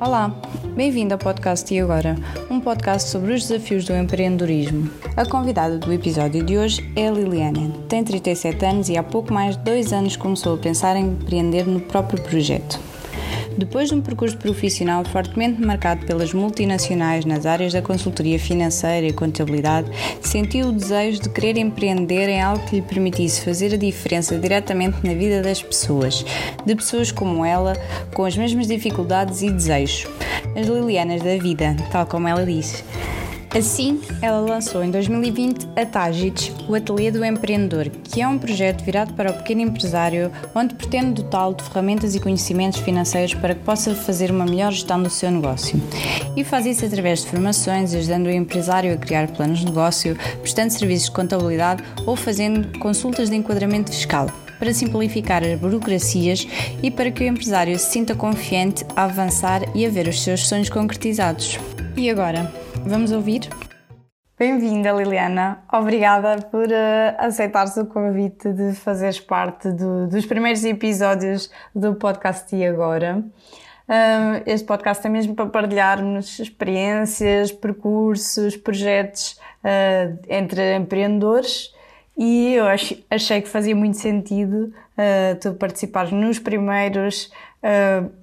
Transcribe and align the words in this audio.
Olá, 0.00 0.32
bem-vindo 0.76 1.12
ao 1.12 1.18
podcast 1.18 1.74
E 1.74 1.80
Agora, 1.80 2.14
um 2.48 2.60
podcast 2.60 3.10
sobre 3.10 3.34
os 3.34 3.48
desafios 3.48 3.84
do 3.84 3.92
empreendedorismo. 3.92 4.88
A 5.16 5.26
convidada 5.26 5.76
do 5.76 5.92
episódio 5.92 6.44
de 6.44 6.56
hoje 6.56 6.88
é 6.94 7.08
a 7.08 7.10
Liliana. 7.10 7.72
Tem 7.88 8.04
37 8.04 8.64
anos 8.64 8.88
e 8.88 8.96
há 8.96 9.02
pouco 9.02 9.34
mais 9.34 9.56
de 9.56 9.64
dois 9.64 9.92
anos 9.92 10.16
começou 10.16 10.54
a 10.54 10.58
pensar 10.58 10.94
em 10.94 11.08
empreender 11.08 11.66
no 11.66 11.80
próprio 11.80 12.22
projeto. 12.22 12.78
Depois 13.58 13.88
de 13.88 13.94
um 13.96 14.00
percurso 14.00 14.36
profissional 14.36 15.04
fortemente 15.04 15.60
marcado 15.60 16.06
pelas 16.06 16.32
multinacionais 16.32 17.24
nas 17.24 17.44
áreas 17.44 17.72
da 17.72 17.82
consultoria 17.82 18.38
financeira 18.38 19.04
e 19.08 19.12
contabilidade, 19.12 19.90
sentiu 20.22 20.68
o 20.68 20.72
desejo 20.72 21.22
de 21.22 21.28
querer 21.28 21.58
empreender 21.58 22.28
em 22.28 22.40
algo 22.40 22.64
que 22.66 22.76
lhe 22.76 22.82
permitisse 22.82 23.44
fazer 23.44 23.74
a 23.74 23.76
diferença 23.76 24.38
diretamente 24.38 25.04
na 25.04 25.12
vida 25.12 25.42
das 25.42 25.60
pessoas, 25.60 26.24
de 26.64 26.76
pessoas 26.76 27.10
como 27.10 27.44
ela, 27.44 27.72
com 28.14 28.24
as 28.24 28.36
mesmas 28.36 28.68
dificuldades 28.68 29.42
e 29.42 29.50
desejos. 29.50 30.06
As 30.54 30.68
Lilianas 30.68 31.20
da 31.20 31.36
vida, 31.36 31.76
tal 31.90 32.06
como 32.06 32.28
ela 32.28 32.46
disse. 32.46 32.84
Assim, 33.56 33.98
ela 34.20 34.40
lançou 34.40 34.84
em 34.84 34.90
2020 34.90 35.68
a 35.74 35.86
Tagits, 35.86 36.52
o 36.68 36.74
Ateliê 36.74 37.10
do 37.10 37.24
Empreendedor, 37.24 37.88
que 38.04 38.20
é 38.20 38.28
um 38.28 38.38
projeto 38.38 38.84
virado 38.84 39.14
para 39.14 39.30
o 39.30 39.34
pequeno 39.34 39.62
empresário, 39.62 40.30
onde 40.54 40.74
pretende 40.74 41.22
dotá-lo 41.22 41.54
de 41.54 41.64
ferramentas 41.64 42.14
e 42.14 42.20
conhecimentos 42.20 42.78
financeiros 42.80 43.32
para 43.34 43.54
que 43.54 43.64
possa 43.64 43.94
fazer 43.94 44.30
uma 44.30 44.44
melhor 44.44 44.70
gestão 44.70 45.02
do 45.02 45.08
seu 45.08 45.30
negócio. 45.30 45.80
E 46.36 46.44
faz 46.44 46.66
isso 46.66 46.84
através 46.84 47.22
de 47.22 47.30
formações, 47.30 47.94
ajudando 47.94 48.26
o 48.26 48.30
empresário 48.30 48.92
a 48.92 48.96
criar 48.98 49.28
planos 49.28 49.60
de 49.60 49.64
negócio, 49.64 50.16
prestando 50.42 50.72
serviços 50.72 51.06
de 51.06 51.12
contabilidade 51.12 51.82
ou 52.04 52.16
fazendo 52.16 52.78
consultas 52.78 53.30
de 53.30 53.36
enquadramento 53.36 53.90
fiscal 53.90 54.28
para 54.58 54.74
simplificar 54.74 55.42
as 55.42 55.58
burocracias 55.58 56.46
e 56.82 56.90
para 56.90 57.10
que 57.10 57.22
o 57.22 57.26
empresário 57.26 57.78
se 57.78 57.92
sinta 57.92 58.14
confiante 58.14 58.84
a 58.94 59.04
avançar 59.04 59.62
e 59.74 59.86
a 59.86 59.88
ver 59.88 60.08
os 60.08 60.22
seus 60.22 60.46
sonhos 60.46 60.68
concretizados. 60.68 61.58
E 61.96 62.10
agora? 62.10 62.67
Vamos 62.86 63.12
ouvir? 63.12 63.48
Bem-vinda, 64.38 64.92
Liliana. 64.92 65.64
Obrigada 65.72 66.40
por 66.42 66.66
uh, 66.66 67.16
aceitares 67.18 67.76
o 67.76 67.86
convite 67.86 68.52
de 68.52 68.72
fazeres 68.74 69.20
parte 69.20 69.70
do, 69.72 70.06
dos 70.06 70.24
primeiros 70.26 70.64
episódios 70.64 71.50
do 71.74 71.94
podcast 71.94 72.54
E 72.54 72.64
Agora. 72.64 73.24
Uh, 73.88 74.42
este 74.46 74.66
podcast 74.66 75.06
é 75.06 75.10
mesmo 75.10 75.34
para 75.34 75.46
partilharmos 75.46 76.38
experiências, 76.38 77.50
percursos, 77.50 78.56
projetos 78.56 79.40
uh, 79.64 80.18
entre 80.28 80.76
empreendedores 80.76 81.72
e 82.16 82.54
eu 82.54 82.66
achei 82.66 83.40
que 83.40 83.48
fazia 83.48 83.76
muito 83.76 83.96
sentido 83.96 84.74
uh, 84.98 85.38
tu 85.40 85.54
participares 85.54 86.10
nos 86.10 86.38
primeiros 86.38 87.30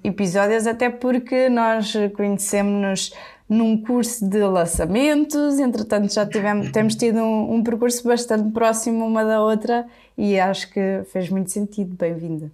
episódios, 0.02 0.66
até 0.66 0.88
porque 0.88 1.50
nós 1.50 1.92
conhecemos-nos 2.16 3.12
num 3.48 3.80
curso 3.80 4.28
de 4.28 4.42
lançamentos, 4.42 5.58
entretanto 5.58 6.12
já 6.12 6.26
tivemos, 6.26 6.70
temos 6.72 6.94
tido 6.94 7.18
um, 7.18 7.54
um, 7.54 7.62
percurso 7.62 8.06
bastante 8.06 8.50
próximo 8.52 9.06
uma 9.06 9.24
da 9.24 9.40
outra 9.40 9.86
e 10.18 10.38
acho 10.38 10.72
que 10.72 11.02
fez 11.12 11.28
muito 11.30 11.50
sentido. 11.50 11.94
Bem-vinda. 11.96 12.50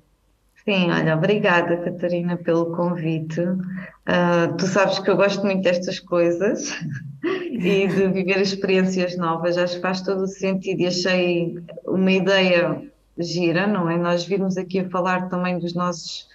Sim, 0.64 0.90
olha, 0.92 1.16
obrigada 1.16 1.76
Catarina 1.78 2.36
pelo 2.36 2.66
convite. 2.76 3.40
Uh, 3.40 4.56
tu 4.56 4.66
sabes 4.66 5.00
que 5.00 5.10
eu 5.10 5.16
gosto 5.16 5.44
muito 5.44 5.62
destas 5.62 5.98
coisas 5.98 6.72
e 7.50 7.88
de 7.88 8.08
viver 8.08 8.40
experiências 8.40 9.16
novas, 9.16 9.58
acho 9.58 9.76
que 9.76 9.82
faz 9.82 10.02
todo 10.02 10.22
o 10.22 10.28
sentido 10.28 10.80
e 10.82 10.86
achei 10.86 11.58
uma 11.84 12.12
ideia 12.12 12.80
gira, 13.18 13.66
não 13.66 13.90
é? 13.90 13.96
Nós 13.96 14.24
virmos 14.24 14.56
aqui 14.56 14.80
a 14.80 14.88
falar 14.88 15.28
também 15.28 15.58
dos 15.58 15.74
nossos 15.74 16.28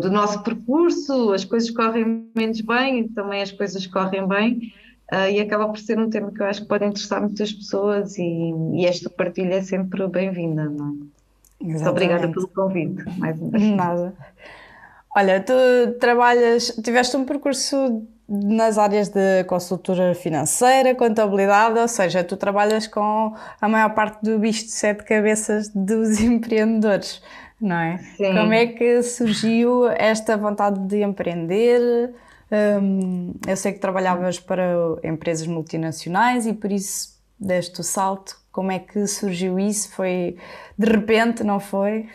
do 0.00 0.10
nosso 0.10 0.42
percurso, 0.42 1.32
as 1.32 1.44
coisas 1.44 1.70
correm 1.70 2.30
menos 2.34 2.60
bem, 2.60 3.08
também 3.08 3.42
as 3.42 3.52
coisas 3.52 3.86
correm 3.86 4.26
bem, 4.26 4.72
uh, 5.12 5.30
e 5.30 5.40
acaba 5.40 5.68
por 5.68 5.78
ser 5.78 5.98
um 5.98 6.08
tema 6.08 6.30
que 6.30 6.40
eu 6.40 6.46
acho 6.46 6.62
que 6.62 6.68
pode 6.68 6.84
interessar 6.84 7.20
muitas 7.20 7.52
pessoas 7.52 8.16
e, 8.18 8.52
e 8.74 8.86
esta 8.86 9.10
partilha 9.10 9.56
é 9.56 9.62
sempre 9.62 10.06
bem-vinda, 10.08 10.64
não 10.64 10.88
é? 10.88 11.64
Muito 11.64 11.88
obrigada 11.88 12.28
pelo 12.28 12.48
convite, 12.48 13.04
mais 13.18 13.38
uma 13.40 13.50
vez. 13.50 13.62
Nada. 13.70 14.14
Olha, 15.16 15.40
tu 15.40 15.52
trabalhas, 15.98 16.66
tiveste 16.82 17.16
um 17.16 17.24
percurso 17.24 18.02
nas 18.28 18.76
áreas 18.76 19.08
de 19.08 19.44
consultora 19.44 20.14
financeira, 20.14 20.94
contabilidade, 20.94 21.78
ou 21.78 21.88
seja, 21.88 22.24
tu 22.24 22.36
trabalhas 22.36 22.86
com 22.86 23.34
a 23.60 23.68
maior 23.68 23.94
parte 23.94 24.22
do 24.22 24.38
bicho 24.38 24.64
de 24.64 24.72
sete 24.72 25.04
cabeças 25.04 25.68
dos 25.68 26.20
empreendedores 26.22 27.22
não 27.64 27.76
é? 27.76 27.98
Sim. 28.16 28.34
Como 28.34 28.52
é 28.52 28.66
que 28.66 29.02
surgiu 29.02 29.88
esta 29.88 30.36
vontade 30.36 30.78
de 30.80 31.02
empreender? 31.02 32.12
Um, 32.82 33.34
eu 33.46 33.56
sei 33.56 33.72
que 33.72 33.78
trabalhavas 33.78 34.38
para 34.38 34.62
empresas 35.02 35.46
multinacionais 35.46 36.46
e 36.46 36.52
por 36.52 36.70
isso 36.70 37.14
deste 37.38 37.80
o 37.80 37.82
salto. 37.82 38.36
Como 38.52 38.70
é 38.70 38.78
que 38.78 39.06
surgiu 39.06 39.58
isso? 39.58 39.90
Foi 39.92 40.36
de 40.78 40.86
repente, 40.86 41.42
não 41.42 41.58
foi? 41.58 42.06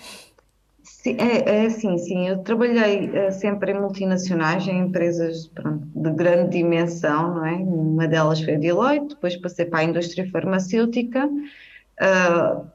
Sim, 0.84 1.16
é, 1.18 1.64
é 1.64 1.66
assim, 1.66 1.98
sim. 1.98 2.28
Eu 2.28 2.40
trabalhei 2.40 3.10
uh, 3.10 3.32
sempre 3.32 3.72
em 3.72 3.80
multinacionais, 3.80 4.68
em 4.68 4.80
empresas 4.80 5.48
pronto, 5.48 5.88
de 5.96 6.12
grande 6.12 6.58
dimensão, 6.58 7.36
não 7.36 7.46
é? 7.46 7.54
Uma 7.54 8.08
delas 8.08 8.42
foi 8.42 8.56
a 8.56 8.58
Deloitte, 8.58 9.10
depois 9.10 9.36
passei 9.38 9.66
para 9.66 9.80
a 9.80 9.84
indústria 9.86 10.30
farmacêutica. 10.30 11.26
Uh, 11.26 12.68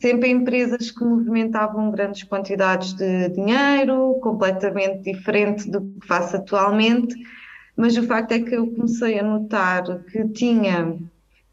sempre 0.00 0.30
empresas 0.30 0.90
que 0.90 1.04
movimentavam 1.04 1.90
grandes 1.90 2.22
quantidades 2.24 2.94
de 2.94 3.28
dinheiro, 3.30 4.18
completamente 4.22 5.12
diferente 5.12 5.70
do 5.70 5.80
que 5.80 6.06
faço 6.06 6.36
atualmente, 6.36 7.14
mas 7.76 7.96
o 7.96 8.02
facto 8.02 8.32
é 8.32 8.40
que 8.40 8.54
eu 8.54 8.66
comecei 8.72 9.18
a 9.18 9.22
notar 9.22 9.82
que 10.04 10.28
tinha, 10.28 10.98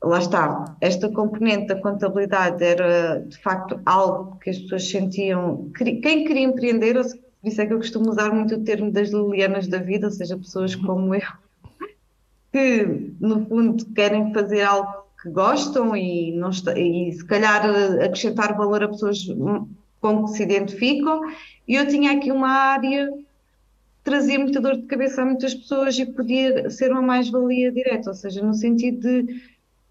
lá 0.04 0.20
está, 0.20 0.76
esta 0.82 1.10
componente 1.10 1.68
da 1.68 1.82
contabilidade 1.82 2.64
era 2.64 3.20
de 3.20 3.38
facto 3.38 3.80
algo 3.86 4.38
que 4.40 4.50
as 4.50 4.58
pessoas 4.60 4.88
sentiam, 4.88 5.70
quem 5.76 6.02
queria 6.02 6.44
empreender, 6.44 6.96
por 6.96 7.48
isso 7.48 7.62
é 7.62 7.66
que 7.66 7.74
eu 7.74 7.78
costumo 7.78 8.10
usar 8.10 8.32
muito 8.32 8.56
o 8.56 8.64
termo 8.64 8.92
das 8.92 9.10
Lilianas 9.10 9.68
da 9.68 9.78
vida, 9.78 10.08
ou 10.08 10.12
seja, 10.12 10.38
pessoas 10.38 10.76
como 10.76 11.16
eu, 11.16 11.22
que 12.52 13.14
no 13.20 13.46
fundo 13.46 13.86
querem 13.94 14.34
fazer 14.34 14.62
algo 14.64 15.09
que 15.22 15.30
gostam 15.30 15.96
e, 15.96 16.32
não 16.32 16.50
e 16.50 17.12
se 17.12 17.26
calhar 17.26 17.66
acrescentar 18.04 18.56
valor 18.56 18.84
a 18.84 18.88
pessoas 18.88 19.26
com 20.00 20.24
que 20.24 20.32
se 20.32 20.44
identificam. 20.44 21.22
E 21.68 21.76
eu 21.76 21.88
tinha 21.88 22.14
aqui 22.14 22.32
uma 22.32 22.50
área 22.50 23.10
trazia 24.04 24.40
muita 24.40 24.60
dor 24.60 24.78
de 24.78 24.88
cabeça 24.88 25.22
a 25.22 25.26
muitas 25.26 25.54
pessoas 25.54 25.98
e 26.00 26.06
podia 26.06 26.70
ser 26.70 26.92
uma 26.92 27.02
mais-valia 27.02 27.72
direta, 27.72 28.10
ou 28.10 28.16
seja, 28.16 28.42
no 28.42 28.54
sentido 28.54 29.00
de 29.02 29.24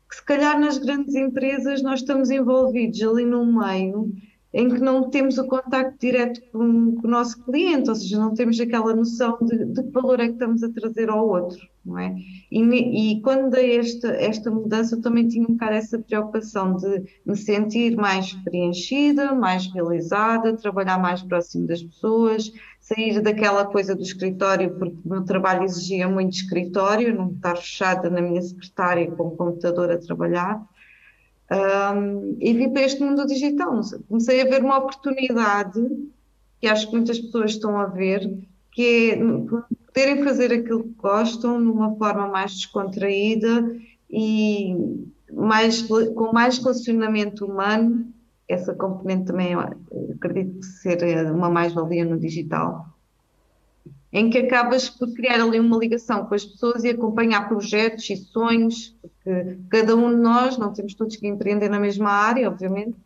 que 0.09 0.17
se 0.17 0.25
calhar 0.25 0.59
nas 0.59 0.79
grandes 0.79 1.15
empresas 1.15 1.83
nós 1.83 2.01
estamos 2.01 2.31
envolvidos 2.31 3.01
ali 3.03 3.25
no 3.25 3.45
meio 3.47 4.13
em 4.53 4.69
que 4.69 4.81
não 4.81 5.11
temos 5.11 5.37
o 5.37 5.47
contacto 5.47 5.99
direto 6.01 6.41
com, 6.51 6.97
com, 6.97 7.07
o 7.07 7.11
nosso 7.11 7.43
cliente, 7.45 7.91
ou 7.91 7.95
seja, 7.95 8.19
não 8.19 8.33
temos 8.33 8.59
aquela 8.59 8.95
noção 8.95 9.39
de, 9.43 9.67
de 9.67 9.83
que 9.83 9.91
valor 9.91 10.21
é 10.21 10.27
que 10.27 10.33
estamos 10.33 10.63
a 10.63 10.71
trazer 10.71 11.11
ao 11.11 11.29
outro, 11.29 11.59
não 11.85 11.99
é? 11.99 12.15
E, 12.51 12.63
e 13.13 13.21
quando 13.21 13.51
dei 13.51 13.79
esta, 13.79 14.09
esta 14.09 14.51
mudança, 14.51 14.97
eu 14.97 15.03
também 15.03 15.29
tinha 15.29 15.45
um 15.45 15.53
bocado 15.53 15.75
essa 15.75 15.99
preocupação 15.99 16.77
de 16.77 17.05
me 17.27 17.37
sentir 17.37 17.95
mais 17.95 18.33
preenchida, 18.33 19.35
mais 19.35 19.67
realizada, 19.71 20.57
trabalhar 20.57 20.99
mais 20.99 21.23
próximo 21.23 21.67
das 21.67 21.83
pessoas, 21.83 22.51
sair 22.81 23.21
daquela 23.21 23.67
coisa 23.67 23.95
do 23.95 24.03
escritório, 24.03 24.71
porque 24.79 24.97
o 25.05 25.09
meu 25.09 25.25
trabalho 25.25 25.65
exigia 25.65 26.09
muito 26.09 26.33
escritório, 26.33 27.15
não 27.15 27.33
estar 27.33 27.57
fechada 27.57 28.09
na 28.09 28.23
minha 28.23 28.41
secretária 28.41 29.11
com 29.11 29.25
o 29.29 29.37
computador 29.37 29.91
a 29.91 29.99
trabalhar. 29.99 30.67
Um, 31.51 32.37
e 32.41 32.53
vim 32.53 32.71
para 32.71 32.83
este 32.83 33.03
mundo 33.03 33.27
digital. 33.27 33.81
Comecei 34.09 34.41
a 34.41 34.45
ver 34.45 34.63
uma 34.63 34.79
oportunidade 34.79 35.81
que 36.61 36.67
acho 36.67 36.87
que 36.87 36.97
muitas 36.97 37.19
pessoas 37.19 37.53
estão 37.53 37.79
a 37.79 37.87
ver, 37.87 38.29
que 38.73 39.13
é 39.13 39.17
poderem 39.87 40.23
fazer 40.25 40.53
aquilo 40.53 40.83
que 40.83 40.95
gostam 40.99 41.63
de 41.63 41.69
uma 41.69 41.97
forma 41.97 42.29
mais 42.29 42.53
descontraída 42.53 43.77
e 44.11 44.75
mais, 45.33 45.83
com 45.83 46.33
mais 46.33 46.59
relacionamento 46.59 47.47
humano. 47.47 48.13
Essa 48.49 48.75
componente 48.75 49.27
também 49.27 49.55
acredito 49.55 50.65
ser 50.65 51.31
uma 51.33 51.49
mais-valia 51.49 52.05
no 52.05 52.19
digital 52.19 52.98
em 54.13 54.31
que 54.31 54.39
acabas 54.39 54.89
por 54.89 55.13
criar 55.13 55.41
ali 55.41 55.61
uma 55.61 55.77
ligação 55.77 56.25
com 56.25 56.35
as 56.35 56.45
pessoas 56.45 56.83
e 56.85 56.89
acompanhar 56.89 57.49
projetos 57.49 58.09
e 58.09 58.17
sonhos, 58.17 58.97
porque 59.03 59.59
cada 59.69 59.95
um 59.95 60.11
de 60.11 60.21
nós, 60.21 60.57
não 60.57 60.73
temos 60.73 60.95
todos 60.95 61.17
que 61.17 61.27
empreender 61.27 61.69
na 61.69 61.79
mesma 61.79 62.11
área, 62.11 62.49
obviamente, 62.49 62.97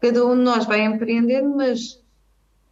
cada 0.00 0.26
um 0.26 0.36
de 0.36 0.42
nós 0.42 0.66
vai 0.66 0.84
empreender, 0.84 1.42
mas 1.42 2.02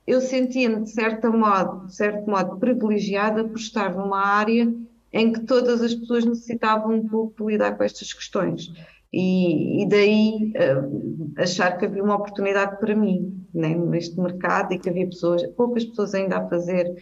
eu 0.06 0.20
sentia-me 0.20 0.82
de 0.82 0.90
certo 0.90 1.30
modo, 1.32 1.86
de 1.86 1.94
certo 1.94 2.28
modo 2.28 2.56
privilegiada 2.56 3.44
por 3.44 3.58
estar 3.58 3.94
numa 3.94 4.26
área 4.26 4.72
em 5.12 5.32
que 5.32 5.40
todas 5.40 5.80
as 5.82 5.94
pessoas 5.94 6.24
necessitavam 6.24 6.94
um 6.94 7.06
pouco 7.06 7.44
de 7.44 7.52
lidar 7.52 7.76
com 7.76 7.84
estas 7.84 8.12
questões. 8.12 8.72
E, 9.12 9.82
e 9.82 9.88
daí 9.88 10.52
uh, 10.52 11.32
achar 11.38 11.78
que 11.78 11.86
havia 11.86 12.02
uma 12.02 12.16
oportunidade 12.16 12.78
para 12.78 12.94
mim 12.94 13.42
né, 13.54 13.74
neste 13.74 14.20
mercado 14.20 14.74
e 14.74 14.78
que 14.78 14.88
havia 14.88 15.06
pessoas, 15.06 15.46
poucas 15.48 15.84
pessoas 15.84 16.14
ainda 16.14 16.38
a 16.38 16.48
fazer 16.48 16.94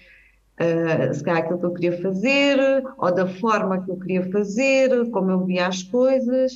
uh, 0.60 1.14
se 1.14 1.22
calhar 1.22 1.42
aquilo 1.42 1.58
que 1.58 1.66
eu 1.66 1.74
queria 1.74 2.02
fazer, 2.02 2.58
ou 2.98 3.14
da 3.14 3.26
forma 3.26 3.84
que 3.84 3.90
eu 3.90 3.98
queria 3.98 4.30
fazer, 4.30 5.10
como 5.10 5.30
eu 5.30 5.44
via 5.44 5.66
as 5.66 5.82
coisas, 5.82 6.54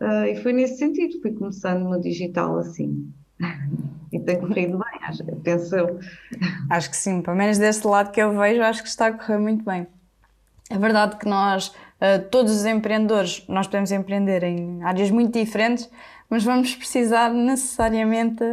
uh, 0.00 0.24
e 0.26 0.36
foi 0.36 0.52
nesse 0.52 0.78
sentido, 0.78 1.20
fui 1.20 1.32
começando 1.32 1.84
no 1.84 2.00
digital 2.00 2.58
assim. 2.58 3.12
e 4.12 4.18
tem 4.20 4.40
corrido 4.40 4.78
bem, 4.78 5.00
acho, 5.02 5.24
penso 5.42 5.76
eu. 5.76 5.98
Acho 6.70 6.90
que 6.90 6.96
sim, 6.96 7.22
pelo 7.22 7.36
menos 7.36 7.58
desse 7.58 7.86
lado 7.86 8.10
que 8.10 8.20
eu 8.20 8.36
vejo, 8.36 8.62
acho 8.62 8.82
que 8.82 8.88
está 8.88 9.08
a 9.08 9.12
correr 9.12 9.38
muito 9.38 9.64
bem. 9.64 9.86
É 10.70 10.76
verdade 10.76 11.16
que 11.16 11.26
nós, 11.26 11.68
uh, 11.68 12.22
todos 12.30 12.52
os 12.52 12.66
empreendedores, 12.66 13.44
nós 13.48 13.66
podemos 13.66 13.90
empreender 13.90 14.42
em 14.42 14.82
áreas 14.82 15.10
muito 15.10 15.38
diferentes, 15.38 15.90
mas 16.28 16.44
vamos 16.44 16.74
precisar 16.74 17.32
necessariamente 17.32 18.44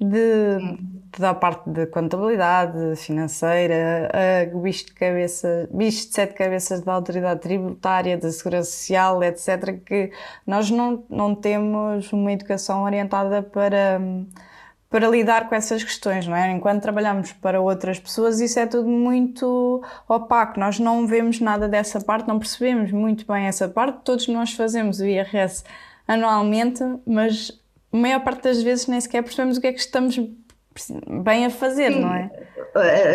de, 0.00 0.78
da 1.18 1.34
parte 1.34 1.68
de 1.70 1.86
contabilidade 1.86 2.96
financeira, 2.96 4.10
a 4.12 4.58
bicho 4.58 4.86
de 4.86 4.92
cabeça, 4.92 5.68
bicho 5.72 6.08
de 6.08 6.14
sete 6.14 6.34
cabeças 6.34 6.82
da 6.82 6.92
autoridade 6.92 7.40
tributária, 7.40 8.16
da 8.16 8.30
segurança 8.30 8.70
social, 8.70 9.22
etc., 9.22 9.80
que 9.84 10.12
nós 10.46 10.70
não, 10.70 11.04
não 11.10 11.34
temos 11.34 12.12
uma 12.12 12.32
educação 12.32 12.84
orientada 12.84 13.42
para 13.42 14.00
para 14.90 15.06
lidar 15.08 15.48
com 15.48 15.54
essas 15.54 15.84
questões, 15.84 16.26
não 16.26 16.34
é? 16.34 16.50
Enquanto 16.50 16.80
trabalhamos 16.82 17.32
para 17.32 17.60
outras 17.60 17.98
pessoas, 17.98 18.40
isso 18.40 18.58
é 18.58 18.66
tudo 18.66 18.88
muito 18.88 19.82
opaco. 20.08 20.58
Nós 20.58 20.78
não 20.78 21.06
vemos 21.06 21.40
nada 21.40 21.68
dessa 21.68 22.00
parte, 22.00 22.26
não 22.26 22.38
percebemos 22.38 22.90
muito 22.90 23.26
bem 23.30 23.46
essa 23.46 23.68
parte. 23.68 23.98
Todos 24.02 24.28
nós 24.28 24.52
fazemos 24.54 24.98
o 25.00 25.04
IRS 25.04 25.62
anualmente, 26.06 26.82
mas 27.06 27.52
a 27.92 27.96
maior 27.96 28.20
parte 28.20 28.42
das 28.42 28.62
vezes 28.62 28.86
nem 28.86 29.00
sequer 29.00 29.22
percebemos 29.22 29.56
o 29.56 29.60
que 29.60 29.66
é 29.66 29.72
que 29.72 29.80
estamos 29.80 30.18
bem 31.24 31.46
a 31.46 31.50
fazer, 31.50 31.92
Sim. 31.92 32.00
não 32.00 32.14
é? 32.14 32.30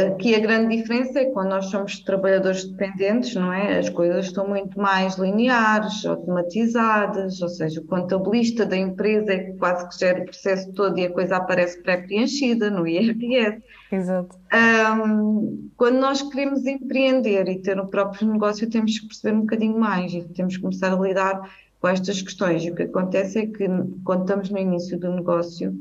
Aqui 0.08 0.36
a 0.36 0.40
grande 0.40 0.76
diferença 0.76 1.20
é 1.20 1.26
que 1.26 1.32
quando 1.32 1.50
nós 1.50 1.68
somos 1.68 2.00
trabalhadores 2.00 2.66
dependentes, 2.66 3.36
não 3.36 3.54
é? 3.54 3.78
As 3.78 3.90
coisas 3.90 4.26
estão 4.26 4.48
muito 4.48 4.78
mais 4.80 5.16
lineares, 5.16 6.06
automatizadas, 6.06 7.42
ou 7.42 7.48
seja, 7.48 7.80
o 7.80 7.86
contabilista 7.86 8.66
da 8.66 8.76
empresa 8.76 9.32
é 9.32 9.40
que 9.40 9.54
quase 9.54 9.88
que 9.88 9.98
gera 9.98 10.22
o 10.22 10.26
processo 10.26 10.74
todo 10.74 10.98
e 11.00 11.06
a 11.06 11.12
coisa 11.12 11.38
aparece 11.38 11.82
pré-preenchida 11.82 12.70
no 12.70 12.86
IRS. 12.86 13.62
Exato. 13.92 14.36
Um, 14.54 15.70
quando 15.78 16.00
nós 16.00 16.22
queremos 16.24 16.66
empreender 16.66 17.48
e 17.48 17.62
ter 17.62 17.80
o 17.80 17.88
próprio 17.88 18.28
negócio, 18.28 18.70
temos 18.70 19.00
que 19.00 19.08
perceber 19.08 19.38
um 19.38 19.42
bocadinho 19.42 19.80
mais 19.80 20.12
e 20.14 20.24
temos 20.30 20.56
que 20.56 20.62
começar 20.62 20.92
a 20.92 21.00
lidar 21.00 21.40
com 21.84 21.90
estas 21.90 22.22
questões. 22.22 22.64
E 22.64 22.72
o 22.72 22.76
que 22.76 22.84
acontece 22.84 23.40
é 23.40 23.46
que 23.46 23.68
quando 24.06 24.22
estamos 24.22 24.50
no 24.50 24.58
início 24.58 24.98
do 24.98 25.14
negócio, 25.14 25.78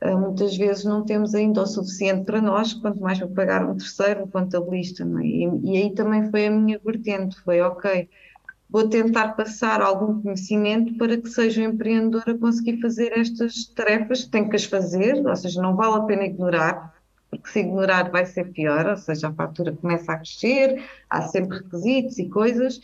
ah, 0.00 0.16
muitas 0.16 0.56
vezes 0.56 0.86
não 0.86 1.04
temos 1.04 1.34
ainda 1.34 1.60
o 1.60 1.66
suficiente 1.66 2.24
para 2.24 2.40
nós, 2.40 2.72
quanto 2.72 2.98
mais 3.02 3.18
para 3.18 3.28
pagar 3.28 3.68
um 3.68 3.76
terceiro, 3.76 4.24
um 4.24 4.26
contabilista. 4.26 5.04
É? 5.04 5.22
E, 5.22 5.44
e, 5.62 5.76
aí 5.76 5.94
também 5.94 6.30
foi 6.30 6.46
a 6.46 6.50
minha 6.50 6.80
vertente, 6.82 7.38
foi 7.42 7.60
ok, 7.60 8.08
vou 8.70 8.88
tentar 8.88 9.36
passar 9.36 9.82
algum 9.82 10.22
conhecimento 10.22 10.96
para 10.96 11.18
que 11.18 11.28
seja 11.28 11.60
um 11.60 11.72
empreendedor 11.74 12.24
a 12.26 12.38
conseguir 12.38 12.80
fazer 12.80 13.12
estas 13.12 13.66
tarefas, 13.66 14.24
tem 14.24 14.48
que 14.48 14.56
as 14.56 14.64
fazer, 14.64 15.26
ou 15.26 15.36
seja, 15.36 15.60
não 15.60 15.76
vale 15.76 15.96
a 15.96 16.04
pena 16.04 16.24
ignorar, 16.24 16.94
porque 17.28 17.50
se 17.50 17.60
ignorar 17.60 18.10
vai 18.10 18.24
ser 18.24 18.50
pior, 18.50 18.86
ou 18.86 18.96
seja, 18.96 19.28
a 19.28 19.32
fatura 19.34 19.72
começa 19.72 20.10
a 20.10 20.16
crescer, 20.16 20.82
há 21.10 21.20
sempre 21.20 21.58
requisitos 21.58 22.18
e 22.18 22.30
coisas, 22.30 22.80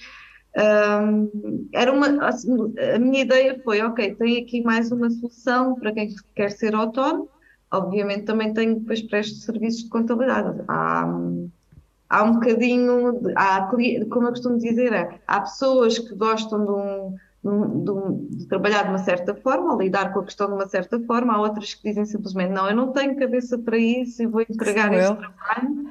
um, 0.57 1.69
era 1.73 1.93
uma, 1.93 2.27
assim, 2.27 2.51
a 2.95 2.99
minha 2.99 3.21
ideia 3.21 3.61
foi, 3.63 3.81
ok, 3.83 4.15
tem 4.17 4.43
aqui 4.43 4.63
mais 4.63 4.91
uma 4.91 5.09
solução 5.09 5.77
para 5.77 5.93
quem 5.93 6.15
quer 6.35 6.51
ser 6.51 6.75
autónomo, 6.75 7.29
obviamente 7.71 8.25
também 8.25 8.53
tenho 8.53 8.81
depois 8.81 9.01
presto 9.03 9.37
serviços 9.39 9.85
de 9.85 9.91
contabilidade. 9.91 10.63
Há, 10.67 11.09
há 12.09 12.23
um 12.25 12.35
bocadinho, 12.35 13.13
de, 13.21 13.33
há, 13.37 13.69
como 14.11 14.27
eu 14.27 14.31
costumo 14.31 14.59
dizer, 14.59 14.93
é, 14.93 15.21
há 15.27 15.41
pessoas 15.41 15.99
que 15.99 16.15
gostam 16.17 16.65
de, 16.65 16.73
um, 16.73 17.85
de, 17.85 17.91
um, 17.91 18.27
de, 18.31 18.49
trabalhar 18.49 18.83
de 18.83 18.89
uma 18.89 18.99
certa 18.99 19.37
forma, 19.37 19.73
ou 19.73 19.81
lidar 19.81 20.13
com 20.13 20.19
a 20.19 20.25
questão 20.25 20.49
de 20.49 20.55
uma 20.55 20.67
certa 20.67 20.99
forma, 21.01 21.33
há 21.33 21.41
outras 21.41 21.75
que 21.75 21.89
dizem 21.89 22.05
simplesmente, 22.05 22.53
não, 22.53 22.69
eu 22.69 22.75
não 22.75 22.93
tenho 22.93 23.17
cabeça 23.17 23.57
para 23.57 23.79
isso 23.79 24.21
e 24.21 24.27
vou 24.27 24.41
entregar 24.41 24.93
este 24.93 25.15
trabalho 25.15 25.91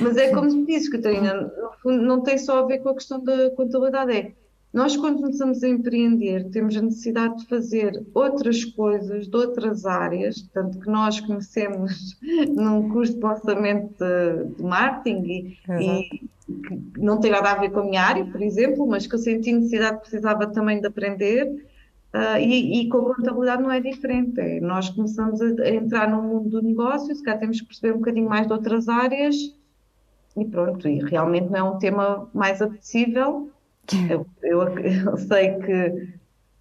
mas 0.00 0.16
é 0.16 0.30
como 0.30 0.48
tu 0.48 0.66
dizes, 0.66 0.88
Catarina, 0.88 1.52
não 1.84 2.22
tem 2.22 2.38
só 2.38 2.60
a 2.60 2.66
ver 2.66 2.78
com 2.78 2.90
a 2.90 2.94
questão 2.94 3.22
da 3.22 3.50
contabilidade, 3.50 4.12
é 4.12 4.32
nós 4.76 4.94
quando 4.94 5.22
começamos 5.22 5.62
a 5.62 5.68
empreender 5.68 6.50
temos 6.50 6.76
a 6.76 6.82
necessidade 6.82 7.38
de 7.38 7.46
fazer 7.46 8.04
outras 8.12 8.62
coisas 8.62 9.26
de 9.26 9.34
outras 9.34 9.86
áreas, 9.86 10.46
tanto 10.52 10.78
que 10.78 10.90
nós 10.90 11.18
conhecemos 11.18 12.18
num 12.54 12.90
curso 12.90 13.18
de 13.18 13.24
orçamento 13.24 13.94
de, 13.98 14.54
de 14.54 14.62
marketing 14.62 15.22
e, 15.24 15.58
e, 15.80 16.02
que 16.46 17.00
não 17.00 17.18
tem 17.18 17.30
nada 17.30 17.52
a 17.52 17.58
ver 17.58 17.70
com 17.70 17.80
a 17.80 17.84
minha 17.84 18.02
área, 18.02 18.26
por 18.26 18.42
exemplo, 18.42 18.86
mas 18.86 19.06
que 19.06 19.14
eu 19.14 19.18
senti 19.18 19.50
necessidade, 19.50 20.00
precisava 20.00 20.46
também 20.46 20.78
de 20.78 20.86
aprender 20.86 21.46
uh, 22.14 22.38
e, 22.38 22.82
e, 22.82 22.88
com 22.90 22.98
a 22.98 23.14
contabilidade 23.14 23.62
não 23.62 23.70
é 23.70 23.80
diferente, 23.80 24.38
é, 24.38 24.60
nós 24.60 24.90
começamos 24.90 25.40
a, 25.40 25.46
a 25.62 25.70
entrar 25.70 26.10
no 26.10 26.20
mundo 26.20 26.50
do 26.50 26.62
negócio, 26.62 27.16
se 27.16 27.22
calhar 27.22 27.40
temos 27.40 27.62
que 27.62 27.66
perceber 27.66 27.94
um 27.94 27.98
bocadinho 27.98 28.28
mais 28.28 28.46
de 28.46 28.52
outras 28.52 28.90
áreas 28.90 29.36
e 30.36 30.44
pronto, 30.44 30.86
e 30.86 30.98
realmente 31.00 31.48
não 31.50 31.58
é 31.58 31.62
um 31.62 31.78
tema 31.78 32.28
mais 32.34 32.60
apetecível. 32.60 33.50
Eu, 34.10 34.26
eu, 34.42 34.78
eu 34.78 35.16
sei 35.16 35.54
que 35.58 35.88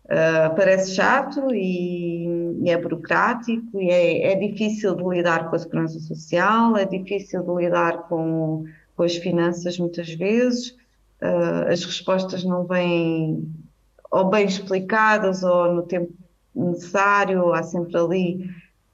uh, 0.05 0.55
parece 0.55 0.95
chato 0.95 1.53
e, 1.53 2.27
e, 2.61 2.69
é 2.69 2.77
burocrático 2.77 3.81
e 3.81 3.89
é, 3.89 4.31
é 4.31 4.35
difícil 4.35 4.95
de 4.95 5.03
lidar 5.03 5.49
com 5.49 5.55
a 5.55 5.59
segurança 5.59 5.99
social, 5.99 6.77
é 6.77 6.85
difícil 6.85 7.43
de 7.43 7.63
lidar 7.63 8.07
com, 8.07 8.65
com 8.95 9.03
as 9.03 9.15
finanças 9.15 9.77
muitas 9.79 10.13
vezes, 10.13 10.69
uh, 11.21 11.71
as 11.71 11.83
respostas 11.83 12.43
não 12.43 12.65
vêm 12.65 13.51
ou 14.11 14.29
bem 14.29 14.45
explicadas 14.45 15.43
ou 15.43 15.73
no 15.73 15.83
tempo 15.83 16.13
necessário, 16.55 17.53
há 17.53 17.63
sempre 17.63 17.97
ali 17.97 18.49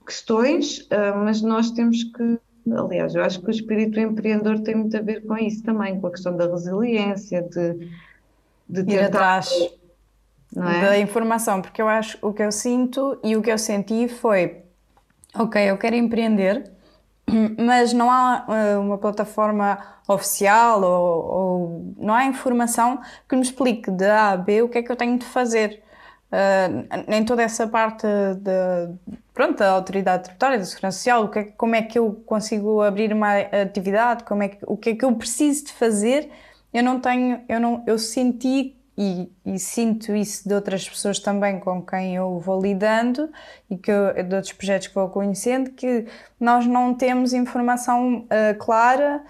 questões, 0.05 0.79
uh, 0.87 1.17
mas 1.17 1.41
nós 1.41 1.71
temos 1.71 2.03
que 2.05 2.39
Aliás, 2.77 3.15
eu 3.15 3.23
acho 3.23 3.41
que 3.41 3.47
o 3.47 3.51
espírito 3.51 3.99
empreendedor 3.99 4.59
tem 4.59 4.75
muito 4.75 4.95
a 4.95 5.01
ver 5.01 5.25
com 5.25 5.37
isso 5.37 5.63
também, 5.63 5.99
com 5.99 6.07
a 6.07 6.11
questão 6.11 6.35
da 6.35 6.47
resiliência, 6.47 7.41
de, 7.41 7.89
de 8.69 8.83
tentar... 8.83 8.93
Ir 8.93 9.05
atrás 9.05 9.49
é? 10.57 10.81
da 10.81 10.99
informação, 10.99 11.61
porque 11.61 11.81
eu 11.81 11.87
acho 11.87 12.17
o 12.21 12.33
que 12.33 12.43
eu 12.43 12.51
sinto 12.51 13.17
e 13.23 13.35
o 13.35 13.41
que 13.41 13.51
eu 13.51 13.57
senti 13.57 14.07
foi, 14.07 14.63
ok, 15.33 15.69
eu 15.69 15.77
quero 15.77 15.95
empreender, 15.95 16.69
mas 17.57 17.93
não 17.93 18.11
há 18.11 18.45
uh, 18.47 18.81
uma 18.81 18.97
plataforma 18.97 19.77
oficial 20.07 20.81
ou, 20.83 21.25
ou, 21.25 21.93
não 21.97 22.13
há 22.13 22.25
informação 22.25 23.00
que 23.29 23.36
me 23.36 23.41
explique 23.41 23.89
de 23.89 24.05
A 24.05 24.31
a 24.31 24.38
B 24.38 24.62
o 24.62 24.69
que 24.69 24.79
é 24.79 24.83
que 24.83 24.91
eu 24.91 24.95
tenho 24.95 25.17
de 25.17 25.25
fazer. 25.25 25.81
Uh, 26.31 26.88
nem 27.09 27.25
toda 27.25 27.43
essa 27.43 27.67
parte 27.67 28.07
de, 28.07 28.95
pronto, 29.33 29.57
da 29.57 29.71
autoridade 29.71 30.23
tributária, 30.23 30.57
da 30.57 30.63
segurança 30.63 30.97
social, 30.97 31.25
o 31.25 31.29
que 31.29 31.39
é, 31.39 31.43
como 31.43 31.75
é 31.75 31.81
que 31.81 32.00
eu 32.00 32.23
consigo 32.25 32.81
abrir 32.81 33.11
uma 33.11 33.38
atividade, 33.38 34.23
como 34.23 34.41
é 34.43 34.47
que, 34.47 34.57
o 34.65 34.77
que 34.77 34.91
é 34.91 34.95
que 34.95 35.03
eu 35.03 35.13
preciso 35.13 35.65
de 35.65 35.73
fazer, 35.73 36.29
eu 36.73 36.81
não 36.81 37.01
tenho, 37.01 37.41
eu 37.50 37.59
não, 37.59 37.83
eu 37.85 38.00
senti 38.00 38.77
e, 38.97 39.31
e, 39.45 39.57
sinto 39.57 40.13
isso 40.13 40.47
de 40.47 40.53
outras 40.53 40.88
pessoas 40.88 41.17
também 41.17 41.59
com 41.59 41.81
quem 41.81 42.15
eu 42.15 42.39
vou 42.39 42.61
lidando 42.61 43.29
e 43.69 43.77
que 43.77 43.89
eu, 43.89 44.13
de 44.13 44.35
outros 44.35 44.53
projetos 44.53 44.88
que 44.88 44.95
vou 44.95 45.09
conhecendo, 45.09 45.71
que 45.71 46.05
nós 46.39 46.67
não 46.67 46.93
temos 46.93 47.33
informação 47.33 48.19
uh, 48.25 48.57
clara 48.59 49.23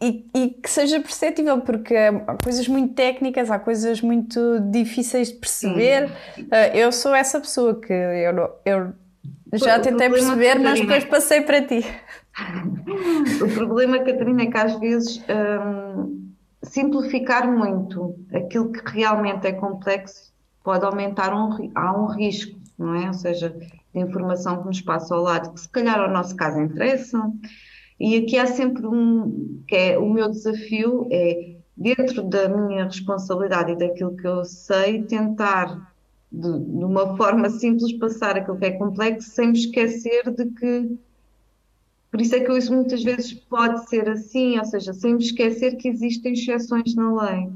e, 0.00 0.26
e, 0.32 0.50
que 0.50 0.70
seja 0.70 1.00
perceptível, 1.00 1.60
porque 1.60 1.94
há 1.96 2.36
coisas 2.42 2.68
muito 2.68 2.94
técnicas, 2.94 3.50
há 3.50 3.58
coisas 3.58 4.00
muito 4.00 4.60
difíceis 4.70 5.28
de 5.28 5.34
perceber. 5.34 6.06
Uh, 6.38 6.74
eu 6.74 6.92
sou 6.92 7.14
essa 7.14 7.40
pessoa 7.40 7.80
que 7.80 7.92
eu, 7.92 8.50
eu 8.64 8.92
já 9.54 9.80
tentei 9.80 10.08
perceber, 10.08 10.58
mas 10.60 10.80
depois 10.80 11.04
passei 11.04 11.40
para 11.40 11.62
ti. 11.62 11.84
O 13.42 13.52
problema, 13.52 13.98
Catarina, 13.98 14.42
é 14.42 14.46
que 14.46 14.56
às 14.56 14.78
vezes 14.78 15.20
hum, 15.28 16.30
simplificar 16.62 17.50
muito 17.50 18.16
aquilo 18.32 18.70
que 18.70 18.80
realmente 18.92 19.44
é 19.48 19.52
complexo 19.52 20.32
pode 20.62 20.84
aumentar 20.84 21.34
um, 21.34 21.70
há 21.74 21.98
um 21.98 22.06
risco, 22.06 22.56
não 22.78 22.94
é? 22.94 23.08
Ou 23.08 23.14
seja, 23.14 23.50
de 23.50 24.00
informação 24.00 24.60
que 24.60 24.66
nos 24.66 24.80
passa 24.80 25.16
ao 25.16 25.22
lado, 25.22 25.52
que 25.52 25.60
se 25.60 25.68
calhar 25.68 25.98
ao 25.98 26.10
nosso 26.10 26.36
caso 26.36 26.60
interessa. 26.60 27.18
E 28.00 28.16
aqui 28.16 28.38
há 28.38 28.46
sempre 28.46 28.86
um, 28.86 29.62
que 29.66 29.74
é 29.74 29.98
o 29.98 30.08
meu 30.08 30.30
desafio, 30.30 31.08
é 31.10 31.56
dentro 31.76 32.22
da 32.22 32.48
minha 32.48 32.84
responsabilidade 32.84 33.72
e 33.72 33.76
daquilo 33.76 34.16
que 34.16 34.26
eu 34.26 34.44
sei, 34.44 35.02
tentar 35.04 35.92
de, 36.30 36.58
de, 36.58 36.84
uma 36.84 37.16
forma 37.16 37.48
simples 37.50 37.92
passar 37.94 38.36
aquilo 38.36 38.58
que 38.58 38.66
é 38.66 38.72
complexo 38.72 39.30
sem 39.30 39.48
me 39.48 39.58
esquecer 39.58 40.30
de 40.30 40.46
que 40.46 40.98
por 42.10 42.20
isso 42.20 42.34
é 42.34 42.40
que 42.40 42.52
isso 42.52 42.72
muitas 42.72 43.02
vezes 43.02 43.34
pode 43.34 43.88
ser 43.88 44.08
assim, 44.08 44.58
ou 44.58 44.64
seja, 44.64 44.92
sem 44.94 45.14
me 45.14 45.22
esquecer 45.22 45.76
que 45.76 45.88
existem 45.88 46.32
exceções 46.32 46.94
na 46.94 47.12
lei. 47.22 47.50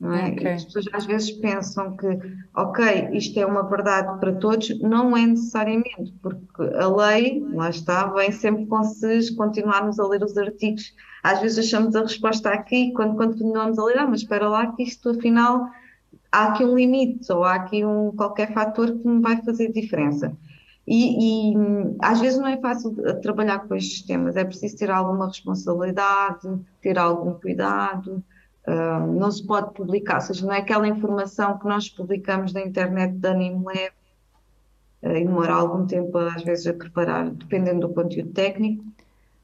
Não 0.00 0.12
é? 0.12 0.30
Okay. 0.30 0.48
as 0.48 0.64
pessoas 0.64 0.86
às 0.92 1.06
vezes 1.06 1.30
pensam 1.32 1.96
que, 1.96 2.06
ok, 2.54 3.08
isto 3.12 3.38
é 3.38 3.46
uma 3.46 3.62
verdade 3.62 4.18
para 4.18 4.34
todos, 4.34 4.78
não 4.80 5.16
é 5.16 5.26
necessariamente, 5.26 6.12
porque 6.20 6.62
a 6.76 6.88
lei, 6.88 7.44
lá 7.52 7.70
está, 7.70 8.06
vem 8.08 8.32
sempre 8.32 8.66
com 8.66 8.82
se 8.82 9.34
continuarmos 9.36 9.98
a 9.98 10.06
ler 10.06 10.22
os 10.22 10.36
artigos. 10.36 10.94
Às 11.22 11.40
vezes 11.40 11.66
achamos 11.66 11.94
a 11.94 12.02
resposta 12.02 12.50
aqui, 12.50 12.92
quando 12.92 13.16
continuamos 13.16 13.78
a 13.78 13.84
ler, 13.84 13.98
ah, 13.98 14.06
mas 14.06 14.20
espera 14.20 14.48
lá 14.48 14.72
que 14.72 14.82
isto 14.82 15.10
afinal 15.10 15.68
há 16.30 16.48
aqui 16.48 16.64
um 16.64 16.74
limite, 16.74 17.32
ou 17.32 17.44
há 17.44 17.54
aqui 17.54 17.84
um 17.84 18.10
qualquer 18.12 18.52
fator 18.52 18.92
que 18.92 19.08
me 19.08 19.22
vai 19.22 19.40
fazer 19.42 19.72
diferença. 19.72 20.36
E, 20.86 21.52
e, 21.52 21.54
às 22.02 22.20
vezes 22.20 22.38
não 22.38 22.46
é 22.46 22.58
fácil 22.58 22.94
trabalhar 23.22 23.60
com 23.60 23.74
estes 23.74 24.02
temas, 24.02 24.36
é 24.36 24.44
preciso 24.44 24.76
ter 24.76 24.90
alguma 24.90 25.28
responsabilidade, 25.28 26.46
ter 26.82 26.98
algum 26.98 27.32
cuidado, 27.34 28.22
não 28.66 29.30
se 29.30 29.46
pode 29.46 29.74
publicar, 29.74 30.16
ou 30.16 30.20
seja, 30.20 30.46
não 30.46 30.52
é 30.52 30.58
aquela 30.58 30.88
informação 30.88 31.58
que 31.58 31.66
nós 31.66 31.88
publicamos 31.88 32.52
na 32.52 32.62
internet 32.62 33.14
de 33.14 33.28
ânimo 33.28 33.68
leve 33.68 33.92
uh, 35.02 35.10
e 35.10 35.24
demora 35.24 35.52
algum 35.54 35.86
tempo 35.86 36.16
às 36.16 36.42
vezes 36.42 36.66
a 36.66 36.72
preparar, 36.72 37.30
dependendo 37.30 37.86
do 37.86 37.94
conteúdo 37.94 38.30
técnico, 38.32 38.84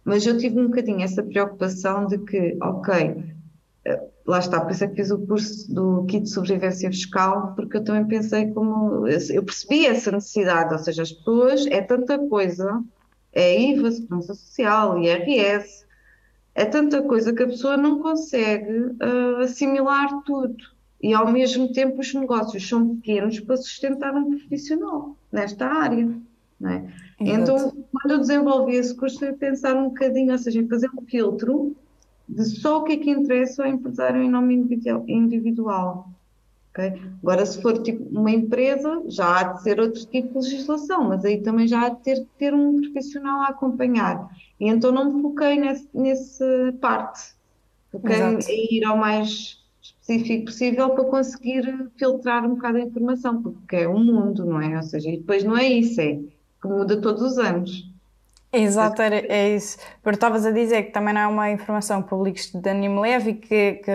mas 0.04 0.26
eu 0.26 0.38
tive 0.38 0.58
um 0.58 0.68
bocadinho 0.68 1.02
essa 1.02 1.22
preocupação 1.22 2.06
de 2.06 2.18
que, 2.18 2.56
ok, 2.62 3.30
lá 4.26 4.38
está, 4.38 4.60
por 4.60 4.70
isso 4.70 4.84
é 4.84 4.88
que 4.88 4.96
fiz 4.96 5.10
o 5.10 5.26
curso 5.26 5.72
do 5.72 6.04
kit 6.04 6.22
de 6.22 6.30
sobrevivência 6.30 6.90
fiscal, 6.90 7.54
porque 7.54 7.76
eu 7.76 7.84
também 7.84 8.06
pensei 8.06 8.50
como, 8.52 9.06
eu 9.06 9.42
percebi 9.42 9.86
essa 9.86 10.10
necessidade, 10.10 10.72
ou 10.72 10.78
seja, 10.78 11.02
as 11.02 11.12
pessoas, 11.12 11.66
é 11.66 11.80
tanta 11.80 12.18
coisa, 12.28 12.82
é 13.32 13.60
IVA, 13.60 13.90
Segurança 13.90 14.34
Social, 14.34 14.98
IRS, 14.98 15.84
é 16.54 16.64
tanta 16.64 17.02
coisa 17.02 17.32
que 17.32 17.42
a 17.42 17.46
pessoa 17.46 17.76
não 17.76 18.00
consegue 18.00 18.72
uh, 18.72 19.36
assimilar 19.42 20.22
tudo. 20.24 20.56
E 21.02 21.14
ao 21.14 21.30
mesmo 21.32 21.72
tempo 21.72 22.00
os 22.00 22.12
negócios 22.12 22.68
são 22.68 22.96
pequenos 22.96 23.40
para 23.40 23.56
sustentar 23.56 24.14
um 24.14 24.30
profissional 24.30 25.16
nesta 25.32 25.66
área. 25.66 26.08
É? 26.62 26.82
Então, 27.18 27.74
quando 27.90 28.12
eu 28.12 28.18
desenvolvi 28.18 28.74
esse 28.74 28.94
curso, 28.94 29.18
foi 29.18 29.32
pensar 29.32 29.74
um 29.76 29.88
bocadinho, 29.88 30.32
ou 30.32 30.38
seja, 30.38 30.66
fazer 30.68 30.90
um 30.90 31.06
filtro 31.06 31.74
de 32.28 32.44
só 32.44 32.78
o 32.78 32.84
que 32.84 32.92
é 32.92 32.96
que 32.98 33.10
interessa 33.10 33.64
ao 33.64 33.70
empresário 33.70 34.22
em 34.22 34.30
nome 34.30 34.54
individual. 35.08 36.10
Okay? 36.70 37.02
Agora, 37.22 37.44
se 37.44 37.60
for 37.60 37.82
tipo 37.82 38.04
uma 38.16 38.30
empresa, 38.30 39.02
já 39.08 39.40
há 39.40 39.42
de 39.44 39.62
ser 39.62 39.80
outro 39.80 40.04
tipo 40.06 40.40
de 40.40 40.50
legislação, 40.50 41.08
mas 41.08 41.24
aí 41.24 41.42
também 41.42 41.66
já 41.66 41.86
há 41.86 41.88
de 41.88 42.00
ter, 42.00 42.26
ter 42.38 42.54
um 42.54 42.80
profissional 42.80 43.42
a 43.42 43.48
acompanhar. 43.48 44.28
E 44.58 44.68
então 44.68 44.92
não 44.92 45.12
me 45.12 45.22
foquei 45.22 45.58
nesse, 45.58 45.88
nessa 45.92 46.74
parte. 46.80 47.34
Foquei 47.90 48.16
em 48.48 48.76
ir 48.76 48.84
ao 48.84 48.96
mais 48.96 49.58
específico 49.82 50.46
possível 50.46 50.90
para 50.90 51.04
conseguir 51.04 51.90
filtrar 51.96 52.44
um 52.44 52.54
bocado 52.54 52.78
a 52.78 52.82
informação, 52.82 53.42
porque 53.42 53.76
é 53.76 53.88
um 53.88 54.04
mundo, 54.04 54.44
não 54.44 54.60
é? 54.60 54.76
Ou 54.76 54.82
seja, 54.82 55.10
e 55.10 55.18
depois 55.18 55.42
não 55.42 55.56
é 55.56 55.66
isso, 55.66 56.00
é 56.00 56.14
que 56.16 56.68
muda 56.68 57.00
todos 57.00 57.22
os 57.22 57.38
anos. 57.38 57.89
Exato, 58.52 59.00
era, 59.00 59.16
é 59.32 59.54
isso. 59.54 59.78
Porque 60.02 60.16
estavas 60.16 60.44
a 60.44 60.50
dizer 60.50 60.84
que 60.84 60.90
também 60.90 61.14
não 61.14 61.20
é 61.20 61.26
uma 61.28 61.50
informação 61.50 62.02
que 62.02 62.08
publiques 62.08 62.50
de 62.52 62.68
ânimo 62.68 63.00
leve 63.00 63.30
e 63.30 63.34
que, 63.34 63.74
que, 63.74 63.92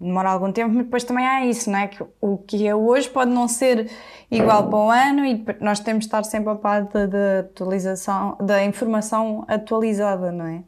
demora 0.00 0.30
algum 0.30 0.52
tempo, 0.52 0.72
mas 0.74 0.84
depois 0.84 1.04
também 1.04 1.26
há 1.26 1.44
isso, 1.44 1.68
não 1.70 1.78
é? 1.78 1.88
Que 1.88 2.04
o 2.20 2.38
que 2.38 2.66
é 2.66 2.74
hoje 2.74 3.10
pode 3.10 3.32
não 3.32 3.48
ser 3.48 3.90
igual 4.30 4.68
para 4.68 4.78
o 4.78 4.90
ano 4.90 5.24
e 5.24 5.44
nós 5.60 5.80
temos 5.80 6.04
de 6.04 6.06
estar 6.06 6.22
sempre 6.22 6.50
a 6.50 6.54
par 6.54 6.84
da 6.84 7.40
atualização, 7.40 8.36
da 8.40 8.64
informação 8.64 9.44
atualizada, 9.48 10.30
não 10.30 10.46
é? 10.46 10.62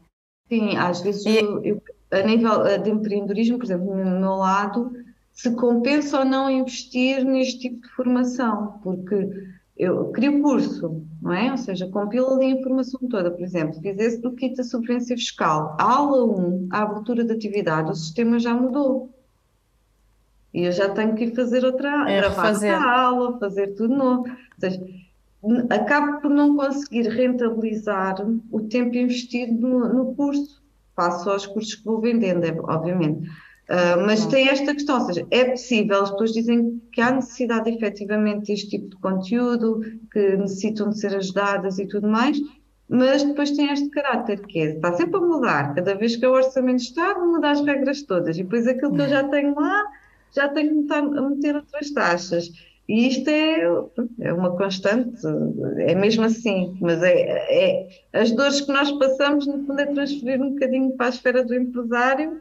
Sim, 0.48 0.76
às 0.76 1.00
vezes 1.00 1.24
e... 1.24 1.36
eu, 1.36 1.62
eu, 1.62 1.82
a 2.10 2.22
nível 2.22 2.66
eh, 2.66 2.78
de 2.78 2.90
empreendedorismo, 2.90 3.58
por 3.58 3.66
exemplo, 3.66 3.94
no 3.94 4.18
meu 4.20 4.34
lado, 4.34 4.90
se 5.32 5.54
compensa 5.54 6.20
ou 6.20 6.24
não 6.24 6.50
investir 6.50 7.24
neste 7.24 7.60
tipo 7.60 7.82
de 7.82 7.88
formação, 7.90 8.80
porque 8.82 9.28
eu 9.78 10.06
crio 10.10 10.42
curso, 10.42 11.02
não 11.22 11.32
é? 11.32 11.52
Ou 11.52 11.56
seja, 11.56 11.86
compilo 11.88 12.34
ali 12.34 12.46
a 12.46 12.50
informação 12.50 13.00
toda. 13.08 13.30
Por 13.30 13.42
exemplo, 13.42 13.80
fiz 13.80 13.96
esse 13.98 14.20
do 14.20 14.32
kit 14.32 14.56
da 14.56 14.64
sobrevivência 14.64 15.16
fiscal. 15.16 15.76
A 15.78 15.84
aula 15.84 16.24
1, 16.24 16.68
a 16.72 16.82
abertura 16.82 17.24
de 17.24 17.32
atividade, 17.32 17.92
o 17.92 17.94
sistema 17.94 18.40
já 18.40 18.52
mudou. 18.52 19.08
E 20.52 20.64
eu 20.64 20.72
já 20.72 20.88
tenho 20.88 21.14
que 21.14 21.24
ir 21.24 21.34
fazer 21.34 21.64
outra, 21.64 22.10
é 22.10 22.20
gravar 22.20 22.42
fazer. 22.42 22.74
outra 22.74 22.90
aula, 22.90 23.38
fazer 23.38 23.68
tudo 23.74 23.94
novo. 23.94 24.22
Ou 24.28 24.36
seja, 24.58 24.84
acabo 25.70 26.20
por 26.20 26.30
não 26.30 26.56
conseguir 26.56 27.08
rentabilizar 27.08 28.16
o 28.50 28.60
tempo 28.62 28.96
investido 28.96 29.52
no, 29.52 29.92
no 29.92 30.14
curso. 30.16 30.60
Faço 30.96 31.30
aos 31.30 31.46
cursos 31.46 31.76
que 31.76 31.84
vou 31.84 32.00
vendendo, 32.00 32.44
é, 32.44 32.50
obviamente. 32.62 33.30
Uh, 33.68 34.00
mas 34.06 34.24
tem 34.24 34.48
esta 34.48 34.72
questão, 34.72 34.98
ou 34.98 35.04
seja, 35.04 35.26
é 35.30 35.44
possível, 35.44 36.02
as 36.02 36.10
pessoas 36.10 36.32
dizem 36.32 36.80
que 36.90 37.02
há 37.02 37.10
necessidade 37.10 37.68
efetivamente 37.68 38.46
deste 38.46 38.70
tipo 38.70 38.88
de 38.88 38.96
conteúdo, 38.96 39.80
que 40.10 40.36
necessitam 40.38 40.88
de 40.88 40.98
ser 40.98 41.14
ajudadas 41.14 41.78
e 41.78 41.86
tudo 41.86 42.08
mais, 42.08 42.40
mas 42.88 43.22
depois 43.22 43.50
tem 43.50 43.70
este 43.70 43.90
caráter 43.90 44.40
que 44.46 44.58
é, 44.58 44.76
está 44.76 44.94
sempre 44.94 45.18
a 45.18 45.20
mudar, 45.20 45.74
cada 45.74 45.94
vez 45.94 46.16
que 46.16 46.26
o 46.26 46.32
orçamento 46.32 46.80
está, 46.80 47.18
muda 47.18 47.50
as 47.50 47.60
regras 47.60 48.02
todas, 48.02 48.38
e 48.38 48.42
depois 48.42 48.66
aquilo 48.66 48.94
que 48.94 49.02
eu 49.02 49.08
já 49.08 49.24
tenho 49.24 49.54
lá, 49.54 49.84
já 50.34 50.48
tenho 50.48 50.86
que 50.86 50.92
a 50.94 51.02
meter 51.02 51.56
outras 51.56 51.90
taxas. 51.90 52.50
E 52.88 53.06
isto 53.06 53.28
é, 53.28 53.64
é 54.20 54.32
uma 54.32 54.56
constante, 54.56 55.20
é 55.76 55.94
mesmo 55.94 56.24
assim, 56.24 56.74
mas 56.80 57.02
é, 57.02 57.10
é 57.12 57.88
as 58.14 58.30
dores 58.30 58.62
que 58.62 58.72
nós 58.72 58.90
passamos, 58.92 59.46
no 59.46 59.66
fundo, 59.66 59.78
é 59.78 59.84
transferir 59.84 60.40
um 60.40 60.54
bocadinho 60.54 60.96
para 60.96 61.06
a 61.06 61.10
esfera 61.10 61.44
do 61.44 61.54
empresário 61.54 62.40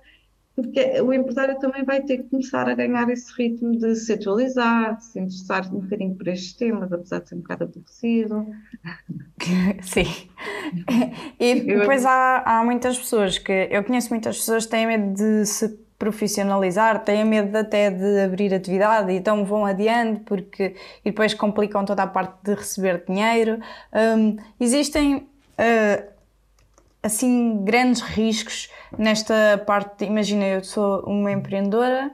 porque 0.57 0.99
o 1.01 1.13
empresário 1.13 1.59
também 1.59 1.83
vai 1.83 2.01
ter 2.01 2.17
que 2.17 2.23
começar 2.23 2.67
a 2.67 2.73
ganhar 2.73 3.07
esse 3.11 3.31
ritmo 3.37 3.77
de 3.77 3.95
se 3.95 4.13
atualizar, 4.13 4.97
de 4.97 5.05
se 5.05 5.19
interessar 5.19 5.71
um 5.71 5.81
bocadinho 5.81 6.15
por 6.15 6.27
estes 6.27 6.53
temas, 6.53 6.91
apesar 6.91 7.19
de 7.19 7.29
ser 7.29 7.35
um 7.35 7.41
bocado 7.41 7.65
aborrecido. 7.65 8.47
Sim. 9.83 10.05
E 11.39 11.61
depois 11.61 12.03
há, 12.03 12.41
há 12.43 12.63
muitas 12.63 12.97
pessoas 12.97 13.37
que 13.37 13.69
eu 13.69 13.83
conheço 13.83 14.09
muitas 14.09 14.37
pessoas 14.39 14.65
que 14.65 14.71
têm 14.71 14.87
medo 14.87 15.13
de 15.13 15.45
se 15.45 15.79
profissionalizar, 15.99 17.03
têm 17.03 17.23
medo 17.23 17.55
até 17.55 17.91
de 17.91 18.21
abrir 18.21 18.53
atividade 18.53 19.11
e 19.11 19.17
então 19.17 19.45
vão 19.45 19.65
adiante 19.65 20.21
porque 20.21 20.75
e 21.05 21.11
depois 21.11 21.33
complicam 21.35 21.85
toda 21.85 22.03
a 22.03 22.07
parte 22.07 22.33
de 22.43 22.55
receber 22.55 23.03
dinheiro. 23.07 23.59
Um, 23.93 24.37
existem 24.59 25.15
uh, 25.15 26.16
assim 27.01 27.63
grandes 27.63 28.01
riscos 28.01 28.69
nesta 28.97 29.63
parte. 29.65 30.05
Imagina, 30.05 30.45
eu 30.45 30.63
sou 30.63 31.01
uma 31.01 31.31
empreendedora, 31.31 32.11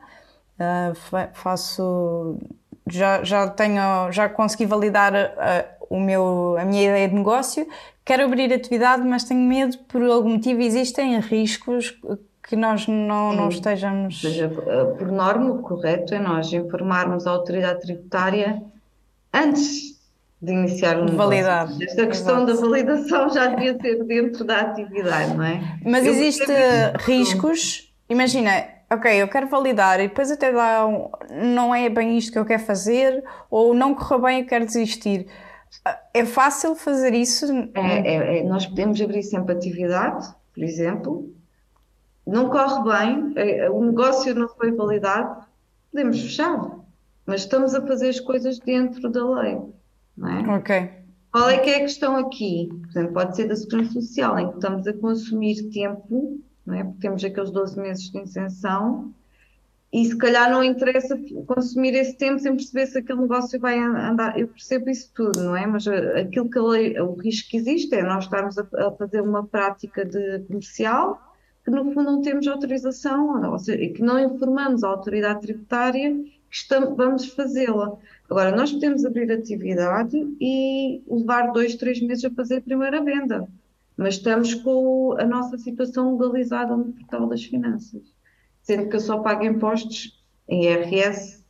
uh, 0.60 1.30
faço. 1.34 2.38
Já, 2.86 3.24
já 3.24 3.48
tenho, 3.48 4.12
já 4.12 4.28
consegui 4.28 4.66
validar 4.66 5.14
uh, 5.14 5.86
o 5.90 6.00
meu, 6.00 6.58
a 6.60 6.66
minha 6.66 6.84
ideia 6.84 7.08
de 7.08 7.16
negócio, 7.16 7.66
quero 8.04 8.26
abrir 8.26 8.52
atividade, 8.52 9.04
mas 9.04 9.24
tenho 9.24 9.40
medo 9.40 9.78
por 9.88 10.04
algum 10.04 10.32
motivo. 10.32 10.62
Existem 10.62 11.18
riscos 11.20 11.98
que 12.48 12.58
nós 12.58 12.86
não, 12.88 13.32
não 13.32 13.48
estejamos. 13.48 14.22
Ou 14.22 14.30
seja, 14.30 14.50
por 14.50 15.10
norma, 15.10 15.52
o 15.52 15.62
correto 15.62 16.14
é 16.14 16.20
nós 16.20 16.52
informarmos 16.52 17.26
a 17.26 17.32
autoridade 17.32 17.82
tributária 17.82 18.62
antes 19.34 19.93
de 20.44 20.52
iniciar 20.52 21.00
um 21.00 21.16
Validade. 21.16 21.72
Negócio. 21.72 21.90
Esta 21.90 22.08
questão 22.08 22.44
Exato. 22.44 22.62
da 22.62 22.68
validação 22.68 23.30
já 23.30 23.48
devia 23.48 23.80
ser 23.80 24.04
dentro 24.04 24.44
da 24.44 24.60
atividade, 24.60 25.34
não 25.36 25.46
é? 25.46 25.80
Mas 25.86 26.06
eu 26.06 26.12
existe 26.12 26.52
riscos, 27.00 27.94
imagina, 28.10 28.52
ok, 28.92 29.22
eu 29.22 29.28
quero 29.30 29.48
validar 29.48 30.02
e 30.02 30.10
depois 30.10 30.30
até 30.30 30.52
lá 30.52 30.86
não 31.32 31.74
é 31.74 31.88
bem 31.88 32.18
isto 32.18 32.34
que 32.34 32.38
eu 32.38 32.44
quero 32.44 32.62
fazer 32.62 33.24
ou 33.50 33.74
não 33.74 33.96
correu 33.96 34.22
bem 34.22 34.42
e 34.42 34.44
quero 34.44 34.66
desistir. 34.66 35.28
É 36.14 36.26
fácil 36.26 36.76
fazer 36.76 37.14
isso? 37.14 37.46
É, 37.74 37.82
é, 37.82 38.40
é, 38.40 38.44
nós 38.44 38.66
podemos 38.66 39.00
abrir 39.00 39.24
sempre 39.24 39.56
atividade, 39.56 40.28
por 40.54 40.62
exemplo, 40.62 41.34
não 42.28 42.50
corre 42.50 42.84
bem, 42.84 43.34
é, 43.38 43.70
o 43.70 43.82
negócio 43.82 44.36
não 44.36 44.50
foi 44.50 44.74
validado, 44.74 45.46
podemos 45.90 46.20
fechar, 46.20 46.80
mas 47.26 47.42
estamos 47.42 47.74
a 47.74 47.82
fazer 47.88 48.10
as 48.10 48.20
coisas 48.20 48.60
dentro 48.60 49.10
da 49.10 49.26
lei. 49.26 49.58
Não 50.18 50.30
é? 50.30 50.58
Ok. 50.58 50.90
Qual 51.32 51.50
é 51.50 51.58
que 51.58 51.70
é 51.70 51.78
a 51.78 51.82
questão 51.82 52.16
aqui? 52.16 52.70
Por 52.70 52.90
exemplo, 52.90 53.14
pode 53.14 53.36
ser 53.36 53.48
da 53.48 53.56
Segurança 53.56 53.94
Social, 53.94 54.38
em 54.38 54.50
que 54.50 54.56
estamos 54.56 54.88
a 54.88 54.94
consumir 54.94 55.70
tempo, 55.72 56.40
não 56.66 56.76
é? 56.76 56.84
porque 56.84 57.00
temos 57.00 57.24
aqueles 57.24 57.50
12 57.50 57.80
meses 57.80 58.12
de 58.12 58.20
isenção, 58.20 59.14
e 59.92 60.06
se 60.06 60.18
calhar 60.18 60.50
não 60.50 60.64
interessa 60.64 61.16
consumir 61.46 61.94
esse 61.94 62.16
tempo 62.18 62.40
sem 62.40 62.56
perceber 62.56 62.88
se 62.88 62.98
aquele 62.98 63.22
negócio 63.22 63.60
vai 63.60 63.78
andar. 63.78 64.40
Eu 64.40 64.48
percebo 64.48 64.90
isso 64.90 65.12
tudo, 65.14 65.44
não 65.44 65.56
é? 65.56 65.68
Mas 65.68 65.86
eh, 65.86 66.22
aquilo 66.22 66.50
que 66.50 66.60
lei, 66.60 67.00
o 67.00 67.14
risco 67.14 67.52
que 67.52 67.58
existe 67.58 67.94
é 67.94 68.02
nós 68.02 68.24
estarmos 68.24 68.58
a, 68.58 68.66
a, 68.76 68.92
fazer 68.92 69.22
uma 69.22 69.46
prática 69.46 70.04
de 70.04 70.40
comercial 70.48 71.22
que 71.64 71.70
no 71.70 71.94
fundo 71.94 72.04
não 72.04 72.22
temos 72.22 72.48
autorização, 72.48 73.52
ou 73.52 73.60
seja, 73.60 73.94
que 73.94 74.02
não 74.02 74.20
informamos 74.20 74.84
a 74.84 74.90
autoridade 74.90 75.42
tributária 75.42 76.14
estamos, 76.54 76.96
vamos 76.96 77.26
fazê-la. 77.34 77.98
Agora, 78.30 78.56
nós 78.56 78.72
podemos 78.72 79.04
abrir 79.04 79.32
atividade 79.32 80.16
e 80.40 81.04
levar 81.10 81.52
dois, 81.52 81.76
três 81.76 82.00
meses 82.02 82.24
a 82.24 82.32
fazer 82.32 82.58
a 82.58 82.62
primeira 82.62 83.04
venda, 83.04 83.48
mas 83.98 84.16
estamos 84.16 84.54
com 84.54 85.16
a 85.20 85.26
nossa 85.26 85.58
situação 85.58 86.16
legalizada 86.16 86.78
no 86.78 86.94
portal 86.94 87.28
das 87.28 87.44
finanças. 87.44 88.02
Sendo 88.62 88.88
que 88.88 88.96
eu 88.96 89.00
só 89.00 89.20
pago 89.20 89.44
impostos 89.44 90.24
em 90.48 90.66
IRS 90.66 91.44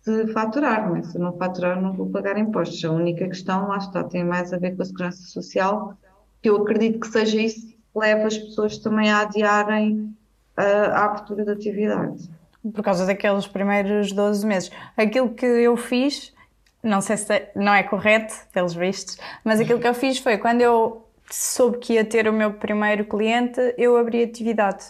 se 0.00 0.26
faturar, 0.28 0.96
é? 0.96 1.02
Se 1.02 1.18
não 1.18 1.36
faturar, 1.36 1.80
não 1.80 1.92
vou 1.92 2.08
pagar 2.08 2.38
impostos. 2.38 2.82
A 2.84 2.90
única 2.90 3.28
questão, 3.28 3.68
lá 3.68 3.76
está, 3.76 4.02
tem 4.04 4.24
mais 4.24 4.52
a 4.52 4.58
ver 4.58 4.74
com 4.74 4.82
a 4.82 4.86
segurança 4.86 5.22
social, 5.24 5.98
que 6.40 6.48
eu 6.48 6.56
acredito 6.56 7.00
que 7.00 7.08
seja 7.08 7.38
isso 7.38 7.66
que 7.66 7.76
leva 7.94 8.26
as 8.26 8.38
pessoas 8.38 8.78
também 8.78 9.10
a 9.10 9.20
adiarem 9.20 10.16
a, 10.56 10.62
a 10.62 11.04
abertura 11.04 11.44
da 11.44 11.52
atividade. 11.52 12.30
Por 12.62 12.82
causa 12.82 13.06
daqueles 13.06 13.46
primeiros 13.46 14.12
12 14.12 14.46
meses. 14.46 14.70
Aquilo 14.96 15.30
que 15.30 15.46
eu 15.46 15.76
fiz, 15.76 16.34
não 16.82 17.00
sei 17.00 17.16
se 17.16 17.32
é, 17.32 17.52
não 17.56 17.72
é 17.72 17.82
correto, 17.82 18.34
pelos 18.52 18.74
vistos, 18.74 19.18
mas 19.44 19.60
aquilo 19.60 19.80
que 19.80 19.88
eu 19.88 19.94
fiz 19.94 20.18
foi 20.18 20.36
quando 20.36 20.60
eu 20.60 21.06
soube 21.30 21.78
que 21.78 21.94
ia 21.94 22.04
ter 22.04 22.28
o 22.28 22.32
meu 22.32 22.52
primeiro 22.52 23.04
cliente, 23.04 23.60
eu 23.78 23.96
abri 23.96 24.22
atividade. 24.22 24.84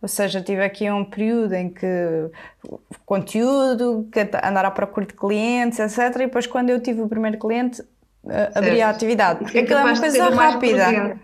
Ou 0.00 0.08
seja, 0.08 0.40
tive 0.40 0.64
aqui 0.64 0.90
um 0.90 1.04
período 1.04 1.52
em 1.52 1.68
que 1.68 1.86
conteúdo, 3.04 4.08
que 4.10 4.20
andar 4.42 4.64
à 4.64 4.70
procura 4.70 5.04
de 5.04 5.12
clientes, 5.12 5.78
etc. 5.78 6.16
E 6.16 6.18
depois, 6.20 6.46
quando 6.46 6.70
eu 6.70 6.80
tive 6.80 7.02
o 7.02 7.08
primeiro 7.08 7.38
cliente, 7.38 7.82
eh, 8.26 8.50
abri 8.54 8.80
a 8.80 8.88
atividade. 8.88 9.40
Porque 9.40 9.58
aquilo 9.58 9.78
é 9.78 9.84
uma 9.84 10.00
coisa 10.00 10.30
rápida. 10.30 11.18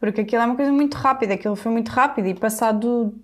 Porque 0.00 0.20
aquilo 0.22 0.42
é 0.42 0.46
uma 0.46 0.56
coisa 0.56 0.72
muito 0.72 0.94
rápida, 0.94 1.34
aquilo 1.34 1.54
foi 1.54 1.70
muito 1.70 1.88
rápido 1.88 2.26
e 2.26 2.34
passado 2.34 3.14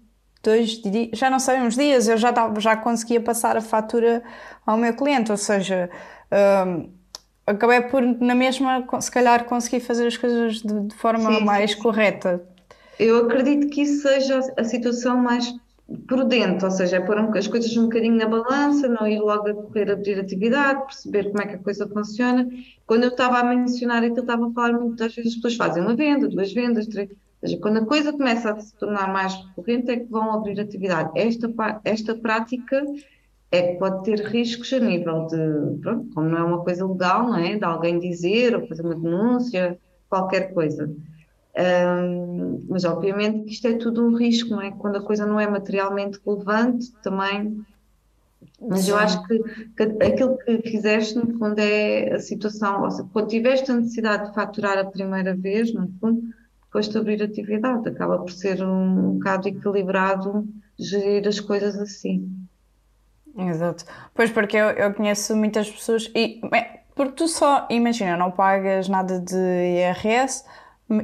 dois 0.43 0.71
dias, 0.83 1.11
já 1.13 1.31
não 1.31 1.39
sabemos 1.39 1.77
dias, 1.77 2.09
eu 2.09 2.17
já, 2.17 2.33
já 2.59 2.77
conseguia 2.77 3.21
passar 3.21 3.57
a 3.57 3.61
fatura 3.61 4.23
ao 4.67 4.77
meu 4.77 4.95
cliente, 4.95 5.31
ou 5.31 5.37
seja, 5.37 5.89
um, 6.67 6.91
acabei 7.47 7.83
por 7.83 8.03
na 8.03 8.35
mesma, 8.35 8.87
se 9.01 9.11
calhar, 9.11 9.45
conseguir 9.45 9.81
fazer 9.81 10.07
as 10.07 10.17
coisas 10.17 10.57
de, 10.57 10.89
de 10.89 10.95
forma 10.95 11.33
sim, 11.33 11.45
mais 11.45 11.73
sim. 11.73 11.79
correta. 11.79 12.43
Eu 12.99 13.25
acredito 13.25 13.69
que 13.69 13.83
isso 13.83 14.03
seja 14.03 14.41
a 14.57 14.65
situação 14.65 15.17
mais 15.17 15.53
prudente, 16.07 16.65
ou 16.65 16.71
seja, 16.71 16.97
é 16.97 17.01
pôr 17.01 17.19
as 17.37 17.47
coisas 17.47 17.77
um 17.77 17.85
bocadinho 17.85 18.17
na 18.17 18.27
balança, 18.27 18.89
não 18.89 19.07
ir 19.07 19.19
logo 19.19 19.49
a 19.49 19.55
correr 19.55 19.91
a 19.91 19.95
abrir 19.95 20.19
atividade, 20.19 20.85
perceber 20.87 21.31
como 21.31 21.43
é 21.43 21.47
que 21.47 21.55
a 21.57 21.59
coisa 21.59 21.89
funciona. 21.89 22.49
Quando 22.87 23.05
eu 23.05 23.11
estava 23.11 23.39
a 23.39 23.45
mencionar 23.45 24.03
aquilo, 24.03 24.21
estava 24.21 24.47
a 24.49 24.53
falar 24.53 24.73
muitas 24.73 25.15
vezes 25.15 25.33
as 25.33 25.37
pessoas 25.37 25.57
fazem 25.57 25.83
uma 25.83 25.95
venda, 25.95 26.29
duas 26.29 26.53
vendas, 26.53 26.87
três. 26.87 27.11
Ou 27.43 27.49
seja, 27.49 27.61
quando 27.61 27.79
a 27.79 27.87
coisa 27.87 28.13
começa 28.13 28.53
a 28.53 28.61
se 28.61 28.75
tornar 28.77 29.13
mais 29.13 29.35
recorrente, 29.35 29.91
é 29.91 29.97
que 29.99 30.05
vão 30.05 30.33
abrir 30.33 30.61
atividade. 30.61 31.11
Esta, 31.17 31.53
esta 31.85 32.15
prática 32.15 32.85
é 33.51 33.73
que 33.73 33.79
pode 33.79 34.05
ter 34.05 34.21
riscos 34.21 34.73
a 34.73 34.79
nível 34.79 35.27
de, 35.27 35.81
pronto, 35.81 36.09
como 36.15 36.29
não 36.29 36.39
é 36.39 36.43
uma 36.45 36.65
coisa 36.65 36.87
legal, 36.87 37.25
não 37.25 37.37
é? 37.37 37.57
De 37.57 37.65
alguém 37.65 37.99
dizer 37.99 38.55
ou 38.55 38.67
fazer 38.67 38.83
uma 38.83 38.95
denúncia, 38.95 39.79
qualquer 40.09 40.55
coisa. 40.55 40.91
Um, 41.55 42.65
mas 42.69 42.85
obviamente 42.85 43.45
que 43.45 43.53
isto 43.53 43.67
é 43.67 43.75
tudo 43.75 44.07
um 44.07 44.17
risco, 44.17 44.51
não 44.51 44.63
é? 44.63 44.71
Quando 44.71 44.97
a 44.97 45.03
coisa 45.03 45.27
não 45.27 45.39
é 45.39 45.47
materialmente 45.47 46.19
relevante, 46.25 46.93
também. 47.03 47.63
Mas 48.61 48.83
Sim. 48.85 48.93
eu 48.93 48.97
acho 48.97 49.23
que, 49.27 49.39
que, 49.77 49.83
aquilo 50.05 50.39
que 50.39 50.63
fizeste, 50.63 51.17
no 51.17 51.39
fundo, 51.39 51.59
é 51.59 52.15
a 52.15 52.21
situação. 52.21 52.85
Ou 52.85 52.91
seja, 52.91 53.09
quando 53.13 53.29
tiveste 53.29 53.71
a 53.71 53.75
necessidade 53.75 54.29
de 54.29 54.35
faturar 54.35 54.79
a 54.79 54.85
primeira 54.85 55.35
vez, 55.35 55.75
no 55.75 55.91
fundo, 56.01 56.23
depois 56.73 56.89
de 56.89 56.97
abrir 56.97 57.23
atividade, 57.23 57.87
acaba 57.87 58.19
por 58.19 58.33
ser 58.33 58.65
um, 58.65 59.19
bocado 59.19 59.47
equilibrado 59.47 60.49
gerir 60.79 61.29
as 61.29 61.39
coisas 61.39 61.77
assim. 61.79 62.35
Exato. 63.37 63.85
Pois 64.15 64.31
porque 64.31 64.57
eu, 64.57 64.71
eu 64.71 64.95
conheço 64.95 65.37
muitas 65.37 65.71
pessoas 65.71 66.11
e 66.15 66.41
porque 66.95 67.13
tu 67.13 67.29
só, 67.29 67.67
imagina, 67.69 68.17
não 68.17 68.31
pagas 68.31 68.89
nada 68.89 69.21
de 69.21 69.37
IRS 69.37 70.45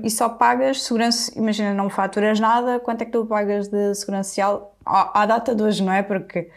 e 0.02 0.10
só 0.10 0.30
pagas 0.30 0.82
segurança, 0.82 1.38
imagina, 1.38 1.74
não 1.74 1.90
faturas 1.90 2.40
nada, 2.40 2.80
quanto 2.80 3.02
é 3.02 3.04
que 3.04 3.12
tu 3.12 3.26
pagas 3.26 3.68
de 3.68 3.94
segurança 3.94 4.30
social 4.30 4.74
à, 4.86 5.22
à 5.22 5.26
data 5.26 5.54
de 5.54 5.62
hoje, 5.62 5.82
não 5.82 5.92
é? 5.92 6.02
Porque 6.02 6.50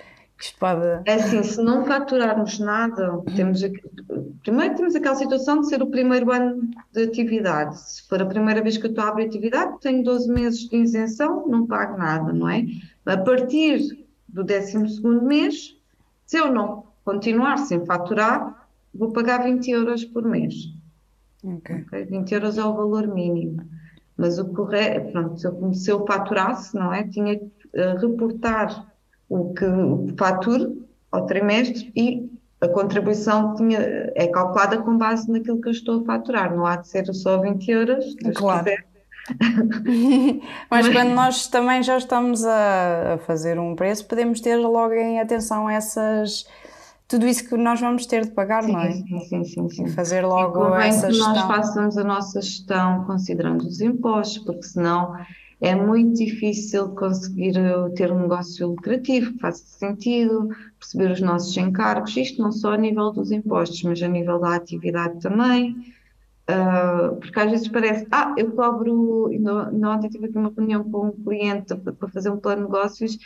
pode. 0.58 0.86
É 1.06 1.14
assim, 1.14 1.44
se 1.44 1.62
não 1.62 1.86
faturarmos 1.86 2.58
nada, 2.58 3.22
temos 3.36 3.62
primeiro 4.44 4.76
temos 4.76 4.96
aquela 4.96 5.16
situação 5.16 5.62
de 5.62 5.68
ser 5.68 5.82
o 5.84 5.88
primeiro 5.88 6.32
ano 6.32 6.62
de 6.92 7.04
atividade. 7.04 7.80
Se 7.80 8.08
for 8.08 8.22
a 8.22 8.26
primeira 8.26 8.62
vez 8.62 8.78
que 8.78 8.86
eu 8.86 8.90
estou 8.90 9.04
a 9.04 9.10
abrir 9.10 9.26
atividade, 9.26 9.80
tenho 9.82 10.04
12 10.04 10.32
meses 10.32 10.68
de 10.68 10.78
isenção, 10.78 11.48
não 11.48 11.68
pago 11.68 11.98
nada, 11.98 12.34
não 12.34 12.50
é? 12.50 12.66
A 13.06 13.18
partir 13.18 14.06
do 14.28 14.44
12 14.44 14.78
mês, 15.24 15.78
se 16.26 16.38
eu 16.38 16.52
não 16.52 16.86
continuar 17.06 17.58
sem 17.58 17.86
faturar, 17.86 18.68
vou 18.94 19.12
pagar 19.12 19.44
20 19.44 19.70
euros 19.70 20.06
por 20.06 20.24
mês. 20.24 20.74
Okay. 21.44 21.82
Okay? 21.82 22.06
20 22.06 22.32
euros 22.32 22.58
é 22.58 22.64
o 22.64 22.74
valor 22.74 23.08
mínimo. 23.08 23.64
Mas 24.18 24.38
o 24.38 24.46
correto, 24.46 25.12
pronto, 25.12 25.40
se 25.40 25.48
eu, 25.48 25.74
se 25.74 25.92
eu 25.92 26.06
faturasse, 26.06 26.76
não 26.76 26.94
é? 26.94 27.08
Tinha 27.08 27.40
que 27.40 27.46
uh, 27.46 27.98
reportar 28.00 28.91
que, 29.54 29.66
o 29.66 30.06
que 30.08 30.18
faturo 30.18 30.86
ao 31.12 31.26
trimestre 31.26 31.92
e 31.96 32.30
a 32.62 32.68
contribuição 32.68 33.56
tinha, 33.56 33.80
é 34.16 34.28
calculada 34.28 34.78
com 34.78 34.98
base 34.98 35.30
naquilo 35.32 35.60
que 35.60 35.68
eu 35.68 35.72
estou 35.72 36.02
a 36.02 36.06
faturar. 36.06 36.56
Não 36.56 36.66
há 36.66 36.76
de 36.76 36.88
ser 36.88 37.12
só 37.14 37.40
20 37.40 37.72
euros, 37.72 38.12
se 38.12 38.32
claro. 38.34 38.64
quiser, 38.64 38.86
Mas 40.70 40.90
quando 40.90 41.10
nós 41.10 41.48
também 41.48 41.84
já 41.84 41.98
estamos 41.98 42.44
a, 42.46 43.14
a, 43.14 43.18
fazer 43.20 43.60
um 43.60 43.76
preço, 43.76 44.06
podemos 44.06 44.42
ter 44.42 44.56
logo 44.56 44.94
em 44.94 45.20
atenção 45.20 45.70
essas 45.70 46.46
tudo 47.08 47.28
isso 47.28 47.48
que 47.48 47.58
nós 47.58 47.80
vamos 47.82 48.06
ter 48.06 48.24
de 48.24 48.32
pagar, 48.32 48.64
sim, 48.64 48.72
não 48.72 48.80
é? 48.80 48.92
Sim, 48.92 49.20
sim, 49.28 49.44
sim, 49.44 49.70
sim. 49.70 49.88
fazer 49.88 50.26
logo 50.26 50.78
e 50.78 50.88
essa 50.88 51.08
que 51.08 51.14
gestão. 51.14 51.36
nós 51.36 51.46
façamos 51.46 51.98
a 51.98 52.06
nossa 52.06 52.42
gestão 52.42 53.04
considerando 53.04 53.64
os 53.68 53.82
impostos, 53.82 54.38
porque 54.46 54.64
senão 54.64 55.14
é 55.62 55.76
muito 55.76 56.18
difícil 56.18 56.90
conseguir 56.90 57.56
uh, 57.58 57.94
ter 57.94 58.12
um 58.12 58.22
negócio 58.22 58.68
lucrativo 58.68 59.34
que 59.34 59.40
faça 59.40 59.64
sentido, 59.64 60.50
perceber 60.80 61.12
os 61.12 61.22
nossos 61.22 61.56
encargos, 61.56 62.18
isto 62.18 62.42
não 62.42 62.52
só 62.52 62.74
a 62.74 62.78
nível 62.78 63.12
dos 63.12 63.32
impostos, 63.32 63.82
mas 63.84 64.02
a 64.02 64.08
nível 64.08 64.40
da 64.40 64.56
atividade 64.56 65.20
também 65.22 65.76
Uh, 66.50 67.16
porque 67.18 67.40
às 67.40 67.52
vezes 67.52 67.68
parece, 67.70 68.06
ah, 68.12 68.34
eu 68.38 68.52
cobro. 68.52 69.28
Ainda 69.28 69.70
ontem 69.90 70.10
tive 70.10 70.26
aqui 70.26 70.38
uma 70.38 70.52
reunião 70.56 70.84
com 70.84 71.08
um 71.08 71.12
cliente 71.12 71.74
para 71.76 72.10
fazer 72.10 72.30
um 72.30 72.38
plano 72.38 72.66
de 72.66 72.72
negócios 72.72 73.18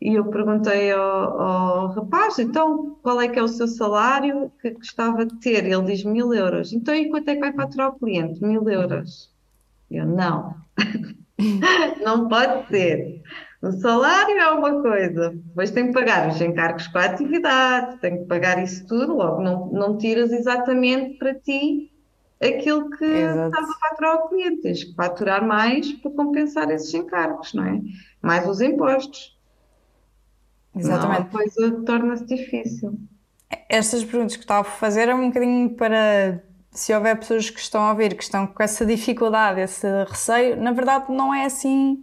e 0.00 0.14
eu 0.14 0.24
perguntei 0.26 0.90
ao, 0.92 1.40
ao, 1.40 1.86
rapaz, 1.92 2.38
então 2.38 2.98
qual 3.02 3.20
é 3.20 3.28
que 3.28 3.38
é 3.38 3.42
o 3.42 3.48
seu 3.48 3.66
salário 3.66 4.52
que 4.60 4.70
gostava 4.72 5.24
de 5.24 5.34
ter? 5.40 5.64
Ele 5.64 5.82
diz 5.82 6.04
mil 6.04 6.34
euros. 6.34 6.72
Então 6.72 6.94
e 6.94 7.08
quanto 7.08 7.28
é 7.28 7.34
que 7.34 7.40
vai 7.40 7.52
faturar 7.52 7.90
o 7.90 7.98
cliente? 7.98 8.42
Mil 8.44 8.68
euros. 8.68 9.32
Eu, 9.90 10.06
não, 10.06 10.54
não 12.04 12.28
pode 12.28 12.68
ser. 12.68 13.22
O 13.62 13.72
salário 13.72 14.38
é 14.38 14.50
uma 14.50 14.82
coisa, 14.82 15.30
depois 15.30 15.70
tem 15.70 15.86
que 15.86 15.94
pagar 15.94 16.28
os 16.28 16.40
encargos 16.40 16.86
com 16.88 16.98
a 16.98 17.04
atividade, 17.04 17.98
tem 17.98 18.18
que 18.18 18.24
pagar 18.26 18.62
isso 18.62 18.86
tudo, 18.86 19.14
logo 19.14 19.42
não, 19.42 19.66
não 19.68 19.96
tiras 19.96 20.30
exatamente 20.32 21.16
para 21.16 21.34
ti 21.34 21.90
aquilo 22.42 22.90
que 22.90 23.04
Exato. 23.04 23.48
estava 23.48 23.66
a 23.66 23.88
faturar 23.88 24.12
ao 24.16 24.28
cliente. 24.28 24.62
Tens 24.62 24.84
que 24.84 24.94
faturar 24.94 25.46
mais 25.46 25.92
para 25.92 26.10
compensar 26.10 26.70
esses 26.70 26.92
encargos, 26.92 27.54
não 27.54 27.64
é? 27.64 27.80
Mais 28.20 28.46
os 28.46 28.60
impostos. 28.60 29.34
Exatamente. 30.76 31.20
Não, 31.20 31.26
a 31.26 31.30
coisa 31.30 31.82
torna-se 31.84 32.26
difícil. 32.26 32.98
Estas 33.68 34.04
perguntas 34.04 34.36
que 34.36 34.42
estava 34.42 34.60
a 34.60 34.70
fazer 34.70 35.08
é 35.08 35.14
um 35.14 35.28
bocadinho 35.28 35.70
para 35.74 36.42
se 36.74 36.92
houver 36.92 37.16
pessoas 37.16 37.48
que 37.48 37.60
estão 37.60 37.82
a 37.82 37.90
ouvir 37.90 38.14
que 38.14 38.22
estão 38.22 38.46
com 38.46 38.62
essa 38.62 38.84
dificuldade, 38.84 39.60
esse 39.60 39.86
receio, 40.04 40.60
na 40.60 40.72
verdade 40.72 41.06
não 41.08 41.32
é 41.32 41.44
assim 41.44 42.02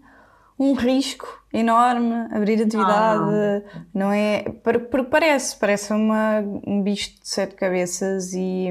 um 0.58 0.74
risco 0.74 1.28
enorme, 1.52 2.14
abrir 2.32 2.62
atividade, 2.62 3.20
não, 3.94 4.06
não 4.06 4.12
é? 4.12 4.44
Porque 4.64 5.04
parece, 5.10 5.58
parece 5.58 5.92
uma, 5.92 6.40
um 6.66 6.84
bicho 6.84 7.20
de 7.20 7.28
sete 7.28 7.56
cabeças, 7.56 8.32
e, 8.34 8.70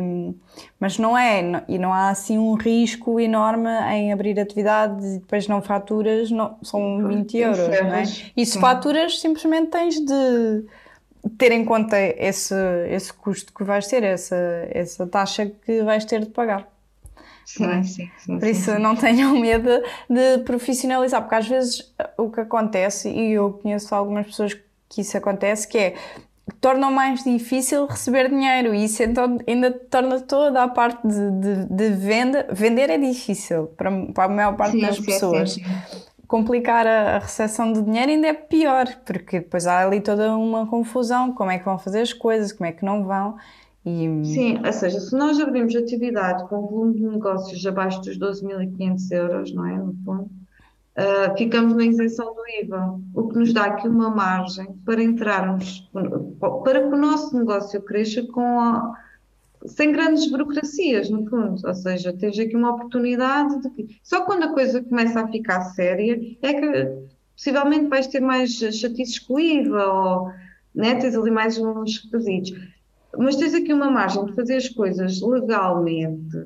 mas 0.78 0.96
não 0.96 1.18
é, 1.18 1.64
e 1.68 1.78
não 1.78 1.92
há 1.92 2.10
assim 2.10 2.38
um 2.38 2.54
risco 2.54 3.18
enorme 3.18 3.68
em 3.92 4.12
abrir 4.12 4.38
atividade 4.38 5.04
e 5.04 5.18
depois 5.18 5.48
não 5.48 5.60
faturas, 5.60 6.30
não, 6.30 6.56
são 6.62 7.06
20 7.08 7.36
euros, 7.38 7.58
não 7.58 7.94
é? 7.94 8.04
E 8.36 8.46
se 8.46 8.58
faturas, 8.58 9.20
simplesmente 9.20 9.70
tens 9.70 9.96
de 9.96 10.64
ter 11.36 11.52
em 11.52 11.64
conta 11.64 11.98
esse, 11.98 12.54
esse 12.88 13.12
custo 13.12 13.52
que 13.52 13.64
vais 13.64 13.86
ter, 13.86 14.02
essa, 14.02 14.36
essa 14.70 15.06
taxa 15.06 15.46
que 15.46 15.82
vais 15.82 16.04
ter 16.04 16.20
de 16.20 16.30
pagar. 16.30 16.68
Sim, 17.44 17.66
é? 17.66 17.82
sim, 17.82 18.10
sim, 18.18 18.38
Por 18.38 18.46
isso 18.46 18.78
não 18.78 18.94
tenham 18.94 19.38
medo 19.38 19.70
de 20.08 20.38
profissionalizar, 20.44 21.20
porque 21.22 21.34
às 21.34 21.48
vezes 21.48 21.92
o 22.16 22.30
que 22.30 22.40
acontece, 22.40 23.08
e 23.10 23.32
eu 23.32 23.54
conheço 23.54 23.94
algumas 23.94 24.26
pessoas 24.26 24.56
que 24.88 25.00
isso 25.00 25.16
acontece, 25.16 25.66
que 25.66 25.78
é 25.78 25.94
tornam 26.60 26.90
mais 26.90 27.22
difícil 27.22 27.86
receber 27.86 28.28
dinheiro 28.28 28.74
e 28.74 28.84
isso 28.84 29.02
então 29.02 29.38
ainda 29.46 29.70
torna 29.70 30.20
toda 30.20 30.62
a 30.62 30.68
parte 30.68 31.06
de, 31.06 31.30
de, 31.30 31.64
de 31.66 31.90
venda. 31.90 32.46
Vender 32.50 32.90
é 32.90 32.98
difícil 32.98 33.66
para, 33.76 33.90
para 34.06 34.24
a 34.24 34.28
maior 34.28 34.56
parte 34.56 34.72
sim, 34.72 34.80
das 34.80 34.96
sim, 34.96 35.04
pessoas. 35.04 35.52
Sim, 35.52 35.64
Complicar 36.30 36.86
a, 36.86 37.16
a 37.16 37.18
recepção 37.18 37.72
de 37.72 37.82
dinheiro 37.82 38.12
ainda 38.12 38.28
é 38.28 38.32
pior, 38.32 38.86
porque 39.04 39.40
depois 39.40 39.66
há 39.66 39.84
ali 39.84 40.00
toda 40.00 40.36
uma 40.36 40.64
confusão, 40.64 41.32
como 41.32 41.50
é 41.50 41.58
que 41.58 41.64
vão 41.64 41.76
fazer 41.76 42.02
as 42.02 42.12
coisas, 42.12 42.52
como 42.52 42.68
é 42.68 42.72
que 42.72 42.84
não 42.84 43.04
vão. 43.04 43.36
E... 43.84 44.24
Sim, 44.24 44.64
ou 44.64 44.72
seja, 44.72 45.00
se 45.00 45.12
nós 45.16 45.40
abrimos 45.40 45.74
atividade 45.74 46.48
com 46.48 46.68
volume 46.68 46.94
de 46.94 47.04
negócios 47.04 47.66
abaixo 47.66 48.00
dos 48.02 48.16
12.500 48.16 49.10
euros, 49.10 49.52
não 49.52 49.66
é? 49.66 49.76
No 49.76 49.92
fundo, 50.04 50.22
uh, 50.22 51.36
ficamos 51.36 51.74
na 51.74 51.84
isenção 51.84 52.32
do 52.32 52.42
IVA, 52.62 53.00
o 53.12 53.26
que 53.26 53.36
nos 53.36 53.52
dá 53.52 53.64
aqui 53.64 53.88
uma 53.88 54.10
margem 54.10 54.72
para 54.86 55.02
entrarmos, 55.02 55.90
para 56.62 56.80
que 56.80 56.94
o 56.94 56.96
nosso 56.96 57.36
negócio 57.36 57.82
cresça 57.82 58.22
com 58.28 58.60
a, 58.60 58.94
sem 59.66 59.92
grandes 59.92 60.30
burocracias, 60.30 61.10
no 61.10 61.28
fundo. 61.28 61.60
Ou 61.66 61.74
seja, 61.74 62.12
tens 62.12 62.38
aqui 62.38 62.56
uma 62.56 62.74
oportunidade 62.74 63.60
de. 63.62 64.00
Só 64.02 64.24
quando 64.24 64.44
a 64.44 64.52
coisa 64.52 64.82
começa 64.82 65.20
a 65.20 65.28
ficar 65.28 65.62
séria 65.62 66.18
é 66.42 66.54
que 66.54 67.10
possivelmente 67.36 67.88
vais 67.88 68.06
ter 68.06 68.20
mais 68.20 68.60
o 69.28 69.40
IVA 69.40 69.86
ou 69.86 70.32
né, 70.74 70.94
tens 70.96 71.16
ali 71.16 71.30
mais 71.30 71.58
uns 71.58 72.04
requisitos. 72.04 72.52
Mas 73.16 73.36
tens 73.36 73.54
aqui 73.54 73.72
uma 73.72 73.90
margem 73.90 74.24
de 74.24 74.34
fazer 74.34 74.56
as 74.56 74.68
coisas 74.68 75.20
legalmente 75.20 76.44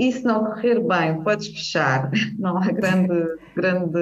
e 0.00 0.10
se 0.12 0.24
não 0.24 0.46
correr 0.46 0.80
bem, 0.80 1.22
podes 1.22 1.48
fechar. 1.48 2.10
Não 2.38 2.56
há 2.56 2.72
grande, 2.72 3.36
grande 3.54 4.00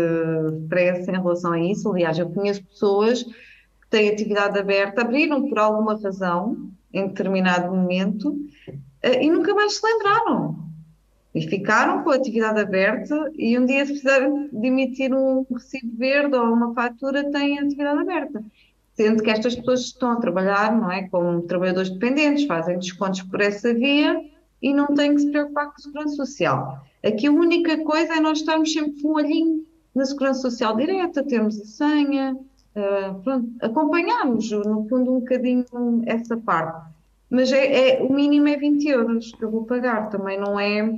stress 0.62 1.11
em 1.11 1.14
relação 1.14 1.53
a 1.53 1.59
isso. 1.59 1.90
Aliás, 1.90 2.16
eu 2.16 2.31
conheço 2.31 2.64
pessoas 2.64 3.24
que 3.24 3.88
têm 3.90 4.09
atividade 4.09 4.57
aberta, 4.57 5.01
abriram 5.01 5.48
por 5.48 5.59
alguma 5.59 6.01
razão, 6.01 6.70
em 6.92 7.09
determinado 7.09 7.74
momento, 7.74 8.37
eh, 9.03 9.24
e 9.24 9.31
nunca 9.31 9.55
mais 9.55 9.77
se 9.77 9.87
lembraram. 9.87 10.68
E 11.35 11.42
ficaram 11.42 12.03
com 12.03 12.11
a 12.11 12.14
atividade 12.14 12.61
aberta 12.61 13.31
e 13.35 13.59
um 13.59 13.66
dia 13.66 13.85
se 13.85 13.92
precisarem 13.92 14.48
de 14.51 14.66
emitir 14.66 15.14
um 15.14 15.46
recibo 15.51 15.96
verde 15.96 16.37
ou 16.37 16.44
uma 16.53 16.74
fatura, 16.74 17.31
têm 17.31 17.59
a 17.59 17.62
atividade 17.62 18.01
aberta. 18.01 18.42
Sendo 18.94 19.22
que 19.22 19.31
estas 19.31 19.55
pessoas 19.55 19.81
estão 19.81 20.12
a 20.12 20.16
trabalhar, 20.16 20.74
não 20.74 20.90
é, 20.90 21.07
como 21.09 21.42
trabalhadores 21.42 21.90
dependentes, 21.90 22.46
fazem 22.46 22.79
descontos 22.79 23.22
por 23.22 23.40
essa 23.40 23.72
via 23.72 24.20
e 24.61 24.74
não 24.74 24.87
têm 24.94 25.14
que 25.14 25.20
se 25.20 25.31
preocupar 25.31 25.66
com 25.66 25.74
a 25.77 25.79
segurança 25.79 26.16
social. 26.16 26.85
Aqui 27.05 27.29
a 27.29 27.33
única 27.33 27.85
coisa 27.85 28.14
é 28.14 28.20
nós 28.20 28.38
estarmos 28.38 28.72
sempre 28.72 29.01
com 29.01 29.09
um 29.09 29.14
olhinho 29.14 29.64
na 29.94 30.05
segurança 30.05 30.40
social 30.40 30.77
direta, 30.77 31.22
temos 31.22 31.61
a 31.61 31.64
senha, 31.64 32.37
uh, 32.78 33.14
pronto, 33.22 33.48
acompanhamos, 33.60 34.50
no 34.50 34.86
fundo, 34.88 35.16
um 35.16 35.20
bocadinho 35.20 35.64
essa 36.06 36.36
parte. 36.36 36.88
Mas 37.30 37.52
é, 37.52 37.98
é, 37.98 38.02
o 38.02 38.12
mínimo 38.12 38.48
é 38.48 38.56
20 38.56 38.88
euros 38.88 39.32
que 39.32 39.44
eu 39.44 39.50
vou 39.50 39.64
pagar, 39.64 40.08
também 40.08 40.38
não 40.38 40.58
é 40.58 40.88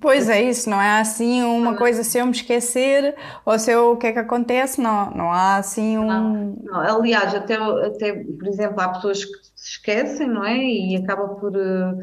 Pois 0.00 0.28
é 0.28 0.42
isso, 0.42 0.68
não 0.68 0.80
é 0.80 1.00
assim 1.00 1.42
uma 1.42 1.74
coisa 1.74 2.04
se 2.04 2.18
eu 2.18 2.26
me 2.26 2.32
esquecer 2.32 3.16
ou 3.44 3.58
se 3.58 3.70
eu, 3.70 3.92
o 3.92 3.96
que 3.96 4.08
é 4.08 4.12
que 4.12 4.18
acontece, 4.18 4.82
não, 4.82 5.10
não 5.12 5.32
há 5.32 5.56
assim 5.56 5.96
um... 5.96 6.06
Não, 6.06 6.56
não. 6.62 6.80
Aliás, 6.80 7.34
até, 7.34 7.54
até, 7.54 8.12
por 8.12 8.46
exemplo, 8.46 8.78
há 8.80 8.90
pessoas 8.90 9.24
que 9.24 9.32
se 9.56 9.70
esquecem, 9.70 10.28
não 10.28 10.44
é? 10.44 10.58
E 10.58 10.96
acaba 10.96 11.28
por 11.28 11.56
uh, 11.56 11.98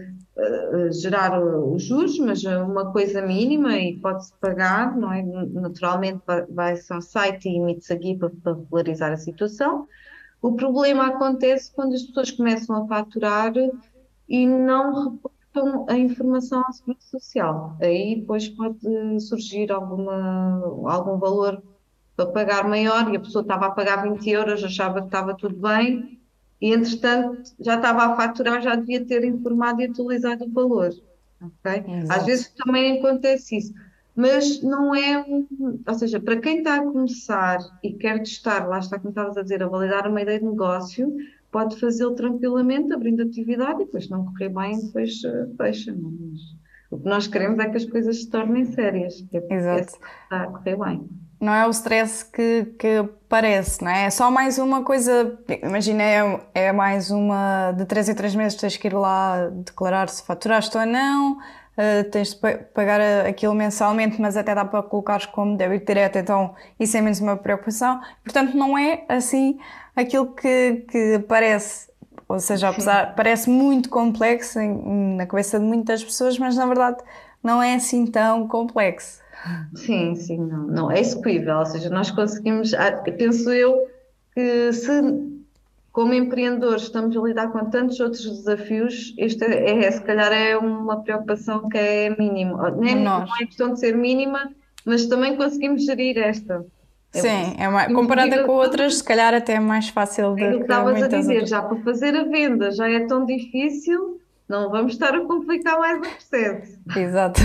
gerar 0.92 1.42
os 1.42 1.84
juros, 1.84 2.20
mas 2.20 2.44
uma 2.44 2.92
coisa 2.92 3.22
mínima 3.22 3.78
e 3.78 3.98
pode-se 4.00 4.34
pagar, 4.40 4.96
não 4.96 5.12
é? 5.12 5.24
Naturalmente 5.24 6.22
vai-se 6.50 6.92
ao 6.92 7.02
site 7.02 7.48
e 7.48 7.58
emite-se 7.58 7.94
a 7.94 7.98
para, 8.18 8.30
para 8.44 8.54
regularizar 8.54 9.12
a 9.14 9.18
situação. 9.18 9.88
O 10.42 10.54
problema 10.56 11.08
acontece 11.08 11.74
quando 11.74 11.94
as 11.94 12.04
pessoas 12.04 12.32
começam 12.32 12.84
a 12.84 12.88
faturar 12.88 13.54
e 14.28 14.46
não 14.46 15.12
reportam 15.12 15.86
a 15.88 15.98
informação 15.98 16.62
à 16.68 16.72
Segurança 16.72 17.08
Social. 17.18 17.78
Aí 17.82 18.20
depois 18.20 18.50
pode 18.50 19.20
surgir 19.22 19.72
alguma, 19.72 20.62
algum 20.86 21.18
valor 21.18 21.64
para 22.16 22.26
pagar 22.28 22.68
maior 22.68 23.12
e 23.12 23.16
a 23.16 23.20
pessoa 23.20 23.42
estava 23.42 23.68
a 23.68 23.72
pagar 23.72 24.04
20 24.04 24.30
euros, 24.30 24.64
achava 24.64 25.00
que 25.00 25.08
estava 25.08 25.34
tudo 25.36 25.56
bem 25.56 26.20
e, 26.66 26.74
entretanto, 26.74 27.44
já 27.60 27.76
estava 27.76 28.06
a 28.06 28.16
faturar, 28.16 28.60
já 28.60 28.74
devia 28.74 29.06
ter 29.06 29.24
informado 29.24 29.84
e 29.84 29.86
atualizado 29.86 30.46
o 30.46 30.50
valor. 30.50 30.90
Okay? 31.40 31.84
Às 32.10 32.26
vezes 32.26 32.52
também 32.56 32.98
acontece 32.98 33.58
isso, 33.58 33.74
mas 34.16 34.64
não 34.64 34.96
é, 34.96 35.24
ou 35.88 35.94
seja, 35.94 36.20
para 36.20 36.42
quem 36.42 36.58
está 36.58 36.78
a 36.78 36.84
começar 36.84 37.60
e 37.84 37.94
quer 37.94 38.18
testar, 38.18 38.68
lá 38.68 38.80
está 38.80 38.98
como 38.98 39.10
estavas 39.10 39.38
a 39.38 39.44
dizer, 39.44 39.62
a 39.62 39.68
validar 39.68 40.10
uma 40.10 40.24
ideia 40.24 40.40
de 40.40 40.46
negócio, 40.46 41.16
pode 41.52 41.80
fazê-lo 41.80 42.16
tranquilamente, 42.16 42.92
abrindo 42.92 43.22
atividade 43.22 43.84
e 43.84 43.86
depois 43.86 44.10
não 44.10 44.26
correr 44.26 44.50
bem, 44.50 44.84
depois 44.88 45.24
uh, 45.24 45.56
fecha. 45.58 45.96
Mas 45.96 46.42
o 46.92 46.98
que 46.98 47.06
nós 47.08 47.28
queremos 47.28 47.60
é 47.60 47.70
que 47.70 47.78
as 47.78 47.86
coisas 47.86 48.22
se 48.22 48.30
tornem 48.30 48.66
sérias, 48.66 49.26
é, 49.34 49.56
Exato. 49.56 49.82
está 49.82 50.44
a 50.44 50.48
correr 50.48 50.78
bem 50.78 51.10
não 51.40 51.54
é 51.54 51.68
o 51.68 51.70
stress 51.70 52.26
que, 52.26 52.74
que 52.80 53.08
parece, 53.30 53.84
não 53.84 53.92
é? 53.92 54.06
É 54.06 54.10
só 54.10 54.32
mais 54.32 54.58
uma 54.58 54.84
coisa, 54.84 55.38
imagina, 55.64 56.04
é, 56.04 56.40
é 56.54 56.72
mais 56.72 57.12
uma, 57.12 57.72
de 57.72 57.86
3 57.86 58.10
em 58.10 58.16
3 58.16 58.36
meses 58.36 58.58
tens 58.58 58.78
que 58.78 58.88
ir 58.88 58.94
lá 58.94 59.48
declarar 59.50 60.10
se 60.10 60.24
faturaste 60.24 60.78
ou 60.78 60.86
não, 60.86 61.34
uh, 61.34 62.10
tens 62.12 62.34
de 62.34 62.40
pagar 62.74 63.02
aquilo 63.28 63.54
mensalmente, 63.54 64.20
mas 64.20 64.38
até 64.38 64.56
dá 64.56 64.66
para 64.66 64.82
colocares 64.84 65.26
como 65.26 65.58
débito 65.58 65.86
direto, 65.86 66.18
então 66.18 66.56
isso 66.80 66.96
é 66.98 67.02
menos 67.02 67.20
uma 67.20 67.38
preocupação. 67.38 68.02
Portanto, 68.24 68.56
não 68.56 68.78
é 68.78 69.04
assim 69.08 69.60
aquilo 69.96 70.34
que, 70.34 70.86
que 70.90 71.20
parece. 71.28 71.94
Ou 72.28 72.40
seja, 72.40 72.70
apesar, 72.70 73.14
parece 73.16 73.50
muito 73.50 73.90
complexo 73.90 74.60
em, 74.60 75.16
na 75.16 75.26
cabeça 75.26 75.60
de 75.60 75.66
muitas 75.66 76.04
pessoas, 76.04 76.38
mas 76.38 76.56
na 76.56 76.66
verdade 76.66 76.98
não 77.44 77.62
é 77.62 77.76
assim 77.76 78.06
tão 78.08 78.48
complexo. 78.48 79.24
Sim, 79.76 80.16
sim, 80.16 80.38
não, 80.38 80.66
não, 80.66 80.92
é 80.92 81.00
execuível, 81.00 81.58
ou 81.58 81.66
seja, 81.66 81.90
nós 81.90 82.10
conseguimos, 82.10 82.74
ah, 82.74 82.92
penso 83.18 83.52
eu, 83.52 83.88
que 84.34 84.74
se 84.74 84.90
como 85.92 86.14
empreendedores 86.14 86.84
estamos 86.84 87.16
a 87.16 87.22
lidar 87.22 87.52
com 87.54 87.70
tantos 87.70 88.02
outros 88.02 88.26
desafios, 88.26 89.14
este 89.18 89.46
é, 89.46 89.86
é 89.86 89.92
se 89.92 90.02
calhar 90.02 90.30
é 90.34 90.58
uma 90.58 91.02
preocupação 91.02 91.70
que 91.70 91.78
é 91.78 92.10
mínima, 92.10 92.70
Nem, 92.72 92.96
não 92.96 93.24
é 93.24 93.46
questão 93.46 93.72
de 93.72 93.80
ser 93.80 93.96
mínima, 93.96 94.52
mas 94.84 95.06
também 95.06 95.38
conseguimos 95.38 95.86
gerir 95.86 96.18
esta. 96.18 96.66
Sim, 97.22 97.56
é 97.58 97.94
comparada 97.94 98.44
com 98.44 98.52
outras, 98.54 98.98
se 98.98 99.04
calhar 99.04 99.34
até 99.34 99.54
é 99.54 99.60
mais 99.60 99.90
fácil 99.90 100.36
de. 100.36 100.44
É 100.44 100.50
o 100.50 100.58
que 100.58 100.62
estavas 100.64 101.02
a 101.02 101.08
dizer, 101.08 101.34
outras. 101.34 101.50
já 101.50 101.62
para 101.62 101.78
fazer 101.78 102.16
a 102.16 102.24
venda 102.24 102.72
já 102.72 102.90
é 102.90 103.06
tão 103.06 103.26
difícil, 103.26 104.20
não 104.48 104.70
vamos 104.70 104.94
estar 104.94 105.14
a 105.16 105.22
complicar 105.22 105.80
mais 105.80 105.98
o 105.98 106.02
processo. 106.02 106.80
Exato. 106.96 107.42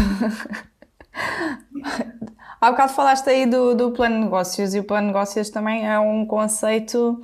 Há 2.61 2.71
bocado 2.71 2.93
falaste 2.93 3.29
aí 3.29 3.47
do, 3.47 3.75
do 3.75 3.91
plano 3.93 4.17
de 4.17 4.25
negócios 4.25 4.75
e 4.75 4.81
o 4.81 4.85
plano 4.85 5.07
de 5.07 5.13
negócios 5.15 5.49
também 5.49 5.89
é 5.89 5.99
um 5.99 6.27
conceito 6.27 7.21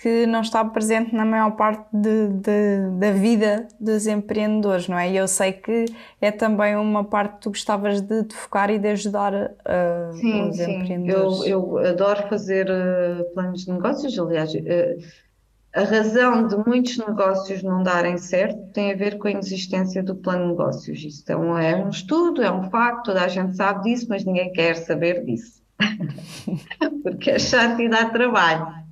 que 0.00 0.26
não 0.26 0.42
está 0.42 0.62
presente 0.64 1.14
na 1.14 1.24
maior 1.24 1.52
parte 1.52 1.84
de, 1.92 2.28
de, 2.28 2.98
da 2.98 3.12
vida 3.12 3.66
dos 3.80 4.06
empreendedores, 4.06 4.88
não 4.88 4.98
é? 4.98 5.10
E 5.10 5.16
eu 5.16 5.26
sei 5.26 5.52
que 5.52 5.86
é 6.20 6.30
também 6.30 6.76
uma 6.76 7.02
parte 7.02 7.36
que 7.36 7.40
tu 7.40 7.50
gostavas 7.50 8.02
de, 8.02 8.26
focar 8.34 8.70
e 8.70 8.78
de 8.78 8.88
ajudar 8.88 9.32
uh, 9.32 10.12
sim, 10.12 10.48
os 10.48 10.56
sim. 10.56 10.80
empreendedores. 10.80 11.46
Eu, 11.46 11.78
eu 11.78 11.78
adoro 11.78 12.28
fazer 12.28 12.68
uh, 12.68 13.24
planos 13.32 13.64
de 13.64 13.72
negócios, 13.72 14.18
aliás, 14.18 14.54
uh, 14.54 15.26
a 15.74 15.82
razão 15.82 16.46
de 16.46 16.56
muitos 16.66 16.98
negócios 16.98 17.62
não 17.62 17.82
darem 17.82 18.18
certo 18.18 18.58
tem 18.72 18.92
a 18.92 18.96
ver 18.96 19.16
com 19.16 19.28
a 19.28 19.30
inexistência 19.30 20.02
do 20.02 20.14
plano 20.14 20.44
de 20.44 20.48
negócios. 20.50 21.02
Isto 21.04 21.30
é 21.30 21.36
um, 21.36 21.56
é 21.56 21.74
um 21.74 21.88
estudo, 21.88 22.42
é 22.42 22.50
um 22.50 22.70
facto, 22.70 23.06
toda 23.06 23.22
a 23.22 23.28
gente 23.28 23.56
sabe 23.56 23.84
disso, 23.84 24.06
mas 24.08 24.24
ninguém 24.24 24.52
quer 24.52 24.74
saber 24.76 25.24
disso. 25.24 25.62
Porque 27.02 27.30
é 27.30 27.38
chato 27.38 27.80
e 27.80 27.88
dá 27.88 28.06
trabalho. 28.10 28.85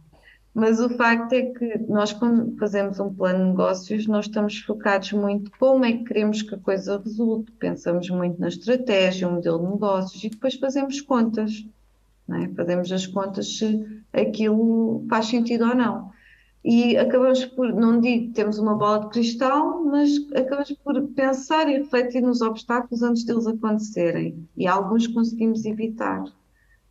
Mas 0.54 0.78
o 0.78 0.88
facto 0.88 1.32
é 1.32 1.42
que 1.42 1.78
nós, 1.88 2.12
quando 2.12 2.56
fazemos 2.56 3.00
um 3.00 3.12
plano 3.12 3.40
de 3.40 3.50
negócios, 3.50 4.06
nós 4.06 4.26
estamos 4.26 4.58
focados 4.60 5.12
muito 5.12 5.50
como 5.58 5.84
é 5.84 5.92
que 5.92 6.04
queremos 6.04 6.42
que 6.42 6.54
a 6.54 6.58
coisa 6.58 6.98
resulte. 6.98 7.50
Pensamos 7.52 8.08
muito 8.08 8.40
na 8.40 8.48
estratégia, 8.48 9.28
o 9.28 9.32
modelo 9.32 9.58
de 9.58 9.72
negócios 9.72 10.22
e 10.22 10.30
depois 10.30 10.54
fazemos 10.54 11.00
contas. 11.00 11.66
É? 12.30 12.48
Fazemos 12.54 12.90
as 12.92 13.06
contas 13.06 13.58
se 13.58 13.84
aquilo 14.12 15.04
faz 15.10 15.26
sentido 15.26 15.66
ou 15.66 15.74
não 15.74 16.14
e 16.64 16.96
acabamos 16.96 17.44
por, 17.44 17.74
não 17.74 18.00
digo 18.00 18.28
que 18.28 18.32
temos 18.32 18.58
uma 18.58 18.74
bola 18.74 19.00
de 19.00 19.10
cristal, 19.10 19.84
mas 19.84 20.10
acabamos 20.34 20.72
por 20.82 21.08
pensar 21.08 21.68
e 21.68 21.78
refletir 21.78 22.22
nos 22.22 22.40
obstáculos 22.40 23.02
antes 23.02 23.24
deles 23.24 23.46
acontecerem. 23.46 24.48
E 24.56 24.66
alguns 24.66 25.06
conseguimos 25.06 25.66
evitar, 25.66 26.24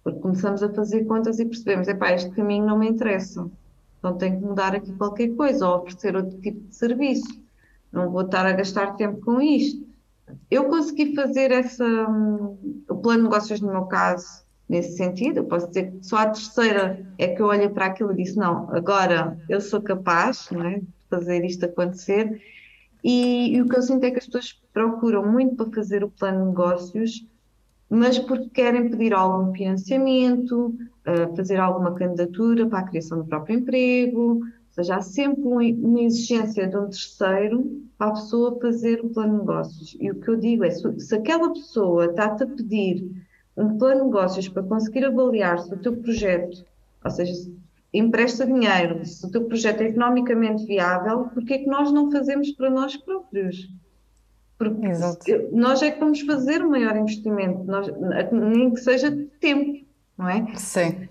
porque 0.04 0.20
começamos 0.20 0.62
a 0.62 0.74
fazer 0.74 1.06
contas 1.06 1.40
e 1.40 1.46
percebemos: 1.46 1.88
epá, 1.88 2.12
este 2.12 2.30
caminho 2.32 2.66
não 2.66 2.78
me 2.78 2.90
interessa, 2.90 3.50
então 4.00 4.18
tenho 4.18 4.40
que 4.40 4.46
mudar 4.46 4.76
aqui 4.76 4.92
qualquer 4.94 5.30
coisa 5.30 5.68
ou 5.68 5.78
oferecer 5.78 6.16
outro 6.16 6.38
tipo 6.42 6.60
de 6.60 6.76
serviço. 6.76 7.42
Não 7.92 8.10
vou 8.10 8.22
estar 8.22 8.46
a 8.46 8.52
gastar 8.52 8.96
tempo 8.96 9.22
com 9.22 9.40
isto. 9.40 9.86
Eu 10.50 10.66
consegui 10.66 11.16
fazer 11.16 11.52
essa, 11.52 11.86
um, 11.86 12.58
o 12.90 12.96
plano 12.96 13.20
de 13.20 13.24
negócios 13.24 13.62
no 13.62 13.72
meu 13.72 13.86
caso 13.86 14.44
nesse 14.68 14.98
sentido. 14.98 15.38
Eu 15.38 15.46
posso 15.46 15.68
dizer 15.68 15.92
que 15.92 16.06
só 16.06 16.18
a 16.18 16.26
terceira 16.26 17.06
é 17.18 17.28
que 17.28 17.42
eu 17.42 17.46
olhei 17.46 17.70
para 17.70 17.86
aquilo 17.86 18.12
e 18.12 18.18
disse: 18.18 18.36
não, 18.36 18.70
agora 18.76 19.38
eu 19.48 19.62
sou 19.62 19.82
capaz 19.82 20.50
não 20.52 20.66
é, 20.66 20.80
de 20.80 20.88
fazer 21.10 21.46
isto 21.46 21.66
acontecer. 21.66 22.42
E, 23.04 23.56
e, 23.56 23.62
o 23.62 23.68
que 23.68 23.78
eu 23.78 23.82
sinto 23.82 24.04
é 24.06 24.12
que 24.12 24.20
as 24.20 24.26
pessoas 24.26 24.62
procuram 24.74 25.30
muito 25.30 25.56
para 25.56 25.72
fazer 25.76 26.04
o 26.04 26.10
plano 26.10 26.40
de 26.40 26.48
negócios, 26.48 27.26
mas 27.94 28.18
porque 28.18 28.50
querem 28.50 28.90
pedir 28.90 29.14
algum 29.14 29.54
financiamento, 29.54 30.76
uh, 31.06 31.36
fazer 31.36 31.60
alguma 31.60 31.94
candidatura 31.94 32.66
para 32.66 32.80
a 32.80 32.88
criação 32.88 33.20
do 33.20 33.26
próprio 33.26 33.60
emprego. 33.60 34.40
Ou 34.40 34.42
seja, 34.72 34.96
há 34.96 35.02
sempre 35.02 35.44
uma 35.44 36.02
exigência 36.02 36.68
de 36.68 36.76
um 36.76 36.86
terceiro 36.86 37.84
para 37.96 38.08
a 38.08 38.14
pessoa 38.14 38.60
fazer 38.60 39.00
o 39.02 39.10
plano 39.10 39.34
de 39.34 39.40
negócios. 39.42 39.96
E 40.00 40.10
o 40.10 40.16
que 40.16 40.28
eu 40.28 40.36
digo 40.36 40.64
é: 40.64 40.72
se, 40.72 41.00
se 41.00 41.16
aquela 41.16 41.54
pessoa 41.54 42.06
está-te 42.06 42.44
a 42.44 42.48
pedir 42.48 43.08
um 43.56 43.78
plano 43.78 44.00
de 44.00 44.06
negócios 44.08 44.50
para 44.50 44.64
conseguir 44.64 45.06
avaliar 45.06 45.60
se 45.60 45.72
o 45.72 45.78
teu 45.78 45.96
projeto, 45.96 46.66
ou 47.06 47.12
seja, 47.12 47.32
se 47.32 47.56
empresta 47.94 48.44
dinheiro, 48.44 49.06
se 49.06 49.24
o 49.24 49.30
teu 49.30 49.46
projeto 49.46 49.82
é 49.82 49.90
economicamente 49.90 50.66
viável, 50.66 51.26
porque 51.32 51.54
é 51.54 51.58
que 51.60 51.68
nós 51.68 51.92
não 51.92 52.12
fazemos 52.12 52.50
para 52.54 52.72
nós 52.72 52.98
próprios? 52.98 53.70
Porque 54.72 54.88
Exato. 54.88 55.50
nós 55.52 55.82
é 55.82 55.92
que 55.92 56.00
vamos 56.00 56.22
fazer 56.22 56.64
o 56.64 56.70
maior 56.70 56.96
investimento, 56.96 57.64
nós, 57.64 57.88
nem 58.32 58.72
que 58.72 58.80
seja 58.80 59.10
de 59.10 59.26
tempo, 59.40 59.86
não 60.18 60.30
é? 60.30 60.56
Sim. 60.56 61.08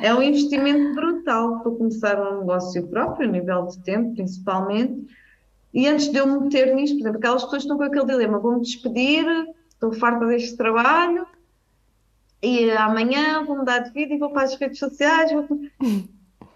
É 0.00 0.12
um 0.14 0.22
investimento 0.22 0.94
brutal 0.94 1.60
para 1.60 1.72
começar 1.72 2.20
um 2.20 2.40
negócio 2.40 2.86
próprio, 2.88 3.28
a 3.28 3.32
nível 3.32 3.66
de 3.66 3.78
tempo, 3.80 4.14
principalmente. 4.14 5.06
E 5.72 5.86
antes 5.86 6.10
de 6.10 6.18
eu 6.18 6.26
me 6.26 6.40
meter 6.40 6.74
nisto, 6.74 6.94
por 6.94 7.02
exemplo, 7.02 7.18
aquelas 7.18 7.44
pessoas 7.44 7.62
estão 7.62 7.76
com 7.76 7.84
aquele 7.84 8.06
dilema: 8.06 8.38
vou-me 8.38 8.60
despedir, 8.60 9.24
estou 9.70 9.92
farta 9.92 10.26
deste 10.26 10.56
trabalho, 10.56 11.26
e 12.42 12.70
amanhã 12.72 13.44
vou 13.44 13.56
mudar 13.56 13.78
de 13.78 13.90
vida 13.90 14.14
e 14.14 14.18
vou 14.18 14.30
para 14.30 14.42
as 14.42 14.54
redes 14.56 14.78
sociais. 14.78 15.30
Vou... 15.30 15.46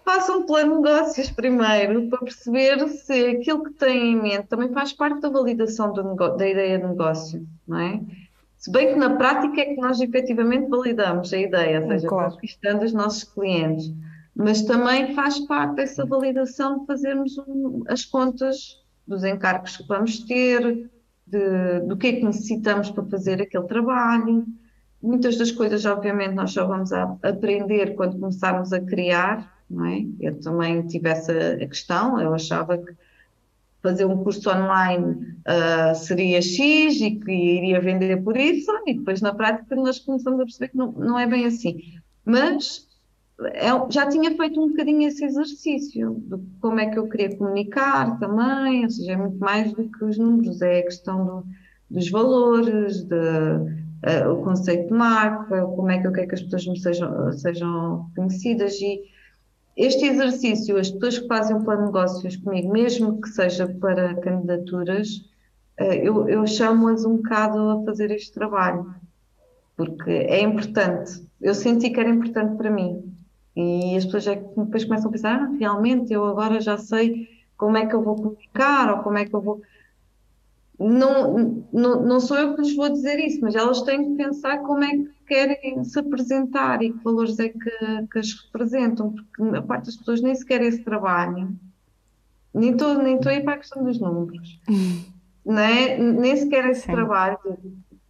Façam 0.07 0.39
um 0.39 0.45
plano 0.45 0.77
de 0.77 0.89
negócios 0.89 1.29
primeiro 1.29 2.07
para 2.07 2.19
perceber 2.19 2.87
se 2.87 3.25
aquilo 3.25 3.65
que 3.65 3.71
têm 3.71 4.13
em 4.13 4.15
mente 4.15 4.47
também 4.47 4.71
faz 4.71 4.93
parte 4.93 5.19
da 5.19 5.27
validação 5.27 5.91
da 5.91 6.47
ideia 6.47 6.79
de 6.79 6.87
negócio, 6.87 7.45
não 7.67 7.77
é? 7.77 7.99
Se 8.57 8.71
bem 8.71 8.93
que 8.93 8.95
na 8.95 9.17
prática 9.17 9.59
é 9.59 9.65
que 9.65 9.81
nós 9.81 9.99
efetivamente 9.99 10.69
validamos 10.69 11.33
a 11.33 11.37
ideia, 11.37 11.81
ou 11.81 11.89
seja, 11.89 12.07
claro. 12.07 12.31
conquistando 12.31 12.85
os 12.85 12.93
nossos 12.93 13.25
clientes, 13.25 13.91
mas 14.33 14.61
também 14.61 15.13
faz 15.13 15.41
parte 15.41 15.75
dessa 15.75 16.05
validação 16.05 16.79
de 16.79 16.85
fazermos 16.85 17.37
um, 17.39 17.83
as 17.89 18.05
contas 18.05 18.81
dos 19.05 19.25
encargos 19.25 19.75
que 19.75 19.87
vamos 19.89 20.19
ter, 20.19 20.89
de, 21.27 21.79
do 21.81 21.97
que 21.97 22.07
é 22.07 22.13
que 22.13 22.23
necessitamos 22.23 22.89
para 22.91 23.03
fazer 23.03 23.41
aquele 23.41 23.65
trabalho. 23.65 24.45
Muitas 25.03 25.37
das 25.37 25.51
coisas, 25.51 25.83
obviamente, 25.85 26.33
nós 26.33 26.53
só 26.53 26.65
vamos 26.65 26.93
aprender 26.93 27.93
quando 27.95 28.17
começarmos 28.17 28.71
a 28.71 28.79
criar, 28.79 29.56
não 29.69 29.85
é? 29.85 30.05
Eu 30.19 30.39
também 30.39 30.85
tive 30.87 31.09
essa 31.09 31.33
questão, 31.57 32.19
eu 32.19 32.33
achava 32.33 32.77
que 32.77 32.93
fazer 33.81 34.05
um 34.05 34.23
curso 34.23 34.49
online 34.49 35.37
uh, 35.45 35.95
seria 35.95 36.41
X 36.41 36.99
e 36.99 37.11
que 37.11 37.31
iria 37.31 37.79
vender 37.79 38.21
por 38.23 38.35
isso, 38.35 38.71
e 38.85 38.93
depois 38.93 39.21
na 39.21 39.33
prática 39.33 39.75
nós 39.75 39.99
começamos 39.99 40.39
a 40.39 40.43
perceber 40.43 40.69
que 40.69 40.77
não, 40.77 40.91
não 40.91 41.19
é 41.19 41.27
bem 41.27 41.45
assim. 41.45 41.79
Mas 42.25 42.87
é, 43.53 43.69
já 43.89 44.07
tinha 44.07 44.35
feito 44.35 44.61
um 44.61 44.69
bocadinho 44.69 45.07
esse 45.07 45.23
exercício 45.23 46.21
de 46.27 46.37
como 46.59 46.79
é 46.79 46.87
que 46.87 46.97
eu 46.97 47.07
queria 47.07 47.35
comunicar 47.37 48.19
também, 48.19 48.83
ou 48.83 48.89
seja, 48.89 49.13
é 49.13 49.15
muito 49.15 49.37
mais 49.37 49.71
do 49.73 49.89
que 49.89 50.03
os 50.03 50.17
números, 50.17 50.61
é 50.61 50.79
a 50.79 50.83
questão 50.83 51.25
do, 51.25 51.45
dos 51.89 52.09
valores, 52.09 53.03
de, 53.03 53.15
uh, 53.15 54.31
o 54.33 54.43
conceito 54.43 54.87
de 54.87 54.93
marca, 54.93 55.61
como 55.65 55.91
é 55.91 55.99
que 56.01 56.07
eu 56.07 56.11
quero 56.11 56.27
que 56.27 56.35
as 56.35 56.41
pessoas 56.41 56.67
me 56.67 56.79
sejam, 56.79 57.31
sejam 57.33 58.09
conhecidas 58.15 58.73
e 58.81 59.01
este 59.77 60.07
exercício, 60.07 60.77
as 60.77 60.89
pessoas 60.89 61.19
que 61.19 61.27
fazem 61.27 61.55
um 61.55 61.63
plano 61.63 61.81
de 61.81 61.85
negócios 61.87 62.35
comigo, 62.37 62.73
mesmo 62.73 63.21
que 63.21 63.29
seja 63.29 63.67
para 63.79 64.15
candidaturas, 64.15 65.23
eh, 65.77 66.07
eu, 66.07 66.27
eu 66.27 66.47
chamo-as 66.47 67.05
um 67.05 67.17
bocado 67.17 67.57
a 67.69 67.85
fazer 67.85 68.09
este 68.09 68.33
trabalho, 68.33 68.93
porque 69.75 70.09
é 70.09 70.41
importante. 70.41 71.23
Eu 71.39 71.53
senti 71.53 71.91
que 71.91 71.99
era 71.99 72.09
importante 72.09 72.57
para 72.57 72.71
mim. 72.71 73.13
E 73.55 73.95
as 73.95 74.05
pessoas 74.05 74.27
é 74.27 74.35
que 74.37 74.55
depois 74.55 74.83
começam 74.83 75.09
a 75.09 75.11
pensar, 75.11 75.41
ah, 75.41 75.55
realmente 75.59 76.11
eu 76.11 76.25
agora 76.25 76.59
já 76.59 76.77
sei 76.77 77.27
como 77.55 77.77
é 77.77 77.85
que 77.85 77.93
eu 77.93 78.03
vou 78.03 78.15
comunicar 78.15 78.91
ou 78.91 79.03
como 79.03 79.17
é 79.17 79.25
que 79.25 79.33
eu 79.33 79.41
vou. 79.41 79.61
Não, 80.79 81.65
não, 81.73 82.03
não 82.03 82.19
sou 82.19 82.37
eu 82.37 82.55
que 82.55 82.61
lhes 82.61 82.75
vou 82.75 82.89
dizer 82.89 83.19
isso, 83.19 83.41
mas 83.41 83.55
elas 83.55 83.81
têm 83.81 84.11
que 84.11 84.23
pensar 84.23 84.59
como 84.59 84.83
é 84.83 84.91
que 84.91 85.09
querem 85.25 85.83
se 85.83 85.99
apresentar 85.99 86.83
e 86.83 86.93
que 86.93 87.03
valores 87.03 87.39
é 87.39 87.49
que, 87.49 88.07
que 88.11 88.19
as 88.19 88.33
representam, 88.45 89.13
porque 89.13 89.57
a 89.57 89.61
parte 89.61 89.85
das 89.85 89.97
pessoas 89.97 90.21
nem 90.21 90.35
sequer 90.35 90.61
esse 90.61 90.83
trabalho, 90.83 91.57
nem 92.53 92.71
estou 92.71 93.01
nem 93.01 93.19
aí 93.25 93.41
para 93.41 93.53
a 93.53 93.57
questão 93.57 93.83
dos 93.83 93.99
números, 93.99 94.59
não 95.43 95.59
é? 95.59 95.97
nem 95.97 96.35
sequer 96.35 96.69
esse 96.69 96.85
Sim. 96.85 96.91
trabalho, 96.91 97.39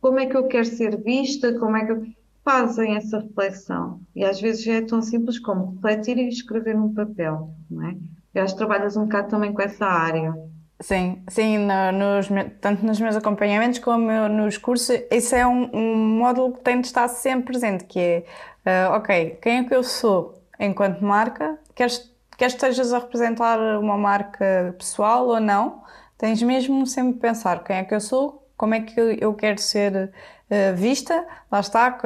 como 0.01 0.19
é 0.19 0.25
que 0.25 0.35
eu 0.35 0.47
quero 0.47 0.65
ser 0.65 1.01
vista, 1.01 1.57
como 1.57 1.77
é 1.77 1.85
que 1.85 1.91
eu... 1.91 2.05
fazem 2.43 2.95
essa 2.95 3.19
reflexão. 3.19 4.01
E 4.15 4.23
às 4.23 4.39
vezes 4.39 4.67
é 4.67 4.81
tão 4.81 5.01
simples 5.01 5.39
como 5.39 5.75
refletir 5.75 6.17
e 6.17 6.27
escrever 6.27 6.75
num 6.75 6.93
papel, 6.93 7.51
não 7.69 7.87
é? 7.87 7.97
Eu 8.35 8.43
acho 8.43 8.53
que 8.53 8.59
trabalhas 8.59 8.95
um 8.95 9.03
bocado 9.03 9.29
também 9.29 9.51
com 9.51 9.61
essa 9.61 9.85
área. 9.85 10.33
Sim, 10.79 11.23
sim, 11.27 11.57
no, 11.57 11.91
nos, 11.91 12.27
tanto 12.61 12.85
nos 12.85 12.99
meus 12.99 13.15
acompanhamentos 13.15 13.79
como 13.79 14.11
nos 14.29 14.59
cursos, 14.59 14.95
isso 15.09 15.35
é 15.35 15.45
um, 15.45 15.69
um 15.73 15.95
módulo 16.19 16.53
que 16.53 16.61
tem 16.61 16.79
de 16.79 16.85
estar 16.85 17.07
sempre 17.07 17.47
presente, 17.47 17.85
que 17.85 17.99
é, 17.99 18.89
uh, 18.89 18.93
ok, 18.93 19.39
quem 19.41 19.57
é 19.57 19.63
que 19.63 19.73
eu 19.73 19.81
sou 19.81 20.39
enquanto 20.59 21.03
marca? 21.03 21.57
Queres, 21.73 22.13
queres 22.37 22.53
estejas 22.53 22.93
a 22.93 22.99
representar 22.99 23.59
uma 23.79 23.97
marca 23.97 24.75
pessoal 24.77 25.27
ou 25.27 25.39
não? 25.39 25.81
Tens 26.15 26.43
mesmo 26.43 26.85
sempre 26.85 27.13
de 27.13 27.19
pensar 27.19 27.63
quem 27.63 27.77
é 27.77 27.83
que 27.83 27.95
eu 27.95 28.01
sou, 28.01 28.47
como 28.55 28.75
é 28.75 28.81
que 28.81 28.99
eu 29.19 29.33
quero 29.33 29.59
ser 29.59 30.11
uh, 30.51 30.75
vista, 30.75 31.25
lá 31.51 31.59
está, 31.59 31.97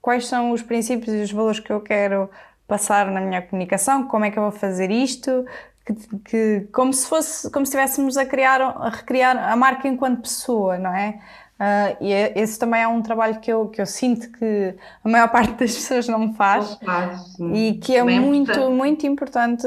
quais 0.00 0.26
são 0.26 0.52
os 0.52 0.62
princípios 0.62 1.14
e 1.14 1.20
os 1.20 1.30
valores 1.30 1.60
que 1.60 1.70
eu 1.70 1.80
quero 1.82 2.30
passar 2.66 3.10
na 3.10 3.20
minha 3.20 3.40
comunicação, 3.42 4.06
como 4.06 4.26
é 4.26 4.30
que 4.30 4.38
eu 4.38 4.42
vou 4.42 4.52
fazer 4.52 4.90
isto, 4.90 5.46
que, 5.94 6.18
que, 6.24 6.68
como 6.72 6.92
se 6.92 7.06
fosse, 7.06 7.50
como 7.50 7.64
se 7.64 7.70
estivéssemos 7.70 8.16
a 8.16 8.26
criar, 8.26 8.60
a 8.60 8.90
recriar 8.90 9.36
a 9.36 9.56
marca 9.56 9.88
enquanto 9.88 10.22
pessoa, 10.22 10.78
não 10.78 10.94
é? 10.94 11.20
Uh, 11.58 12.04
e 12.04 12.12
é, 12.12 12.38
esse 12.40 12.56
também 12.56 12.82
é 12.82 12.86
um 12.86 13.02
trabalho 13.02 13.40
que 13.40 13.52
eu, 13.52 13.68
que 13.68 13.80
eu 13.80 13.86
sinto 13.86 14.30
que 14.30 14.74
a 15.02 15.08
maior 15.08 15.28
parte 15.32 15.54
das 15.54 15.74
pessoas 15.74 16.06
não 16.06 16.32
faz, 16.34 16.78
faz 16.84 17.36
e 17.52 17.74
que 17.82 17.96
é 17.96 18.04
Bem 18.04 18.20
muito, 18.20 18.50
importante. 18.50 18.74
muito 18.74 19.06
importante. 19.06 19.66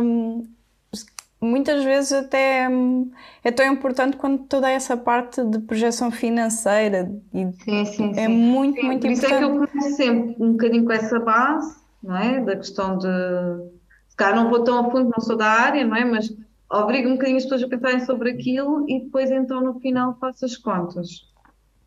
Um, 0.00 0.48
muitas 1.38 1.84
vezes 1.84 2.12
até 2.12 2.66
um, 2.68 3.10
é 3.44 3.50
tão 3.50 3.70
importante 3.70 4.16
quanto 4.16 4.44
toda 4.44 4.70
essa 4.70 4.96
parte 4.96 5.44
de 5.44 5.58
projeção 5.58 6.10
financeira. 6.10 7.12
E 7.34 7.52
sim, 7.64 7.84
sim, 7.84 8.12
é 8.16 8.26
sim. 8.26 8.28
muito, 8.28 8.80
sim, 8.80 8.86
muito 8.86 9.02
por 9.02 9.10
importante. 9.10 9.12
Isso 9.12 9.26
é 9.26 9.38
que 9.38 9.44
eu 9.44 9.50
começo 9.50 9.96
sempre 9.96 10.36
um 10.42 10.52
bocadinho 10.52 10.84
com 10.86 10.92
essa 10.92 11.20
base, 11.20 11.76
não 12.02 12.16
é? 12.16 12.40
Da 12.40 12.56
questão 12.56 12.96
de 12.96 13.08
calhar 14.16 14.36
não 14.36 14.50
vou 14.50 14.64
tão 14.64 14.78
a 14.78 14.90
fundo, 14.90 15.10
não 15.10 15.20
sou 15.20 15.36
da 15.36 15.46
área, 15.46 15.84
não 15.84 15.96
é? 15.96 16.04
Mas 16.04 16.34
obrigo 16.70 17.08
um 17.08 17.12
bocadinho 17.12 17.36
as 17.36 17.44
pessoas 17.44 17.62
a 17.62 17.68
pensarem 17.68 18.00
sobre 18.00 18.30
aquilo 18.30 18.88
e 18.88 19.04
depois 19.04 19.30
então 19.30 19.60
no 19.60 19.78
final 19.80 20.16
faço 20.18 20.44
as 20.44 20.56
contas. 20.56 21.30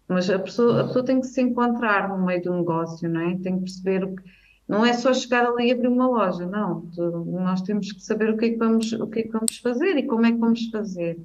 Mas 0.07 0.29
a 0.29 0.39
pessoa, 0.39 0.81
a 0.81 0.83
pessoa 0.85 1.05
tem 1.05 1.19
que 1.19 1.27
se 1.27 1.41
encontrar 1.41 2.09
no 2.09 2.25
meio 2.25 2.41
do 2.41 2.53
negócio, 2.53 3.07
não 3.09 3.21
é? 3.21 3.37
Tem 3.37 3.55
que 3.55 3.61
perceber 3.61 4.03
o 4.03 4.15
que. 4.15 4.23
Não 4.67 4.85
é 4.85 4.93
só 4.93 5.13
chegar 5.13 5.47
ali 5.47 5.67
e 5.67 5.71
abrir 5.71 5.87
uma 5.87 6.07
loja, 6.07 6.45
não. 6.45 6.87
Nós 7.25 7.61
temos 7.63 7.91
que 7.91 8.01
saber 8.01 8.29
o 8.29 8.37
que 8.37 8.45
é 8.45 8.49
que 8.49 8.57
vamos, 8.57 8.91
o 8.93 9.07
que 9.07 9.19
é 9.21 9.23
que 9.23 9.31
vamos 9.31 9.57
fazer 9.57 9.97
e 9.97 10.05
como 10.05 10.25
é 10.25 10.31
que 10.31 10.37
vamos 10.37 10.69
fazer. 10.69 11.17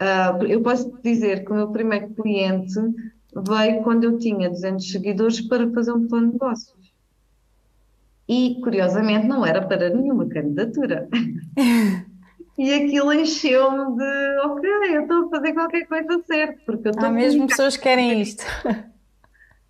Uh, 0.00 0.44
eu 0.46 0.62
posso 0.62 0.92
dizer 1.02 1.44
que 1.44 1.52
o 1.52 1.54
meu 1.54 1.68
primeiro 1.68 2.10
cliente 2.10 2.78
veio 3.34 3.82
quando 3.82 4.04
eu 4.04 4.18
tinha 4.18 4.50
200 4.50 4.90
seguidores 4.90 5.40
para 5.40 5.70
fazer 5.70 5.92
um 5.92 6.06
plano 6.06 6.26
de 6.26 6.32
negócio 6.34 6.81
e, 8.32 8.58
curiosamente, 8.62 9.26
não 9.26 9.44
era 9.44 9.60
para 9.60 9.90
nenhuma 9.90 10.26
candidatura. 10.26 11.06
e 12.56 12.72
aquilo 12.72 13.12
encheu-me 13.12 13.96
de, 13.96 14.38
ok, 14.46 14.70
eu 14.96 15.02
estou 15.02 15.26
a 15.26 15.28
fazer 15.28 15.52
qualquer 15.52 15.86
coisa 15.86 16.22
certa, 16.24 16.58
porque 16.64 16.88
eu 16.88 16.92
estou 16.92 17.08
Há 17.08 17.10
mesmo 17.10 17.46
pessoas 17.46 17.76
que 17.76 17.82
querem 17.82 18.22
isto. 18.22 18.42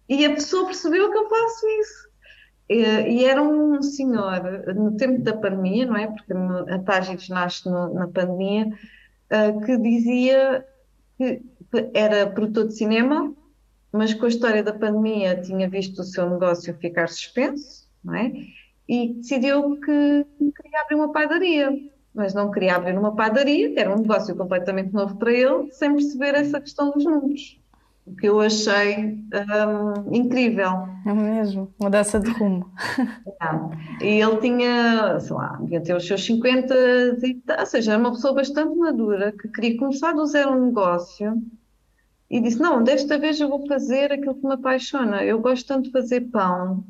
E 0.09 0.25
a 0.25 0.31
pessoa 0.31 0.67
percebeu 0.67 1.11
que 1.11 1.19
eu 1.19 1.29
faço 1.29 1.67
isso. 1.81 2.09
E, 2.69 2.83
e 2.83 3.25
era 3.25 3.43
um 3.43 3.83
senhor, 3.83 4.43
no 4.75 4.97
tempo 4.97 5.23
da 5.23 5.37
pandemia, 5.37 5.87
não 5.87 5.97
é? 5.97 6.07
Porque 6.07 6.33
a 6.73 6.79
Tágidos 6.79 7.29
nasce 7.29 7.69
no, 7.69 7.93
na 7.93 8.07
pandemia, 8.07 8.67
uh, 8.67 9.61
que 9.65 9.77
dizia 9.77 10.65
que 11.19 11.43
era 11.95 12.29
produtor 12.29 12.69
de 12.69 12.77
cinema, 12.77 13.35
mas 13.91 14.15
com 14.15 14.27
a 14.27 14.29
história 14.29 14.63
da 14.63 14.73
pandemia 14.73 15.41
tinha 15.41 15.69
visto 15.69 15.99
o 16.01 16.05
seu 16.05 16.31
negócio 16.31 16.77
ficar 16.79 17.09
suspenso 17.09 17.82
não 18.05 18.15
é? 18.15 18.33
E 18.89 19.15
decidiu 19.15 19.77
que 19.81 20.27
queria 20.39 20.81
abrir 20.83 20.97
uma 20.97 21.13
padaria, 21.13 21.71
mas 22.15 22.35
não 22.35 22.51
queria 22.51 22.77
abrir 22.77 22.99
uma 22.99 23.15
padaria, 23.15 23.73
que 23.73 23.79
era 23.79 23.95
um 23.95 24.01
negócio 24.01 24.35
completamente 24.37 24.93
novo 24.93 25.17
para 25.17 25.33
ele, 25.33 25.71
sem 25.73 25.93
perceber 25.95 26.35
essa 26.35 26.61
questão 26.61 26.91
dos 26.91 27.05
números. 27.05 27.59
O 28.05 28.17
que 28.17 28.29
eu 28.29 28.41
achei 28.41 29.17
um, 29.33 30.15
incrível. 30.15 30.89
É 31.07 31.15
mesmo, 31.15 31.73
mudança 31.81 32.19
de 32.19 32.31
rumo. 32.31 32.69
É. 33.41 34.05
E 34.05 34.21
ele 34.21 34.37
tinha, 34.39 35.21
sei 35.21 35.37
lá, 35.37 35.57
devia 35.61 35.81
ter 35.81 35.95
os 35.95 36.07
seus 36.07 36.25
50, 36.25 36.75
ou 37.61 37.67
seja, 37.67 37.93
era 37.93 38.01
uma 38.01 38.11
pessoa 38.11 38.35
bastante 38.35 38.77
madura 38.77 39.33
que 39.33 39.49
queria 39.49 39.79
começar 39.79 40.13
do 40.13 40.27
zero 40.27 40.51
um 40.51 40.67
negócio 40.67 41.41
e 42.29 42.41
disse: 42.41 42.61
Não, 42.61 42.83
desta 42.83 43.19
vez 43.19 43.41
eu 43.41 43.49
vou 43.49 43.67
fazer 43.69 44.11
aquilo 44.11 44.35
que 44.35 44.47
me 44.47 44.55
apaixona. 44.55 45.23
Eu 45.23 45.41
gosto 45.41 45.67
tanto 45.69 45.85
de 45.85 45.93
fazer 45.93 46.23
pão 46.23 46.85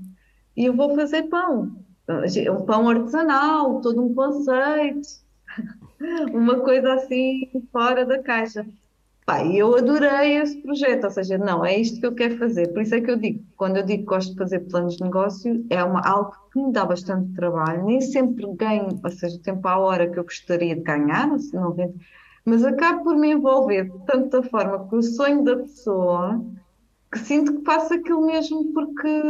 e 0.56 0.66
eu 0.66 0.74
vou 0.74 0.94
fazer 0.94 1.24
pão. 1.24 1.72
Um 2.08 2.62
pão 2.66 2.88
artesanal, 2.88 3.80
todo 3.80 4.02
um 4.02 4.14
conceito, 4.14 5.08
uma 6.32 6.60
coisa 6.60 6.94
assim 6.94 7.48
fora 7.72 8.04
da 8.04 8.22
caixa. 8.22 8.66
Pá, 9.24 9.46
eu 9.46 9.76
adorei 9.76 10.36
esse 10.38 10.60
projeto, 10.60 11.04
ou 11.04 11.10
seja, 11.10 11.38
não, 11.38 11.64
é 11.64 11.78
isto 11.78 12.00
que 12.00 12.06
eu 12.06 12.14
quero 12.14 12.36
fazer. 12.38 12.72
Por 12.72 12.82
isso 12.82 12.94
é 12.96 13.00
que 13.00 13.10
eu 13.10 13.16
digo, 13.16 13.44
quando 13.56 13.76
eu 13.76 13.84
digo 13.84 14.02
que 14.02 14.08
gosto 14.08 14.32
de 14.32 14.38
fazer 14.38 14.60
planos 14.60 14.96
de 14.96 15.04
negócio, 15.04 15.64
é 15.70 15.82
uma, 15.84 16.00
algo 16.00 16.34
que 16.52 16.60
me 16.60 16.72
dá 16.72 16.84
bastante 16.84 17.32
trabalho, 17.34 17.84
nem 17.84 18.00
sempre 18.00 18.44
ganho, 18.56 19.00
ou 19.02 19.10
seja, 19.10 19.38
tempo 19.38 19.66
à 19.68 19.78
hora 19.78 20.10
que 20.10 20.18
eu 20.18 20.24
gostaria 20.24 20.74
de 20.74 20.82
ganhar, 20.82 21.28
não 21.52 21.72
vendo, 21.72 21.94
mas 22.44 22.64
acabo 22.64 23.04
por 23.04 23.16
me 23.16 23.30
envolver 23.30 23.84
de 23.84 24.06
tanta 24.06 24.42
forma 24.42 24.80
com 24.80 24.96
o 24.96 25.02
sonho 25.02 25.44
da 25.44 25.56
pessoa 25.56 26.44
que 27.12 27.18
sinto 27.18 27.58
que 27.58 27.64
faço 27.64 27.92
aquilo 27.92 28.26
mesmo 28.26 28.72
porque 28.72 29.22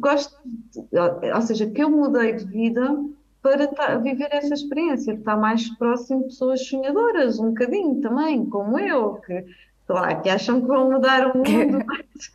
gosto, 0.00 0.36
de, 0.44 1.32
ou 1.32 1.40
seja, 1.40 1.70
que 1.70 1.82
eu 1.82 1.88
mudei 1.88 2.34
de 2.34 2.44
vida 2.44 2.98
para 3.40 3.98
viver 3.98 4.28
essa 4.32 4.52
experiência, 4.52 5.12
estar 5.12 5.36
mais 5.36 5.68
próximo 5.76 6.22
de 6.22 6.26
pessoas 6.26 6.66
sonhadoras, 6.66 7.38
um 7.38 7.50
bocadinho 7.50 8.00
também, 8.00 8.44
como 8.46 8.76
eu, 8.78 9.14
que, 9.14 9.44
lá, 9.88 10.16
que 10.16 10.28
acham 10.28 10.60
que 10.60 10.66
vão 10.66 10.90
mudar 10.90 11.28
o 11.28 11.38
mundo, 11.38 11.78
mas 11.86 12.32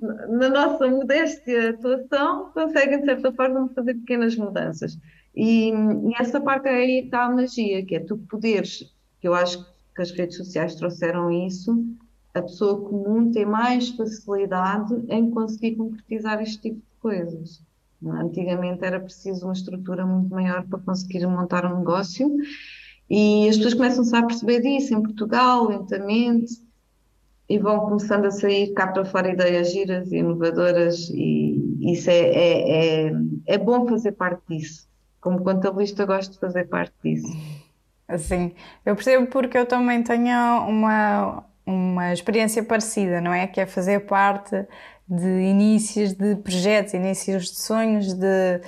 na 0.28 0.48
nossa 0.48 0.88
modéstia 0.88 1.70
atuação 1.70 2.50
conseguem, 2.52 3.00
de 3.00 3.06
certa 3.06 3.32
forma, 3.32 3.70
fazer 3.74 3.94
pequenas 3.94 4.34
mudanças. 4.36 4.98
E, 5.36 5.70
e 5.70 6.14
essa 6.18 6.40
parte 6.40 6.68
aí 6.68 7.04
está 7.04 7.26
a 7.26 7.30
magia, 7.30 7.84
que 7.86 7.94
é 7.94 8.00
tu 8.00 8.18
poderes, 8.18 8.92
que 9.20 9.28
eu 9.28 9.34
acho 9.34 9.64
que 9.94 10.02
as 10.02 10.10
redes 10.10 10.36
sociais 10.36 10.74
trouxeram 10.74 11.30
isso, 11.30 11.72
a 12.34 12.42
pessoa 12.42 12.80
comum 12.80 13.30
tem 13.32 13.44
mais 13.44 13.90
facilidade 13.90 14.94
em 15.08 15.30
conseguir 15.30 15.76
concretizar 15.76 16.40
este 16.42 16.60
tipo 16.60 16.76
de 16.76 17.00
coisas. 17.00 17.62
Antigamente 18.04 18.84
era 18.84 19.00
preciso 19.00 19.44
uma 19.44 19.52
estrutura 19.52 20.06
muito 20.06 20.30
maior 20.30 20.66
para 20.66 20.78
conseguir 20.78 21.26
montar 21.26 21.66
um 21.66 21.78
negócio 21.78 22.34
e 23.08 23.48
as 23.48 23.56
pessoas 23.56 23.74
começam-se 23.74 24.16
a 24.16 24.22
perceber 24.24 24.60
disso 24.60 24.94
em 24.94 25.02
Portugal, 25.02 25.66
lentamente, 25.66 26.62
e 27.48 27.58
vão 27.58 27.80
começando 27.80 28.26
a 28.26 28.30
sair 28.30 28.72
cá 28.72 28.86
para 28.86 29.04
fora 29.04 29.32
ideias 29.32 29.72
giras 29.72 30.12
e 30.12 30.18
inovadoras 30.18 31.10
e 31.10 31.92
isso 31.92 32.08
é, 32.08 32.20
é, 32.20 33.08
é, 33.08 33.12
é 33.46 33.58
bom 33.58 33.86
fazer 33.88 34.12
parte 34.12 34.42
disso. 34.48 34.88
Como 35.20 35.42
contabilista 35.42 36.06
gosto 36.06 36.32
de 36.32 36.38
fazer 36.38 36.68
parte 36.68 36.94
disso. 37.02 37.28
Sim, 38.18 38.52
eu 38.86 38.94
percebo 38.94 39.26
porque 39.26 39.58
eu 39.58 39.66
também 39.66 40.02
tenho 40.02 40.64
uma, 40.66 41.44
uma 41.70 42.12
experiência 42.12 42.62
parecida, 42.62 43.20
não 43.20 43.32
é? 43.32 43.46
Que 43.46 43.60
é 43.60 43.66
fazer 43.66 44.00
parte 44.00 44.66
de 45.08 45.26
inícios 45.26 46.12
de 46.12 46.36
projetos, 46.36 46.94
inícios 46.94 47.50
de 47.50 47.60
sonhos, 47.60 48.14
de 48.14 48.60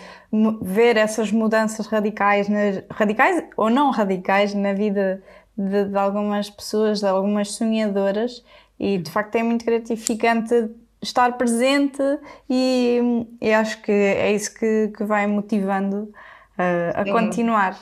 ver 0.61 0.97
essas 0.97 1.31
mudanças 1.31 1.87
radicais, 1.87 2.49
nas, 2.49 2.83
radicais 2.91 3.45
ou 3.57 3.71
não 3.71 3.91
radicais 3.91 4.53
na 4.53 4.73
vida 4.73 5.23
de, 5.57 5.85
de, 5.85 5.97
algumas 5.97 6.51
pessoas, 6.51 6.99
de 6.99 7.07
algumas 7.07 7.53
sonhadoras, 7.53 8.45
e 8.79 8.99
de 8.99 9.11
facto 9.11 9.37
é 9.37 9.43
muito 9.45 9.65
gratificante 9.65 10.71
estar 11.01 11.37
presente 11.37 12.03
e, 12.51 13.27
e 13.41 13.53
acho 13.53 13.81
que 13.83 13.93
é 13.93 14.33
isso 14.33 14.53
que, 14.55 14.93
que 14.97 15.05
vai 15.05 15.27
motivando 15.27 16.13
uh, 16.59 17.01
a 17.01 17.05
continuar 17.13 17.79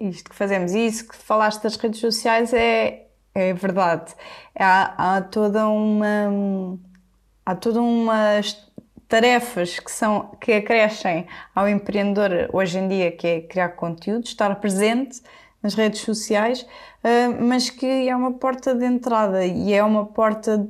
isto 0.00 0.30
que 0.30 0.36
fazemos. 0.36 0.72
E 0.72 0.86
isso 0.86 1.08
que 1.08 1.16
falaste 1.16 1.62
das 1.62 1.76
redes 1.76 2.00
sociais 2.00 2.52
é, 2.52 3.07
é 3.38 3.54
verdade. 3.54 4.14
Há, 4.58 5.16
há 5.16 5.22
toda 5.22 5.68
uma 5.68 6.78
há 7.44 7.54
todas 7.54 7.78
umas 7.78 8.68
tarefas 9.08 9.78
que 9.78 9.90
são 9.90 10.30
que 10.40 10.52
acrescem 10.52 11.26
ao 11.54 11.68
empreendedor 11.68 12.50
hoje 12.52 12.78
em 12.78 12.88
dia, 12.88 13.10
que 13.10 13.26
é 13.26 13.40
criar 13.40 13.70
conteúdo, 13.70 14.24
estar 14.24 14.54
presente 14.56 15.22
nas 15.62 15.74
redes 15.74 16.02
sociais, 16.02 16.66
eh, 17.02 17.28
mas 17.28 17.70
que 17.70 18.08
é 18.08 18.14
uma 18.14 18.32
porta 18.32 18.74
de 18.74 18.84
entrada 18.84 19.44
e 19.44 19.72
é 19.72 19.82
uma 19.82 20.04
porta 20.06 20.68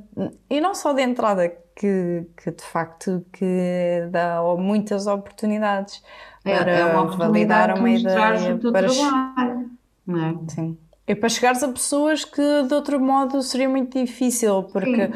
e 0.49 0.61
não 0.61 0.73
só 0.73 0.93
de 0.93 1.01
entrada 1.01 1.49
que, 1.75 2.25
que 2.37 2.51
de 2.51 2.63
facto 2.63 3.25
que 3.31 4.07
dá 4.09 4.41
muitas 4.57 5.05
oportunidades 5.05 6.03
é, 6.43 6.57
para 6.57 6.71
é 6.71 6.85
uma 6.85 7.05
validar 7.05 7.77
uma 7.77 7.89
ideia 7.89 8.57
para 8.71 8.87
trabalho, 8.87 9.69
não 10.05 10.25
é? 10.25 10.35
Sim. 10.49 10.77
E 11.09 11.15
para 11.15 11.27
chegares 11.27 11.63
a 11.63 11.67
pessoas 11.67 12.23
que 12.23 12.63
de 12.63 12.73
outro 12.73 12.99
modo 12.99 13.41
seria 13.41 13.67
muito 13.67 13.99
difícil, 13.99 14.63
porque 14.71 15.07
Sim 15.07 15.13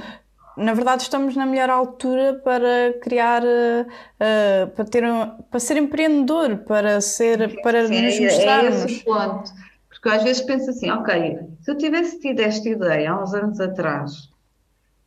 na 0.55 0.73
verdade 0.73 1.03
estamos 1.03 1.35
na 1.35 1.45
melhor 1.45 1.69
altura 1.69 2.39
para 2.43 2.93
criar, 3.01 3.43
uh, 3.43 4.69
para 4.75 4.85
ter, 4.85 5.03
um, 5.03 5.27
para 5.49 5.59
ser 5.59 5.77
empreendedor, 5.77 6.57
para 6.59 7.01
ser, 7.01 7.61
para 7.61 7.87
Sim, 7.87 8.01
nos 8.01 8.19
mostrarmos. 8.19 8.81
É 8.81 8.85
esse 8.85 9.03
ponto. 9.03 9.51
Porque 9.89 10.09
às 10.09 10.23
vezes 10.23 10.41
penso 10.41 10.69
assim, 10.69 10.89
ok, 10.91 11.39
se 11.61 11.71
eu 11.71 11.77
tivesse 11.77 12.19
tido 12.19 12.39
esta 12.41 12.67
ideia 12.67 13.11
há 13.11 13.23
uns 13.23 13.33
anos 13.33 13.59
atrás, 13.59 14.29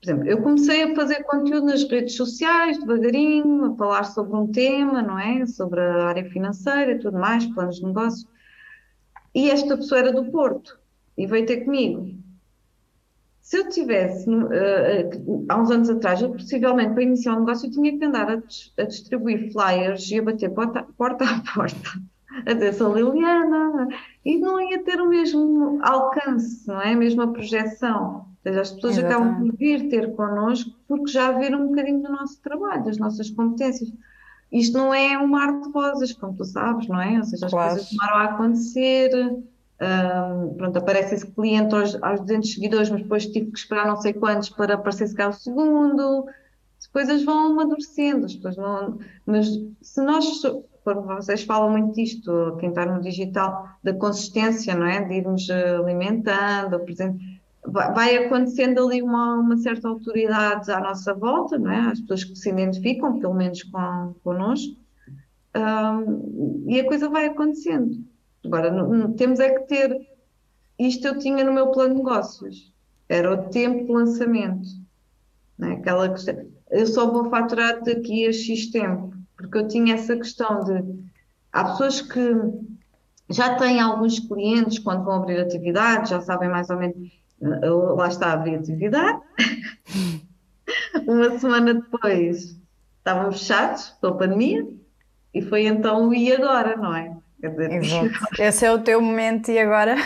por 0.00 0.10
exemplo, 0.10 0.28
eu 0.28 0.42
comecei 0.42 0.82
a 0.84 0.94
fazer 0.94 1.22
conteúdo 1.24 1.66
nas 1.66 1.88
redes 1.88 2.16
sociais, 2.16 2.78
devagarinho, 2.78 3.72
a 3.72 3.76
falar 3.76 4.04
sobre 4.04 4.36
um 4.36 4.46
tema, 4.46 5.02
não 5.02 5.18
é? 5.18 5.46
Sobre 5.46 5.80
a 5.80 6.06
área 6.06 6.24
financeira 6.30 6.92
e 6.92 6.98
tudo 6.98 7.18
mais, 7.18 7.44
planos 7.46 7.76
de 7.76 7.84
negócio. 7.84 8.28
E 9.36 9.50
esta 9.50 9.76
pessoa 9.76 9.98
era 9.98 10.12
do 10.14 10.24
Porto 10.30 10.78
e 11.14 11.26
veio 11.26 11.44
ter 11.44 11.66
comigo. 11.66 12.08
Se 13.42 13.58
eu 13.58 13.68
tivesse, 13.68 14.30
uh, 14.30 15.44
há 15.50 15.60
uns 15.60 15.70
anos 15.70 15.90
atrás, 15.90 16.22
eu 16.22 16.30
possivelmente 16.30 16.94
para 16.94 17.02
iniciar 17.02 17.36
um 17.36 17.40
negócio 17.40 17.68
eu 17.68 17.70
tinha 17.70 17.98
que 17.98 18.02
andar 18.02 18.30
a, 18.30 18.42
a 18.78 18.84
distribuir 18.84 19.52
flyers 19.52 20.10
e 20.10 20.18
a 20.18 20.22
bater 20.22 20.48
porta, 20.48 20.86
porta 20.96 21.24
a 21.26 21.42
porta, 21.54 22.00
a 22.46 22.52
dizer 22.54 22.72
sou 22.72 22.94
Liliana, 22.94 23.88
e 24.24 24.38
não 24.38 24.58
ia 24.58 24.82
ter 24.82 25.02
o 25.02 25.08
mesmo 25.10 25.80
alcance, 25.82 26.66
não 26.66 26.80
é? 26.80 26.94
A 26.94 26.96
mesma 26.96 27.30
projeção. 27.30 28.24
Ou 28.24 28.36
seja, 28.42 28.60
as 28.62 28.72
pessoas 28.72 28.98
acabam 28.98 29.38
por 29.38 29.54
vir 29.54 29.90
ter 29.90 30.14
connosco 30.14 30.70
porque 30.88 31.12
já 31.12 31.30
viram 31.32 31.62
um 31.62 31.68
bocadinho 31.68 32.00
do 32.00 32.08
nosso 32.08 32.40
trabalho, 32.40 32.84
das 32.84 32.96
nossas 32.96 33.28
competências. 33.28 33.92
Isto 34.52 34.78
não 34.78 34.94
é 34.94 35.18
um 35.18 35.26
mar 35.26 35.60
de 35.60 35.70
rosas, 35.70 36.12
como 36.12 36.34
tu 36.34 36.44
sabes, 36.44 36.86
não 36.88 37.00
é? 37.00 37.18
Ou 37.18 37.24
seja, 37.24 37.46
as 37.46 37.52
claro. 37.52 37.74
coisas 37.74 37.90
demoram 37.90 38.16
a 38.16 38.24
acontecer 38.24 39.10
um, 39.80 40.54
pronto, 40.54 40.78
aparece 40.78 41.14
esse 41.14 41.26
cliente 41.32 41.74
aos, 41.74 42.02
aos 42.02 42.20
200 42.20 42.54
seguidores, 42.54 42.90
mas 42.90 43.02
depois 43.02 43.26
tive 43.26 43.50
que 43.50 43.58
esperar 43.58 43.86
não 43.86 43.96
sei 43.96 44.12
quantos 44.12 44.48
para 44.48 44.74
aparecer 44.74 45.12
cá 45.14 45.28
o 45.28 45.32
segundo. 45.32 46.26
As 46.78 46.86
coisas 46.86 47.24
vão 47.24 47.52
amadurecendo, 47.52 48.26
as 48.26 48.34
coisas 48.36 48.56
não, 48.56 48.98
mas 49.24 49.48
se 49.82 50.00
nós, 50.02 50.42
vocês 50.84 51.42
falam 51.42 51.70
muito 51.70 51.94
disto, 51.94 52.56
quem 52.58 52.70
está 52.70 52.86
no 52.86 53.00
digital, 53.00 53.68
da 53.82 53.92
consistência, 53.94 54.74
não 54.74 54.86
é? 54.86 55.02
De 55.02 55.14
irmos 55.14 55.48
alimentando, 55.50 56.76
vai 57.68 58.16
acontecendo 58.16 58.84
ali 58.84 59.02
uma, 59.02 59.34
uma 59.34 59.56
certa 59.56 59.88
autoridade 59.88 60.70
à 60.70 60.80
nossa 60.80 61.12
volta, 61.14 61.58
não 61.58 61.70
é? 61.70 61.80
As 61.90 62.00
pessoas 62.00 62.24
que 62.24 62.36
se 62.36 62.50
identificam, 62.50 63.18
pelo 63.18 63.34
menos 63.34 63.62
com, 63.64 64.14
connosco, 64.22 64.76
um, 65.56 66.64
e 66.68 66.80
a 66.80 66.86
coisa 66.86 67.08
vai 67.08 67.26
acontecendo. 67.26 68.04
Agora, 68.44 68.70
não, 68.70 69.12
temos 69.12 69.40
é 69.40 69.50
que 69.50 69.66
ter. 69.66 70.08
Isto 70.78 71.08
eu 71.08 71.18
tinha 71.18 71.42
no 71.44 71.52
meu 71.52 71.70
plano 71.70 71.94
de 71.94 71.96
negócios. 71.96 72.72
Era 73.08 73.32
o 73.32 73.48
tempo 73.48 73.86
de 73.86 73.92
lançamento. 73.92 74.68
Né? 75.58 75.72
Aquela 75.72 76.10
questão. 76.10 76.46
Eu 76.70 76.86
só 76.86 77.10
vou 77.10 77.30
faturar 77.30 77.82
daqui 77.82 78.26
a 78.26 78.32
X 78.32 78.70
tempo. 78.70 79.14
Porque 79.36 79.58
eu 79.58 79.68
tinha 79.68 79.94
essa 79.94 80.16
questão 80.16 80.60
de. 80.64 81.06
Há 81.52 81.64
pessoas 81.64 82.02
que 82.02 82.32
já 83.30 83.56
têm 83.56 83.80
alguns 83.80 84.18
clientes 84.18 84.78
quando 84.78 85.04
vão 85.04 85.14
abrir 85.14 85.40
atividade, 85.40 86.10
já 86.10 86.20
sabem 86.20 86.48
mais 86.48 86.68
ou 86.70 86.76
menos. 86.76 87.25
Lá 87.40 88.08
está 88.08 88.28
a 88.28 88.32
abrir 88.32 88.56
atividade. 88.56 89.20
Uma 91.06 91.38
semana 91.38 91.74
depois 91.74 92.58
estávamos 92.98 93.38
fechados 93.38 93.90
pela 94.00 94.16
pandemia 94.16 94.66
e 95.34 95.42
foi 95.42 95.66
então 95.66 96.08
o 96.08 96.14
e 96.14 96.32
agora, 96.32 96.76
não 96.76 96.94
é? 96.96 97.14
Quer 97.40 97.50
dizer, 97.50 97.72
Exato. 97.72 98.10
Esse 98.40 98.64
é 98.64 98.72
o 98.72 98.78
teu 98.78 99.00
momento 99.00 99.50
e 99.50 99.58
agora? 99.58 99.96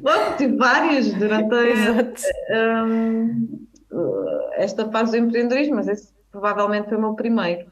Bom, 0.00 0.36
tive 0.38 0.56
vários 0.56 1.12
durante 1.14 1.54
a, 1.54 2.84
um, 2.84 3.66
esta 4.52 4.88
fase 4.90 5.12
do 5.12 5.26
empreendedorismo, 5.26 5.76
mas 5.76 5.88
esse 5.88 6.12
provavelmente 6.30 6.88
foi 6.88 6.96
o 6.96 7.00
meu 7.00 7.14
primeiro. 7.14 7.71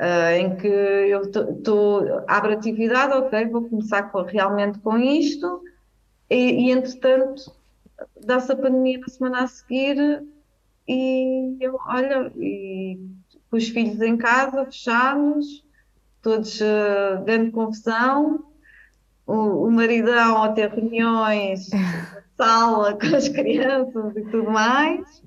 Uh, 0.00 0.32
em 0.32 0.56
que 0.56 0.66
eu 0.66 1.30
tô, 1.30 2.24
abro 2.26 2.54
atividade, 2.54 3.12
ok, 3.12 3.46
vou 3.48 3.68
começar 3.68 4.04
com, 4.04 4.22
realmente 4.22 4.78
com 4.78 4.96
isto, 4.96 5.62
e, 6.30 6.68
e 6.68 6.70
entretanto 6.70 7.52
dá-se 8.24 8.50
a 8.50 8.56
pandemia 8.56 8.98
na 8.98 9.08
semana 9.08 9.42
a 9.42 9.46
seguir 9.46 10.24
e 10.88 11.56
eu, 11.60 11.78
olha, 11.86 12.32
e 12.36 12.98
com 13.50 13.56
os 13.56 13.68
filhos 13.68 14.00
em 14.00 14.16
casa, 14.16 14.64
fechados, 14.64 15.64
todos 16.22 16.60
uh, 16.60 17.22
grande 17.24 17.50
confusão, 17.50 18.44
o, 19.26 19.66
o 19.66 19.70
maridão 19.70 20.42
a 20.42 20.52
ter 20.52 20.70
reuniões 20.70 21.70
na 21.70 22.22
sala 22.36 22.98
com 22.98 23.14
as 23.14 23.28
crianças 23.28 24.16
e 24.16 24.22
tudo 24.22 24.50
mais. 24.50 25.22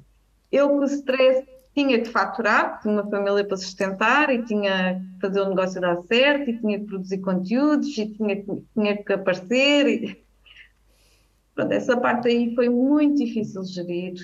Eu 0.51 0.69
com 0.69 0.79
o 0.79 0.85
stress 0.85 1.47
tinha 1.73 1.99
que 2.01 2.09
faturar, 2.09 2.79
tinha 2.81 2.93
uma 2.93 3.09
família 3.09 3.43
para 3.45 3.57
sustentar 3.57 4.29
e 4.29 4.43
tinha 4.43 5.01
que 5.15 5.21
fazer 5.21 5.41
o 5.41 5.49
negócio 5.49 5.81
dar 5.81 5.97
certo 6.03 6.49
e 6.49 6.59
tinha 6.59 6.79
que 6.79 6.85
produzir 6.85 7.19
conteúdos 7.19 7.97
e 7.97 8.07
tinha 8.13 8.43
tinha 8.73 9.03
que 9.03 9.13
aparecer. 9.13 9.87
E, 9.87 10.23
Pronto, 11.55 11.71
essa 11.71 11.95
parte 11.97 12.27
aí 12.27 12.53
foi 12.55 12.67
muito 12.67 13.23
difícil 13.23 13.63
gerir, 13.63 14.15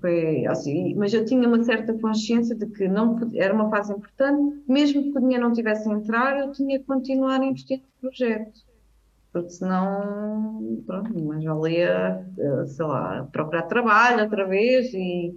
foi 0.00 0.46
assim, 0.46 0.94
mas 0.94 1.12
eu 1.12 1.24
tinha 1.24 1.48
uma 1.48 1.62
certa 1.64 1.92
consciência 1.94 2.54
de 2.54 2.66
que 2.66 2.86
não 2.86 3.18
era 3.34 3.52
uma 3.52 3.68
fase 3.70 3.92
importante, 3.92 4.62
mesmo 4.68 5.02
que 5.02 5.18
o 5.18 5.20
dinheiro 5.20 5.44
não 5.48 5.52
tivesse 5.52 5.88
a 5.88 5.92
entrar, 5.92 6.38
eu 6.38 6.52
tinha 6.52 6.78
que 6.78 6.84
continuar 6.84 7.40
a 7.40 7.44
investir 7.44 7.78
no 7.78 8.08
projeto, 8.08 8.60
porque 9.32 9.50
senão, 9.50 10.82
pronto, 10.86 11.12
mas 11.24 11.42
valia, 11.42 12.24
eh, 12.38 12.66
sei 12.66 12.84
lá, 12.86 13.28
procurar 13.32 13.62
trabalho 13.62 14.24
outra 14.24 14.46
vez 14.46 14.92
e, 14.94 15.34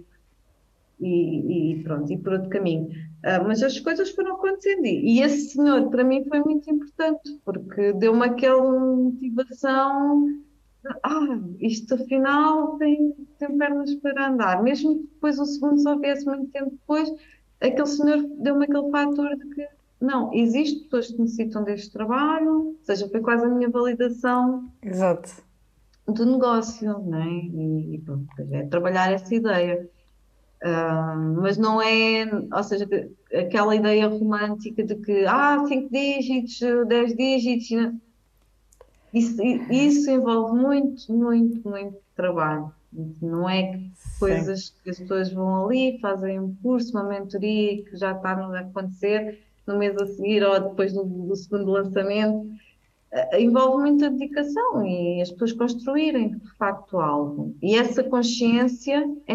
e, 1.00 1.72
e 1.72 1.82
pronto, 1.82 2.12
e 2.12 2.18
por 2.18 2.34
outro 2.34 2.48
caminho. 2.48 2.88
Uh, 3.24 3.42
mas 3.46 3.62
as 3.62 3.78
coisas 3.80 4.10
foram 4.10 4.34
acontecendo 4.34 4.84
e 4.84 5.20
esse 5.22 5.52
senhor 5.52 5.88
para 5.88 6.04
mim 6.04 6.24
foi 6.24 6.40
muito 6.40 6.70
importante 6.70 7.40
porque 7.44 7.92
deu-me 7.94 8.26
aquela 8.26 8.62
motivação 8.62 10.44
ah, 11.02 11.40
isto 11.60 11.94
afinal 11.94 12.76
tem, 12.76 13.14
tem 13.38 13.56
pernas 13.56 13.94
para 13.96 14.28
andar. 14.28 14.62
Mesmo 14.62 14.96
que 14.96 15.02
depois 15.14 15.38
o 15.38 15.46
segundo 15.46 15.80
só 15.80 15.98
viesse 15.98 16.26
muito 16.26 16.50
tempo 16.52 16.70
depois, 16.70 17.10
aquele 17.60 17.86
senhor 17.86 18.22
deu-me 18.38 18.64
aquele 18.64 18.90
fator 18.90 19.36
de 19.36 19.54
que 19.54 19.68
não, 20.00 20.32
existem 20.34 20.82
pessoas 20.84 21.06
que 21.08 21.18
necessitam 21.18 21.64
deste 21.64 21.90
trabalho, 21.90 22.66
ou 22.66 22.78
seja, 22.82 23.08
foi 23.08 23.20
quase 23.20 23.46
a 23.46 23.48
minha 23.48 23.70
validação 23.70 24.70
Exato. 24.82 25.30
do 26.06 26.26
negócio, 26.26 26.86
não 26.86 27.22
é? 27.22 27.26
E, 27.26 27.94
e 27.94 27.98
pronto, 28.00 28.26
é 28.52 28.66
trabalhar 28.66 29.12
essa 29.12 29.34
ideia. 29.34 29.88
Uh, 30.64 31.42
mas 31.42 31.58
não 31.58 31.82
é, 31.82 32.24
ou 32.50 32.62
seja, 32.62 32.88
aquela 33.34 33.76
ideia 33.76 34.08
romântica 34.08 34.82
de 34.82 34.94
que, 34.94 35.26
ah, 35.26 35.62
5 35.68 35.92
dígitos, 35.92 36.58
10 36.88 37.14
dígitos, 37.14 38.00
isso, 39.12 39.42
isso 39.70 40.10
envolve 40.10 40.58
muito, 40.58 41.12
muito, 41.12 41.68
muito 41.68 41.98
trabalho. 42.16 42.72
Não 43.20 43.46
é 43.46 43.78
coisas 44.18 44.68
Sim. 44.68 44.72
que 44.82 44.90
as 44.90 44.98
pessoas 45.00 45.32
vão 45.32 45.66
ali, 45.66 45.98
fazem 46.00 46.40
um 46.40 46.54
curso, 46.62 46.92
uma 46.92 47.04
mentoria 47.04 47.84
que 47.84 47.96
já 47.96 48.12
está 48.12 48.30
a 48.30 48.60
acontecer 48.60 49.40
no 49.66 49.76
mês 49.78 49.94
a 49.98 50.06
seguir 50.06 50.42
ou 50.44 50.58
depois 50.60 50.94
do, 50.94 51.04
do 51.04 51.36
segundo 51.36 51.70
lançamento. 51.72 52.48
Uh, 53.14 53.36
envolve 53.38 53.82
muita 53.82 54.10
dedicação 54.10 54.84
e 54.84 55.22
as 55.22 55.30
pessoas 55.30 55.52
construírem 55.52 56.36
de 56.36 56.50
facto 56.56 56.98
algo. 56.98 57.54
E 57.62 57.76
essa 57.76 58.02
consciência 58.02 59.06
é, 59.28 59.34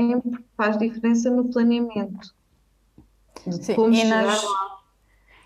faz 0.58 0.78
diferença 0.78 1.30
no 1.30 1.50
planeamento. 1.50 2.34
De 3.48 3.64
Sim, 3.64 3.76
como 3.76 3.94
e, 3.94 4.04
nas, 4.04 4.44
lá. 4.44 4.78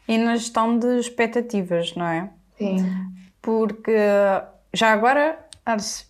e 0.08 0.18
na 0.18 0.36
gestão 0.36 0.80
de 0.80 0.98
expectativas, 0.98 1.94
não 1.96 2.06
é? 2.06 2.34
Sim 2.58 2.78
porque 3.44 3.96
já 4.74 4.94
agora 4.94 5.38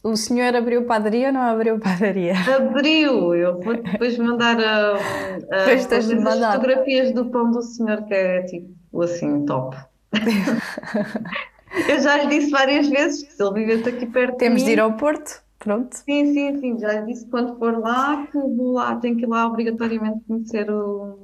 o 0.04 0.16
senhor 0.16 0.56
abriu 0.56 0.86
padaria 0.86 1.28
ou 1.28 1.34
não 1.34 1.42
abriu 1.42 1.80
padaria? 1.80 2.36
Abriu! 2.56 3.36
Eu 3.36 3.60
vou 3.60 3.76
depois 3.76 4.18
mandar 4.18 4.58
a, 4.60 4.94
a, 4.94 5.74
as 5.74 5.86
fotografias 5.86 7.12
do 7.12 7.26
pão 7.26 7.52
do 7.52 7.62
senhor, 7.62 8.04
que 8.06 8.14
é 8.14 8.44
tipo 8.44 9.02
assim, 9.02 9.46
top. 9.46 9.76
Eu 11.90 12.00
já 12.00 12.24
lhe 12.24 12.28
disse 12.28 12.52
várias 12.52 12.88
vezes 12.88 13.24
que 13.24 13.34
se 13.34 13.44
ele 13.44 13.54
vivesse 13.54 13.90
aqui 13.90 14.06
perto 14.06 14.38
Temos 14.38 14.62
de, 14.62 14.68
de 14.68 14.72
ir 14.74 14.80
ao 14.80 14.94
Porto, 14.94 15.42
pronto. 15.60 15.96
Sim, 15.96 16.34
sim, 16.34 16.60
sim. 16.60 16.80
Já 16.80 17.00
lhe 17.00 17.08
disse 17.08 17.26
que 17.26 17.32
quando 17.32 17.58
for 17.58 17.80
lá, 17.80 18.28
que 18.28 18.38
vou 18.38 18.74
lá, 18.74 18.96
tenho 18.98 19.18
que 19.18 19.24
ir 19.24 19.28
lá 19.28 19.48
obrigatoriamente 19.48 20.22
conhecer 20.28 20.70
o, 20.70 21.18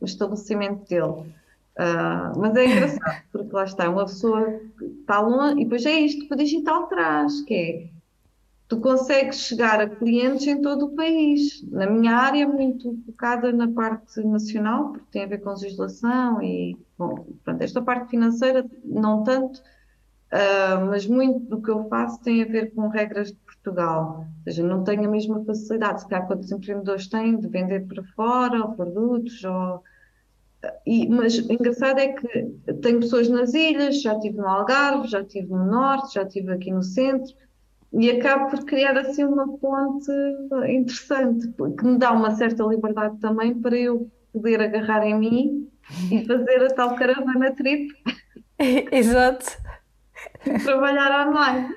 o 0.00 0.04
estabelecimento 0.04 0.88
dele. 0.88 1.34
Uh, 1.78 2.38
mas 2.38 2.56
é 2.56 2.64
engraçado, 2.64 3.22
porque 3.30 3.54
lá 3.54 3.64
está, 3.64 3.90
uma 3.90 4.06
pessoa 4.06 4.60
está 5.00 5.20
longe, 5.20 5.60
e 5.60 5.64
depois 5.64 5.84
é 5.84 5.92
isto 5.92 6.26
que 6.26 6.32
o 6.32 6.36
digital 6.36 6.86
traz, 6.86 7.42
que 7.42 7.54
é 7.54 7.95
tu 8.68 8.80
consegues 8.80 9.40
chegar 9.40 9.80
a 9.80 9.88
clientes 9.88 10.46
em 10.46 10.60
todo 10.60 10.86
o 10.86 10.96
país. 10.96 11.62
Na 11.70 11.86
minha 11.88 12.16
área, 12.16 12.48
muito 12.48 12.98
focada 13.06 13.52
na 13.52 13.68
parte 13.68 14.20
nacional, 14.24 14.92
porque 14.92 15.06
tem 15.12 15.24
a 15.24 15.26
ver 15.26 15.38
com 15.38 15.50
legislação 15.50 16.42
e, 16.42 16.76
bom, 16.98 17.26
pronto, 17.44 17.62
esta 17.62 17.80
parte 17.80 18.10
financeira 18.10 18.66
não 18.84 19.22
tanto, 19.22 19.58
uh, 19.58 20.86
mas 20.90 21.06
muito 21.06 21.40
do 21.40 21.62
que 21.62 21.70
eu 21.70 21.88
faço 21.88 22.20
tem 22.22 22.42
a 22.42 22.46
ver 22.46 22.74
com 22.74 22.88
regras 22.88 23.28
de 23.28 23.38
Portugal. 23.38 24.26
Ou 24.26 24.42
seja, 24.44 24.62
não 24.62 24.82
tenho 24.82 25.04
a 25.04 25.10
mesma 25.10 25.44
facilidade, 25.44 26.00
se 26.00 26.08
calhar, 26.08 26.26
quando 26.26 26.42
os 26.42 26.50
empreendedores 26.50 27.08
têm 27.08 27.38
de 27.38 27.46
vender 27.48 27.86
para 27.86 28.02
fora, 28.14 28.62
ou 28.62 28.72
produtos, 28.72 29.44
ou 29.44 29.82
e, 30.84 31.08
mas 31.08 31.38
o 31.38 31.52
engraçado 31.52 31.98
é 31.98 32.08
que 32.08 32.44
tenho 32.82 33.00
pessoas 33.00 33.28
nas 33.28 33.54
ilhas, 33.54 34.02
já 34.02 34.14
estive 34.14 34.38
no 34.38 34.48
Algarve, 34.48 35.06
já 35.06 35.20
estive 35.20 35.48
no 35.48 35.66
Norte, 35.66 36.14
já 36.14 36.22
estive 36.22 36.52
aqui 36.52 36.72
no 36.72 36.82
Centro, 36.82 37.32
e 37.98 38.10
acabo 38.10 38.50
por 38.50 38.64
criar 38.64 38.96
assim 38.98 39.24
uma 39.24 39.56
ponte 39.56 40.10
interessante, 40.68 41.48
que 41.78 41.84
me 41.84 41.98
dá 41.98 42.12
uma 42.12 42.34
certa 42.36 42.62
liberdade 42.64 43.18
também 43.20 43.54
para 43.54 43.74
eu 43.76 44.10
poder 44.32 44.60
agarrar 44.60 45.06
em 45.06 45.18
mim 45.18 45.70
e 46.10 46.24
fazer 46.26 46.62
a 46.64 46.74
tal 46.74 46.94
caravana 46.94 47.54
trip. 47.54 47.88
Exato. 48.92 49.46
Trabalhar 50.62 51.28
online. 51.28 51.74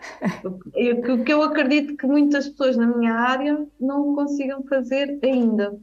O 1.10 1.24
que 1.24 1.32
eu 1.32 1.42
acredito 1.42 1.96
que 1.96 2.06
muitas 2.06 2.50
pessoas 2.50 2.76
na 2.76 2.88
minha 2.88 3.14
área 3.14 3.66
não 3.80 4.14
consigam 4.14 4.64
fazer 4.64 5.20
ainda 5.24 5.80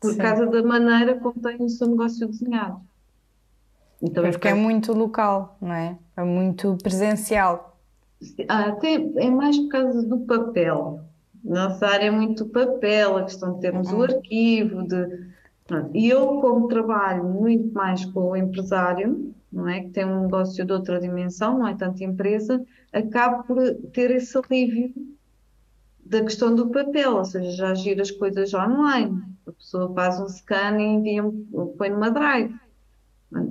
por 0.00 0.12
Sim. 0.12 0.18
causa 0.18 0.46
da 0.46 0.62
maneira 0.62 1.16
como 1.16 1.40
tem 1.40 1.56
o 1.60 1.68
seu 1.68 1.88
negócio 1.88 2.26
desenhado. 2.26 2.80
Então, 4.02 4.24
é 4.24 4.30
porque 4.30 4.48
é 4.48 4.54
muito 4.54 4.92
local, 4.92 5.56
não 5.60 5.72
é? 5.72 5.98
É 6.16 6.22
muito 6.22 6.76
presencial. 6.82 7.73
Ah, 8.48 8.72
tem, 8.72 9.12
é 9.16 9.30
mais 9.30 9.58
por 9.58 9.68
causa 9.68 10.02
do 10.06 10.20
papel. 10.20 11.00
Nossa 11.44 11.86
área 11.86 12.06
é 12.06 12.10
muito 12.10 12.46
papel, 12.46 13.18
a 13.18 13.24
questão 13.24 13.54
de 13.54 13.60
termos 13.60 13.90
uhum. 13.90 13.98
o 13.98 14.02
arquivo, 14.02 14.82
de. 14.86 15.34
E 15.94 16.08
eu, 16.08 16.40
como 16.40 16.68
trabalho 16.68 17.24
muito 17.24 17.72
mais 17.72 18.04
com 18.06 18.30
o 18.30 18.36
empresário, 18.36 19.34
não 19.52 19.68
é? 19.68 19.80
Que 19.80 19.90
tem 19.90 20.04
um 20.04 20.22
negócio 20.22 20.64
de 20.64 20.72
outra 20.72 21.00
dimensão, 21.00 21.58
não 21.58 21.68
é 21.68 21.74
tanto 21.74 22.02
empresa, 22.02 22.64
acabo 22.92 23.44
por 23.44 23.56
ter 23.92 24.10
esse 24.10 24.36
alívio 24.36 24.92
da 26.04 26.22
questão 26.22 26.54
do 26.54 26.68
papel, 26.68 27.16
ou 27.16 27.24
seja, 27.24 27.50
já 27.50 27.74
gira 27.74 28.02
as 28.02 28.10
coisas 28.10 28.52
online. 28.52 29.22
A 29.46 29.52
pessoa 29.52 29.92
faz 29.94 30.20
um 30.20 30.28
scan 30.28 30.78
e 30.78 30.84
envia, 30.84 31.22
põe 31.78 31.90
numa 31.90 32.10
drive. 32.10 32.54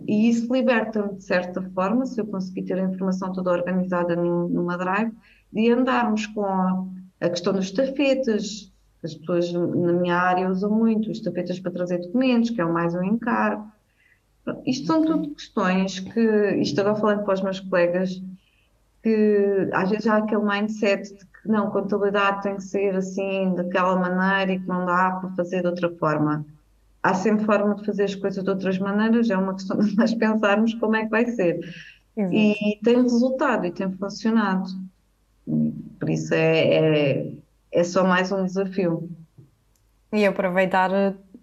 E 0.07 0.29
isso 0.29 0.53
liberta-me, 0.53 1.15
de 1.15 1.23
certa 1.23 1.61
forma, 1.61 2.05
se 2.05 2.19
eu 2.19 2.25
conseguir 2.25 2.63
ter 2.63 2.79
a 2.79 2.83
informação 2.83 3.31
toda 3.33 3.51
organizada 3.51 4.15
numa 4.15 4.77
drive, 4.77 5.11
de 5.51 5.71
andarmos 5.71 6.25
com 6.27 6.45
a, 6.45 7.29
questão 7.29 7.53
dos 7.53 7.71
tapetes. 7.71 8.71
As 9.03 9.13
pessoas 9.15 9.51
na 9.51 9.93
minha 9.93 10.15
área 10.15 10.49
usam 10.49 10.71
muito 10.71 11.11
os 11.11 11.19
tapetes 11.19 11.59
para 11.59 11.71
trazer 11.71 11.99
documentos, 11.99 12.49
que 12.49 12.61
é 12.61 12.65
mais 12.65 12.95
um 12.95 13.03
encargo. 13.03 13.69
Isto 14.65 14.87
são 14.87 15.05
tudo 15.05 15.33
questões 15.35 15.99
que, 15.99 16.21
isto 16.61 16.79
agora 16.79 16.95
falando 16.95 17.23
para 17.23 17.33
os 17.33 17.41
meus 17.41 17.59
colegas, 17.59 18.21
que 19.01 19.69
às 19.73 19.89
vezes 19.89 20.07
há 20.07 20.17
aquele 20.17 20.43
mindset 20.43 21.13
de 21.13 21.25
não, 21.45 21.69
contabilidade 21.69 22.43
tem 22.43 22.55
que 22.55 22.63
ser 22.63 22.95
assim, 22.95 23.53
daquela 23.55 23.97
maneira 23.97 24.53
e 24.53 24.59
que 24.59 24.67
não 24.67 24.85
dá 24.85 25.11
para 25.11 25.29
fazer 25.31 25.61
de 25.61 25.67
outra 25.67 25.89
forma. 25.97 26.45
Há 27.03 27.13
sempre 27.13 27.45
forma 27.45 27.75
de 27.75 27.85
fazer 27.85 28.03
as 28.03 28.15
coisas 28.15 28.43
de 28.43 28.49
outras 28.49 28.79
maneiras, 28.79 29.29
é 29.29 29.37
uma 29.37 29.53
questão 29.53 29.77
de 29.77 29.95
nós 29.95 30.13
pensarmos 30.13 30.73
como 30.75 30.95
é 30.95 31.03
que 31.03 31.09
vai 31.09 31.25
ser. 31.25 31.59
Exato. 32.15 32.33
E 32.33 32.79
tem 32.83 33.01
resultado 33.01 33.65
e 33.65 33.71
tem 33.71 33.91
funcionado. 33.91 34.69
Por 35.99 36.09
isso 36.09 36.33
é, 36.33 36.59
é, 36.59 37.31
é 37.71 37.83
só 37.83 38.03
mais 38.03 38.31
um 38.31 38.45
desafio. 38.45 39.09
E 40.13 40.25
aproveitar 40.25 40.89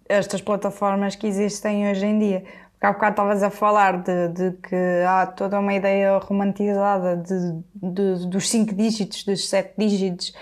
estas 0.09 0.41
plataformas 0.41 1.15
que 1.15 1.27
existem 1.27 1.91
hoje 1.91 2.07
em 2.07 2.19
dia. 2.19 2.45
Porque 2.73 2.87
há 2.87 2.93
bocado 2.93 3.13
estavas 3.13 3.43
a 3.43 3.51
falar 3.51 4.03
de, 4.03 4.29
de, 4.29 4.53
que 4.53 5.05
há 5.07 5.27
toda 5.27 5.61
uma 5.61 5.75
ideia 5.75 6.17
romantizada 6.17 7.17
de, 7.17 7.63
de 7.75 8.27
dos 8.27 8.49
5 8.49 8.75
dígitos, 8.75 9.23
dos 9.25 9.49
7 9.51 9.75
dígitos, 9.77 10.33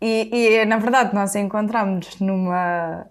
e, 0.00 0.28
e, 0.32 0.64
na 0.64 0.78
verdade 0.78 1.14
nós 1.14 1.36
encontramos 1.36 2.18
numa, 2.18 3.06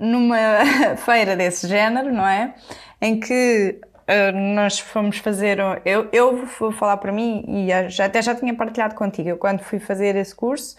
numa 0.00 0.36
feira 0.96 1.36
desse 1.36 1.68
género, 1.68 2.12
não 2.12 2.26
é? 2.26 2.54
Em 3.00 3.20
que 3.20 3.78
uh, 4.10 4.54
nós 4.54 4.78
fomos 4.78 5.18
fazer. 5.18 5.58
Eu, 5.84 6.08
eu 6.12 6.46
vou 6.58 6.72
falar 6.72 6.96
para 6.96 7.12
mim, 7.12 7.44
e 7.46 7.90
já, 7.90 8.06
até 8.06 8.20
já 8.20 8.34
tinha 8.34 8.54
partilhado 8.54 8.94
contigo, 8.94 9.28
eu 9.28 9.36
quando 9.36 9.60
fui 9.60 9.78
fazer 9.78 10.16
esse 10.16 10.34
curso, 10.34 10.76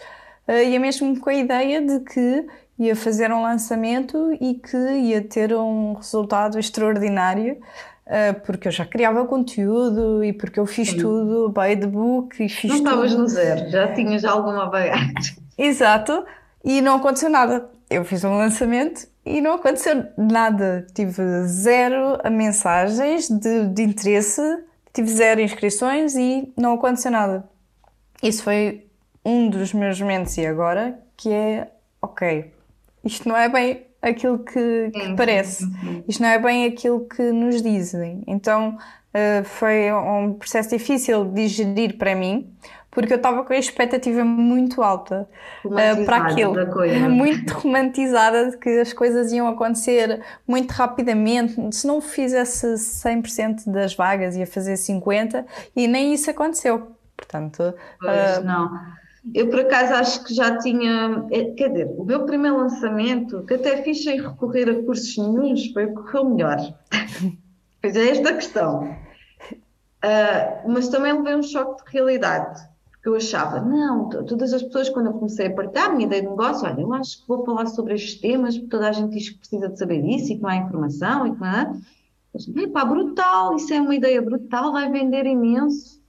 uh, 0.48 0.52
ia 0.52 0.78
mesmo 0.78 1.18
com 1.18 1.30
a 1.30 1.34
ideia 1.34 1.80
de 1.80 2.00
que 2.00 2.46
ia 2.78 2.96
fazer 2.96 3.32
um 3.32 3.42
lançamento 3.42 4.36
e 4.40 4.54
que 4.54 4.76
ia 4.76 5.22
ter 5.22 5.54
um 5.54 5.94
resultado 5.94 6.58
extraordinário, 6.58 7.58
uh, 8.06 8.40
porque 8.44 8.68
eu 8.68 8.72
já 8.72 8.84
criava 8.84 9.24
conteúdo 9.24 10.24
e 10.24 10.32
porque 10.32 10.58
eu 10.58 10.66
fiz 10.66 10.90
Sim. 10.90 10.98
tudo 10.98 11.48
by 11.48 11.76
the 11.76 11.86
book 11.86 12.44
e 12.44 12.48
fiz 12.48 12.70
Não 12.70 12.78
estavas 12.78 13.14
no 13.14 13.28
zero, 13.28 13.70
já 13.70 13.92
tinhas 13.94 14.24
alguma 14.24 14.66
bagagem. 14.66 15.36
Exato, 15.56 16.24
e 16.64 16.80
não 16.80 16.96
aconteceu 16.96 17.30
nada. 17.30 17.68
Eu 17.88 18.04
fiz 18.04 18.24
um 18.24 18.36
lançamento 18.38 19.11
e 19.24 19.40
não 19.40 19.54
aconteceu 19.54 20.04
nada. 20.16 20.86
Tive 20.94 21.44
zero 21.46 22.18
mensagens 22.30 23.28
de, 23.28 23.68
de 23.68 23.82
interesse, 23.82 24.42
tive 24.92 25.08
zero 25.08 25.40
inscrições 25.40 26.14
e 26.14 26.52
não 26.56 26.74
aconteceu 26.74 27.10
nada. 27.10 27.48
Isso 28.22 28.42
foi 28.42 28.86
um 29.24 29.48
dos 29.48 29.72
meus 29.72 30.00
momentos 30.00 30.36
e 30.36 30.46
agora, 30.46 30.98
que 31.16 31.30
é, 31.32 31.68
ok, 32.00 32.52
isto 33.04 33.28
não 33.28 33.36
é 33.36 33.48
bem 33.48 33.86
aquilo 34.00 34.40
que, 34.40 34.90
que 34.92 35.14
parece, 35.16 35.64
isto 36.08 36.22
não 36.22 36.28
é 36.28 36.38
bem 36.38 36.66
aquilo 36.66 37.06
que 37.06 37.22
nos 37.30 37.62
dizem. 37.62 38.22
Então 38.26 38.76
uh, 38.76 39.44
foi 39.44 39.92
um 39.92 40.34
processo 40.34 40.70
difícil 40.70 41.24
de 41.24 41.42
digerir 41.42 41.96
para 41.96 42.14
mim, 42.14 42.52
porque 42.92 43.14
eu 43.14 43.16
estava 43.16 43.42
com 43.42 43.54
a 43.54 43.56
expectativa 43.56 44.22
muito 44.22 44.82
alta 44.82 45.26
uh, 45.64 46.04
para 46.04 46.18
aquilo, 46.18 46.54
muito 47.08 47.54
romantizada 47.54 48.50
de 48.50 48.58
que 48.58 48.68
as 48.68 48.92
coisas 48.92 49.32
iam 49.32 49.48
acontecer 49.48 50.22
muito 50.46 50.70
rapidamente. 50.72 51.56
Se 51.74 51.86
não 51.86 52.02
fizesse 52.02 52.66
100% 52.66 53.72
das 53.72 53.94
vagas, 53.94 54.36
ia 54.36 54.46
fazer 54.46 54.74
50% 54.74 55.44
e 55.74 55.88
nem 55.88 56.12
isso 56.12 56.30
aconteceu. 56.30 56.92
Portanto, 57.16 57.74
pois, 57.98 58.38
uh, 58.38 58.44
não. 58.44 58.70
Eu, 59.34 59.48
por 59.48 59.60
acaso, 59.60 59.94
acho 59.94 60.24
que 60.24 60.34
já 60.34 60.58
tinha. 60.58 61.24
É, 61.30 61.44
quer 61.44 61.70
dizer, 61.70 61.94
o 61.96 62.04
meu 62.04 62.26
primeiro 62.26 62.58
lançamento, 62.58 63.42
que 63.46 63.54
até 63.54 63.82
fiz 63.82 64.04
sem 64.04 64.20
recorrer 64.20 64.68
a 64.68 64.82
cursos 64.82 65.16
nenhums, 65.16 65.72
foi 65.72 65.86
o 65.86 65.94
que 65.94 66.02
correu 66.02 66.28
melhor. 66.28 66.58
pois 67.80 67.96
é, 67.96 68.10
esta 68.10 68.34
questão. 68.34 68.96
Uh, 70.04 70.68
mas 70.68 70.88
também 70.88 71.12
levei 71.12 71.36
um 71.36 71.42
choque 71.42 71.84
de 71.84 71.92
realidade 71.92 72.71
porque 73.02 73.08
eu 73.08 73.16
achava, 73.16 73.60
não, 73.60 74.08
todas 74.08 74.52
as 74.52 74.62
pessoas, 74.62 74.88
quando 74.88 75.06
eu 75.06 75.14
comecei 75.14 75.48
a 75.48 75.52
partilhar 75.52 75.86
a 75.86 75.92
minha 75.92 76.06
ideia 76.06 76.22
de 76.22 76.28
negócio, 76.28 76.64
olha, 76.68 76.80
eu 76.80 76.94
acho 76.94 77.20
que 77.20 77.26
vou 77.26 77.44
falar 77.44 77.66
sobre 77.66 77.94
estes 77.94 78.20
temas, 78.20 78.54
porque 78.54 78.70
toda 78.70 78.88
a 78.88 78.92
gente 78.92 79.10
diz 79.10 79.28
que 79.28 79.38
precisa 79.38 79.68
de 79.68 79.76
saber 79.76 80.04
isso 80.04 80.32
e 80.32 80.36
que 80.36 80.42
não 80.42 80.48
há 80.48 80.56
informação 80.56 81.26
e 81.26 81.32
que 81.32 81.40
não 81.40 81.48
há. 81.48 81.74
É 82.62 82.66
pá, 82.68 82.84
brutal, 82.84 83.56
isso 83.56 83.74
é 83.74 83.80
uma 83.80 83.96
ideia 83.96 84.22
brutal, 84.22 84.70
vai 84.70 84.88
vender 84.88 85.26
imenso. 85.26 86.00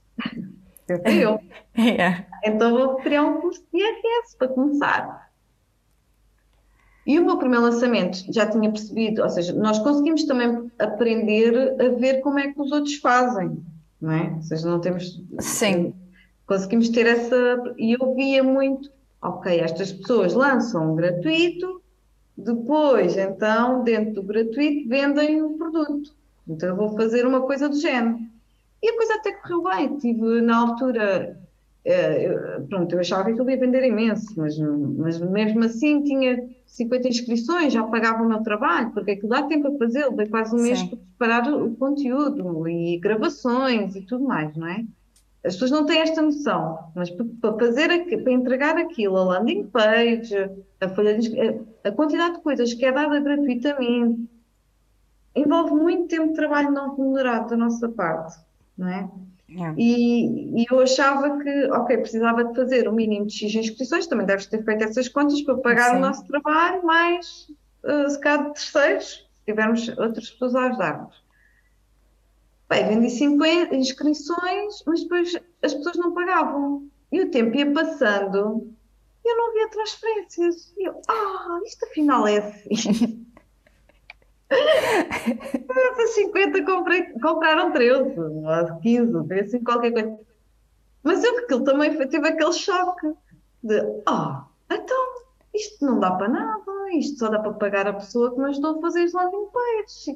Eu, 0.88 0.98
eu. 1.10 1.40
yeah. 1.76 2.26
Então 2.44 2.70
vou 2.70 2.94
criar 2.98 3.24
um 3.24 3.40
curso 3.40 3.60
de 3.72 3.80
IRS 3.80 4.38
para 4.38 4.48
começar. 4.48 5.30
E 7.04 7.18
o 7.18 7.26
meu 7.26 7.38
primeiro 7.38 7.64
lançamento 7.64 8.18
já 8.32 8.46
tinha 8.46 8.70
percebido, 8.70 9.20
ou 9.20 9.28
seja, 9.28 9.52
nós 9.52 9.80
conseguimos 9.80 10.22
também 10.24 10.70
aprender 10.78 11.74
a 11.80 11.88
ver 11.88 12.20
como 12.20 12.38
é 12.38 12.52
que 12.52 12.60
os 12.60 12.70
outros 12.70 12.94
fazem, 12.94 13.60
não 14.00 14.12
é? 14.12 14.32
Ou 14.36 14.42
seja, 14.42 14.70
não 14.70 14.80
temos. 14.80 15.20
Sim 15.40 15.92
conseguimos 16.46 16.88
ter 16.88 17.06
essa. 17.06 17.74
E 17.78 17.92
eu 17.92 18.14
via 18.14 18.42
muito, 18.42 18.90
ok, 19.20 19.60
estas 19.60 19.92
pessoas 19.92 20.34
lançam 20.34 20.92
um 20.92 20.96
gratuito, 20.96 21.82
depois, 22.36 23.16
então, 23.16 23.84
dentro 23.84 24.14
do 24.14 24.22
gratuito, 24.22 24.88
vendem 24.88 25.42
o 25.42 25.56
produto. 25.56 26.14
Então 26.46 26.70
eu 26.70 26.76
vou 26.76 26.96
fazer 26.96 27.26
uma 27.26 27.42
coisa 27.42 27.68
do 27.68 27.76
género. 27.76 28.18
E 28.82 28.90
a 28.90 28.96
coisa 28.96 29.14
até 29.14 29.32
correu 29.32 29.62
bem. 29.62 29.96
Tive 29.98 30.40
na 30.42 30.58
altura. 30.58 31.40
Eh, 31.84 32.60
pronto, 32.68 32.94
eu 32.94 33.00
achava 33.00 33.24
que 33.24 33.32
aquilo 33.32 33.50
ia 33.50 33.58
vender 33.58 33.86
imenso, 33.86 34.32
mas, 34.36 34.58
mas 34.58 35.20
mesmo 35.20 35.64
assim 35.64 36.02
tinha 36.02 36.48
50 36.66 37.08
inscrições, 37.08 37.74
já 37.74 37.82
pagava 37.84 38.22
o 38.22 38.28
meu 38.28 38.42
trabalho, 38.42 38.90
porque 38.92 39.12
aquilo 39.12 39.28
dá 39.28 39.42
tempo 39.42 39.68
a 39.68 39.78
fazer, 39.78 40.10
dei 40.12 40.26
quase 40.26 40.56
um 40.56 40.62
mês 40.62 40.82
para 40.82 40.96
preparar 40.96 41.52
o 41.52 41.76
conteúdo 41.76 42.66
e 42.66 42.98
gravações 42.98 43.94
e 43.96 44.00
tudo 44.00 44.24
mais, 44.24 44.56
não 44.56 44.66
é? 44.66 44.84
As 45.44 45.54
pessoas 45.54 45.70
não 45.70 45.84
têm 45.84 46.00
esta 46.00 46.22
noção, 46.22 46.90
mas 46.94 47.10
para 47.10 47.52
fazer, 47.58 47.88
para 48.22 48.32
entregar 48.32 48.78
aquilo, 48.78 49.18
a 49.18 49.24
landing 49.24 49.66
page, 49.66 50.34
a 50.80 50.88
folha 50.88 51.18
de, 51.18 51.60
a 51.84 51.92
quantidade 51.92 52.36
de 52.36 52.42
coisas 52.42 52.72
que 52.72 52.84
é 52.84 52.90
dada 52.90 53.20
gratuitamente, 53.20 54.26
envolve 55.36 55.74
muito 55.74 56.08
tempo 56.08 56.28
de 56.28 56.34
trabalho 56.34 56.70
não 56.70 56.96
remunerado 56.96 57.50
da 57.50 57.56
nossa 57.58 57.88
parte, 57.90 58.38
não 58.78 58.88
é? 58.88 59.10
Yeah. 59.50 59.74
E, 59.78 60.62
e, 60.62 60.66
eu 60.70 60.80
achava 60.80 61.38
que, 61.38 61.64
ok, 61.66 61.98
precisava 61.98 62.44
de 62.44 62.54
fazer 62.54 62.88
o 62.88 62.92
mínimo 62.92 63.26
de 63.26 63.34
X 63.34 63.54
inscrições, 63.54 64.06
também 64.06 64.24
deves 64.24 64.46
ter 64.46 64.64
feito 64.64 64.84
essas 64.84 65.08
contas 65.08 65.42
para 65.42 65.58
pagar 65.58 65.90
Sim. 65.90 65.96
o 65.96 66.00
nosso 66.00 66.26
trabalho, 66.26 66.84
mais 66.84 67.48
uh, 67.84 68.08
se 68.08 68.18
calhar 68.18 68.46
de 68.46 68.54
terceiros, 68.54 69.28
se 69.30 69.44
tivermos 69.44 69.88
outras 69.98 70.30
pessoas 70.30 70.54
a 70.54 70.66
ajudar-nos. 70.68 71.23
Bem, 72.68 72.88
vendi 72.88 73.10
50 73.10 73.74
inscrições, 73.74 74.82
mas 74.86 75.02
depois 75.02 75.34
as 75.62 75.74
pessoas 75.74 75.96
não 75.96 76.14
pagavam. 76.14 76.88
E 77.12 77.20
o 77.20 77.30
tempo 77.30 77.56
ia 77.56 77.72
passando 77.72 78.74
e 79.24 79.30
eu 79.30 79.36
não 79.36 79.52
via 79.52 79.68
transferências. 79.70 80.72
E 80.76 80.88
eu, 80.88 81.00
ah, 81.08 81.60
isto 81.64 81.84
afinal 81.86 82.26
é 82.26 82.38
assim. 82.38 83.24
Essas 84.50 86.10
50 86.10 86.64
comprei, 86.64 87.02
compraram 87.20 87.72
13, 87.72 88.20
ou 88.20 88.80
15, 88.80 89.26
foi 89.26 89.40
assim 89.40 89.64
qualquer 89.64 89.92
coisa. 89.92 90.18
Mas 91.02 91.24
eu 91.24 91.38
aquilo 91.38 91.64
também 91.64 91.94
foi, 91.96 92.06
tive 92.06 92.28
aquele 92.28 92.52
choque 92.52 93.12
de, 93.62 93.80
ah, 94.06 94.46
oh, 94.46 94.74
então 94.74 95.24
isto 95.54 95.84
não 95.84 95.98
dá 95.98 96.12
para 96.12 96.28
nada, 96.28 96.92
isto 96.92 97.18
só 97.18 97.28
dá 97.28 97.38
para 97.38 97.52
pagar 97.54 97.86
a 97.86 97.94
pessoa 97.94 98.34
que 98.34 98.40
não 98.40 98.50
estou 98.50 98.78
a 98.78 98.80
fazer 98.80 99.04
os 99.04 99.12
pages. 99.12 100.06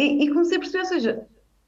E, 0.00 0.24
e 0.24 0.30
comecei 0.30 0.56
a 0.56 0.60
perceber, 0.60 0.82
ou 0.82 0.88
seja, 0.88 1.26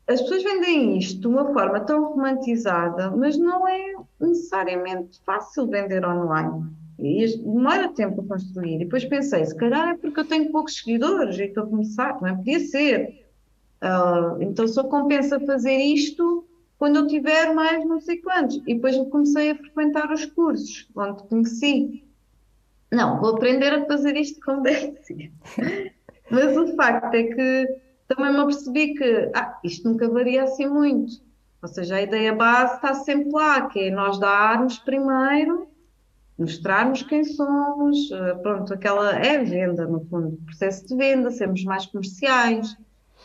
as 0.09 0.23
pessoas 0.23 0.43
vendem 0.43 0.97
isto 0.97 1.21
de 1.21 1.27
uma 1.27 1.53
forma 1.53 1.81
tão 1.81 2.03
romantizada, 2.03 3.11
mas 3.11 3.37
não 3.37 3.69
é 3.69 3.95
necessariamente 4.19 5.21
fácil 5.27 5.67
vender 5.67 6.03
online. 6.03 6.65
E 6.99 7.27
demora 7.37 7.91
tempo 7.91 8.23
a 8.23 8.25
construir. 8.25 8.77
E 8.77 8.85
depois 8.85 9.05
pensei, 9.05 9.45
se 9.45 9.55
calhar 9.55 9.91
é 9.91 9.97
porque 9.99 10.21
eu 10.21 10.25
tenho 10.25 10.51
poucos 10.51 10.79
seguidores 10.79 11.39
e 11.39 11.45
estou 11.45 11.65
a 11.65 11.67
começar, 11.67 12.21
não 12.23 12.29
é? 12.29 12.35
Podia 12.35 12.61
ser. 12.61 13.27
Uh, 13.83 14.41
então 14.43 14.67
só 14.67 14.85
compensa 14.85 15.39
fazer 15.41 15.77
isto 15.77 16.47
quando 16.79 16.97
eu 16.97 17.07
tiver 17.07 17.53
mais 17.53 17.85
não 17.85 18.01
sei 18.01 18.17
quantos. 18.17 18.63
E 18.67 18.75
depois 18.75 18.97
comecei 19.11 19.51
a 19.51 19.57
frequentar 19.57 20.11
os 20.11 20.25
cursos, 20.25 20.89
onde 20.97 21.23
conheci. 21.25 22.03
Não, 22.91 23.21
vou 23.21 23.37
aprender 23.37 23.75
a 23.75 23.85
fazer 23.85 24.17
isto 24.17 24.41
como 24.41 24.63
deve 24.63 24.97
ser. 25.03 25.33
Mas 26.31 26.57
o 26.57 26.75
facto 26.77 27.15
é 27.15 27.23
que 27.25 27.92
também 28.15 28.33
me 28.33 28.41
apercebi 28.41 28.95
que 28.95 29.31
ah, 29.35 29.59
isto 29.65 29.89
nunca 29.89 30.09
varia 30.09 30.45
assim 30.45 30.67
muito. 30.67 31.13
Ou 31.63 31.69
seja, 31.69 31.97
a 31.97 32.03
ideia 32.03 32.35
base 32.35 32.75
está 32.75 32.95
sempre 32.95 33.31
lá, 33.31 33.69
que 33.69 33.79
é 33.81 33.91
nós 33.91 34.19
darmos 34.19 34.79
primeiro, 34.79 35.69
mostrarmos 36.37 37.03
quem 37.05 37.23
somos, 37.23 38.11
eh, 38.11 38.35
pronto, 38.35 38.75
aquela 38.75 39.13
é 39.13 39.37
a 39.37 39.45
venda, 39.45 39.87
no 39.87 40.05
fundo, 40.07 40.37
processo 40.45 40.87
de 40.89 40.97
venda, 40.97 41.31
sermos 41.31 41.63
mais 41.63 41.87
comerciais, 41.87 42.77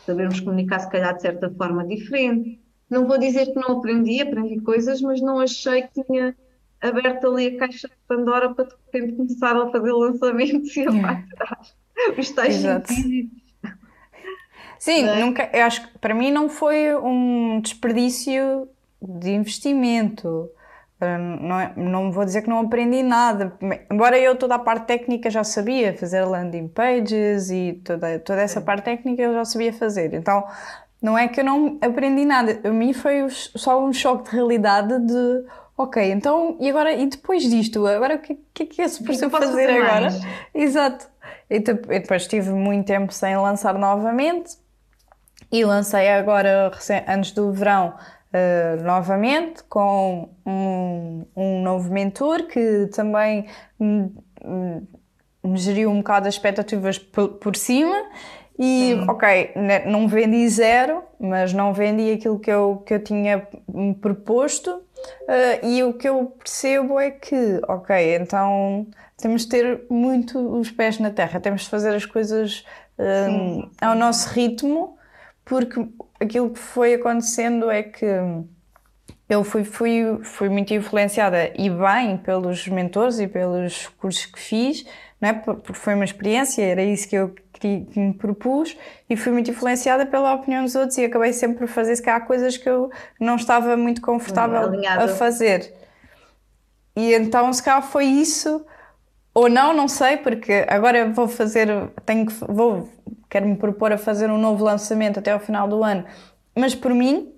sabermos 0.06 0.38
comunicar 0.38 0.78
se 0.78 0.90
calhar 0.90 1.16
de 1.16 1.22
certa 1.22 1.50
forma 1.50 1.84
diferente. 1.84 2.60
Não 2.88 3.06
vou 3.06 3.18
dizer 3.18 3.46
que 3.46 3.56
não 3.56 3.78
aprendi, 3.78 4.20
aprendi 4.20 4.60
coisas, 4.60 5.00
mas 5.00 5.20
não 5.20 5.40
achei 5.40 5.82
que 5.82 6.04
tinha 6.04 6.34
aberto 6.80 7.26
ali 7.26 7.48
a 7.48 7.58
caixa 7.58 7.88
de 7.88 7.94
Pandora 8.06 8.54
para 8.54 8.66
de 8.66 8.74
repente 8.86 9.16
começar 9.16 9.56
a 9.56 9.68
fazer 9.68 9.92
lançamentos 9.92 10.76
e 10.76 10.86
a 10.86 10.92
yeah. 10.92 11.26
os 12.16 12.30
tais 12.30 12.62
Sim, 14.78 15.08
é? 15.08 15.16
nunca, 15.16 15.48
eu 15.52 15.64
acho 15.64 15.86
que 15.86 15.98
para 15.98 16.14
mim 16.14 16.30
não 16.30 16.48
foi 16.48 16.94
um 16.94 17.60
desperdício 17.60 18.68
de 19.00 19.30
investimento. 19.30 20.50
Não, 21.00 21.60
é, 21.60 21.72
não 21.76 22.10
vou 22.10 22.24
dizer 22.24 22.42
que 22.42 22.48
não 22.48 22.58
aprendi 22.58 23.04
nada, 23.04 23.56
embora 23.88 24.18
eu 24.18 24.34
toda 24.34 24.56
a 24.56 24.58
parte 24.58 24.86
técnica 24.86 25.30
já 25.30 25.44
sabia 25.44 25.96
fazer 25.96 26.24
landing 26.24 26.66
pages 26.66 27.50
e 27.50 27.80
toda, 27.84 28.18
toda 28.18 28.40
essa 28.40 28.60
parte 28.60 28.86
técnica 28.86 29.22
eu 29.22 29.32
já 29.32 29.44
sabia 29.44 29.72
fazer. 29.72 30.12
Então 30.12 30.44
não 31.00 31.16
é 31.16 31.28
que 31.28 31.38
eu 31.38 31.44
não 31.44 31.78
aprendi 31.80 32.24
nada, 32.24 32.60
a 32.64 32.70
mim 32.70 32.92
foi 32.92 33.24
só 33.30 33.80
um 33.80 33.92
choque 33.92 34.28
de 34.28 34.34
realidade 34.34 34.98
de 35.06 35.44
ok, 35.76 36.10
então 36.10 36.56
e 36.58 36.68
agora 36.68 36.92
e 36.92 37.06
depois 37.06 37.44
disto, 37.44 37.86
agora 37.86 38.16
o 38.16 38.18
que, 38.18 38.36
que 38.52 38.62
é 38.64 38.66
que 38.66 38.82
é 38.82 38.88
suposto 38.88 39.30
fazer, 39.30 39.46
fazer 39.46 39.70
agora? 39.70 40.08
Exato. 40.52 41.08
E 41.48 41.60
depois 41.60 42.26
tive 42.26 42.50
muito 42.50 42.86
tempo 42.86 43.12
sem 43.12 43.36
lançar 43.36 43.78
novamente 43.78 44.56
e 45.50 45.64
lancei 45.64 46.08
agora, 46.10 46.70
antes 47.06 47.32
do 47.32 47.52
verão, 47.52 47.94
uh, 48.32 48.82
novamente, 48.82 49.62
com 49.64 50.28
um, 50.44 51.24
um, 51.34 51.62
novo 51.62 51.90
mentor 51.92 52.46
que 52.46 52.88
também 52.94 53.46
me, 53.78 54.12
me 55.42 55.56
geriu 55.56 55.90
um 55.90 55.98
bocado 55.98 56.28
as 56.28 56.34
expectativas 56.34 56.98
por, 56.98 57.28
por 57.34 57.56
cima. 57.56 57.96
E, 58.58 58.96
Sim. 58.96 59.06
ok, 59.08 59.52
não 59.86 60.08
vendi 60.08 60.48
zero, 60.48 61.04
mas 61.18 61.52
não 61.52 61.72
vendi 61.72 62.12
aquilo 62.12 62.40
que 62.40 62.50
eu, 62.50 62.82
que 62.84 62.94
eu 62.94 63.02
tinha 63.02 63.46
me 63.72 63.94
proposto. 63.94 64.82
Uh, 65.22 65.64
e 65.64 65.82
o 65.84 65.94
que 65.94 66.08
eu 66.08 66.26
percebo 66.26 66.98
é 66.98 67.12
que, 67.12 67.60
ok, 67.68 68.16
então 68.16 68.84
temos 69.16 69.42
de 69.42 69.48
ter 69.48 69.86
muito 69.88 70.38
os 70.58 70.72
pés 70.72 70.98
na 70.98 71.10
terra, 71.10 71.38
temos 71.38 71.62
de 71.62 71.68
fazer 71.68 71.94
as 71.94 72.04
coisas 72.04 72.64
uh, 72.98 73.70
ao 73.80 73.94
nosso 73.94 74.28
ritmo 74.30 74.97
porque 75.48 75.88
aquilo 76.20 76.50
que 76.50 76.58
foi 76.58 76.94
acontecendo 76.94 77.70
é 77.70 77.82
que 77.82 78.06
eu 79.28 79.42
fui, 79.42 79.64
fui, 79.64 80.20
fui 80.22 80.48
muito 80.48 80.72
influenciada 80.74 81.50
e 81.56 81.70
bem 81.70 82.18
pelos 82.18 82.68
mentores 82.68 83.18
e 83.18 83.26
pelos 83.26 83.88
cursos 83.98 84.26
que 84.26 84.38
fiz, 84.38 84.84
não 85.20 85.30
é? 85.30 85.32
porque 85.32 85.74
foi 85.74 85.94
uma 85.94 86.04
experiência, 86.04 86.62
era 86.62 86.82
isso 86.82 87.08
que 87.08 87.16
eu 87.16 87.34
que 87.60 87.88
me 87.96 88.14
propus 88.14 88.76
e 89.10 89.16
fui 89.16 89.32
muito 89.32 89.50
influenciada 89.50 90.06
pela 90.06 90.32
opinião 90.32 90.62
dos 90.62 90.76
outros 90.76 90.96
e 90.96 91.04
acabei 91.04 91.32
sempre 91.32 91.58
por 91.58 91.66
fazer 91.66 91.96
se 91.96 92.08
há 92.08 92.20
coisas 92.20 92.56
que 92.56 92.68
eu 92.68 92.88
não 93.20 93.34
estava 93.34 93.76
muito 93.76 94.00
confortável 94.00 94.70
a 94.86 95.08
fazer. 95.08 95.74
e 96.94 97.14
então, 97.14 97.52
se 97.52 97.60
calhar 97.60 97.82
foi 97.82 98.04
isso, 98.04 98.64
ou 99.34 99.48
não, 99.48 99.72
não 99.72 99.88
sei, 99.88 100.16
porque 100.16 100.64
agora 100.68 101.10
vou 101.10 101.28
fazer, 101.28 101.68
tenho 102.04 102.26
que, 102.26 102.32
vou, 102.48 102.88
quero-me 103.28 103.56
propor 103.56 103.92
a 103.92 103.98
fazer 103.98 104.30
um 104.30 104.38
novo 104.38 104.64
lançamento 104.64 105.18
até 105.18 105.32
ao 105.32 105.40
final 105.40 105.68
do 105.68 105.82
ano, 105.82 106.04
mas 106.56 106.74
por 106.74 106.92
mim, 106.92 107.32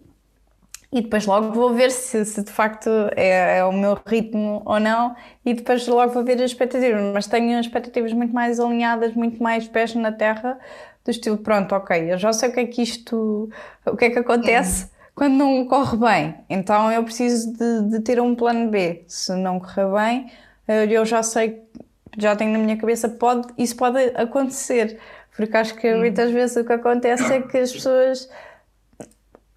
e 0.93 1.03
depois 1.03 1.27
logo 1.27 1.53
vou 1.53 1.75
ver 1.75 1.91
se, 1.91 2.25
se 2.25 2.43
de 2.43 2.51
facto 2.51 2.89
é, 3.15 3.59
é, 3.59 3.65
o 3.65 3.73
meu 3.73 3.99
ritmo 4.07 4.63
ou 4.65 4.81
não, 4.81 5.15
e 5.45 5.55
depois 5.55 5.87
logo 5.87 6.13
vou 6.13 6.25
ver 6.25 6.43
as 6.43 6.51
expectativas, 6.51 7.01
mas 7.13 7.27
tenho 7.27 7.61
expectativas 7.61 8.13
muito 8.13 8.35
mais 8.35 8.59
alinhadas, 8.59 9.15
muito 9.15 9.43
mais 9.43 9.69
pés 9.69 9.95
na 9.95 10.11
terra, 10.11 10.59
do 11.05 11.11
estilo, 11.11 11.39
pronto, 11.39 11.75
ok, 11.75 12.13
eu 12.13 12.19
já 12.19 12.33
sei 12.33 12.49
o 12.49 12.53
que 12.53 12.61
é 12.61 12.67
que 12.67 12.83
isto, 12.83 13.49
o 13.87 13.97
que 13.97 14.07
é 14.07 14.11
que 14.11 14.19
acontece. 14.19 14.85
É 14.97 15.01
quando 15.21 15.35
não 15.35 15.67
corre 15.67 15.99
bem. 15.99 16.35
Então 16.49 16.91
eu 16.91 17.05
preciso 17.05 17.53
de, 17.53 17.91
de, 17.91 18.01
ter 18.01 18.19
um 18.19 18.35
plano 18.35 18.71
B. 18.71 19.05
Se 19.07 19.35
não 19.35 19.61
correr 19.61 19.93
bem, 19.93 20.33
eu 20.89 21.05
já 21.05 21.23
sei, 21.23 21.63
já 22.19 22.37
tenho 22.37 22.53
na 22.53 22.59
minha 22.59 22.77
cabeça, 22.77 23.09
pode, 23.09 23.49
isso 23.59 23.77
pode 23.77 23.99
acontecer. 24.15 24.99
Porque 25.37 25.57
acho 25.57 25.75
que 25.75 25.95
muitas 25.95 26.31
vezes 26.31 26.57
o 26.57 26.65
que 26.65 26.73
acontece 26.73 27.33
é 27.33 27.41
que 27.41 27.57
as 27.57 27.73
pessoas 27.73 28.29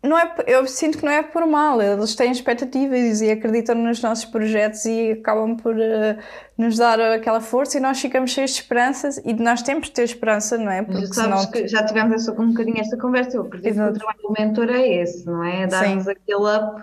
não 0.03 0.19
é, 0.19 0.35
eu 0.47 0.67
sinto 0.67 0.97
que 0.97 1.05
não 1.05 1.11
é 1.13 1.23
por 1.23 1.47
mal, 1.47 1.81
eles 1.81 2.13
têm 2.13 2.29
expectativas 2.29 3.21
e 3.21 3.31
acreditam 3.31 3.73
nos 3.73 4.01
nossos 4.01 4.25
projetos 4.25 4.83
e 4.83 5.13
acabam 5.13 5.55
por 5.55 5.73
uh, 5.73 6.17
nos 6.57 6.75
dar 6.75 6.99
aquela 6.99 7.39
força 7.39 7.77
e 7.77 7.79
nós 7.79 8.01
ficamos 8.01 8.31
cheios 8.31 8.51
de 8.51 8.57
esperanças 8.57 9.17
e 9.23 9.33
nós 9.33 9.61
temos 9.61 9.87
de 9.87 9.93
ter 9.93 10.03
esperança, 10.03 10.57
não 10.57 10.69
é? 10.69 10.81
Porque 10.83 11.07
sabes 11.07 11.41
senão... 11.41 11.51
que 11.51 11.67
já 11.69 11.85
tivemos 11.85 12.13
essa, 12.15 12.33
um 12.33 12.49
bocadinho 12.49 12.81
esta 12.81 12.97
conversa, 12.97 13.37
eu 13.37 13.43
acredito 13.43 13.69
Exato. 13.69 13.93
que 13.93 13.95
o 13.95 13.99
trabalho 13.99 14.21
do 14.23 14.33
mentor 14.37 14.69
é 14.69 14.87
esse, 14.87 15.25
não 15.25 15.41
é? 15.41 15.61
é 15.61 15.67
Dar-nos 15.67 16.05
aquele 16.05 16.57
up, 16.57 16.81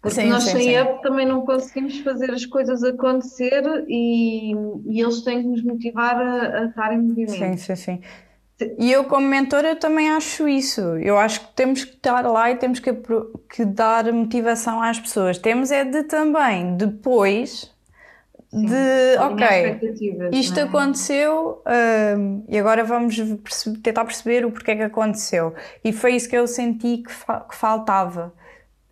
porque 0.00 0.22
sim, 0.22 0.28
nós 0.28 0.44
sim, 0.44 0.52
sem 0.52 0.62
sim. 0.62 0.80
up 0.80 1.02
também 1.02 1.26
não 1.26 1.44
conseguimos 1.44 1.98
fazer 2.00 2.30
as 2.30 2.46
coisas 2.46 2.82
acontecer 2.82 3.62
e, 3.86 4.52
e 4.86 5.00
eles 5.00 5.20
têm 5.22 5.42
que 5.42 5.48
nos 5.48 5.62
motivar 5.62 6.16
a, 6.16 6.60
a 6.60 6.64
estar 6.66 6.94
em 6.94 6.98
movimento. 6.98 7.32
Sim, 7.32 7.56
sim, 7.56 7.76
sim. 7.76 8.00
E 8.78 8.92
eu, 8.92 9.04
como 9.04 9.26
mentora, 9.26 9.70
eu 9.70 9.76
também 9.76 10.10
acho 10.10 10.48
isso. 10.48 10.80
Eu 10.98 11.18
acho 11.18 11.40
que 11.40 11.54
temos 11.54 11.84
que 11.84 11.94
estar 11.96 12.26
lá 12.26 12.50
e 12.50 12.56
temos 12.56 12.78
que, 12.78 12.92
que 13.48 13.64
dar 13.64 14.10
motivação 14.12 14.82
às 14.82 14.98
pessoas. 15.00 15.38
Temos 15.38 15.70
é 15.70 15.84
de 15.84 16.02
também, 16.04 16.76
depois, 16.76 17.70
Sim, 18.50 18.66
de 18.66 19.18
ok, 19.18 19.80
isto 20.32 20.58
é? 20.58 20.62
aconteceu 20.64 21.62
um, 22.18 22.44
e 22.48 22.58
agora 22.58 22.84
vamos 22.84 23.16
tentar 23.82 24.04
perceber 24.04 24.44
o 24.44 24.50
porquê 24.50 24.76
que 24.76 24.82
aconteceu. 24.82 25.54
E 25.84 25.92
foi 25.92 26.16
isso 26.16 26.28
que 26.28 26.36
eu 26.36 26.46
senti 26.46 26.98
que, 26.98 27.12
fa 27.12 27.40
que 27.40 27.54
faltava. 27.54 28.34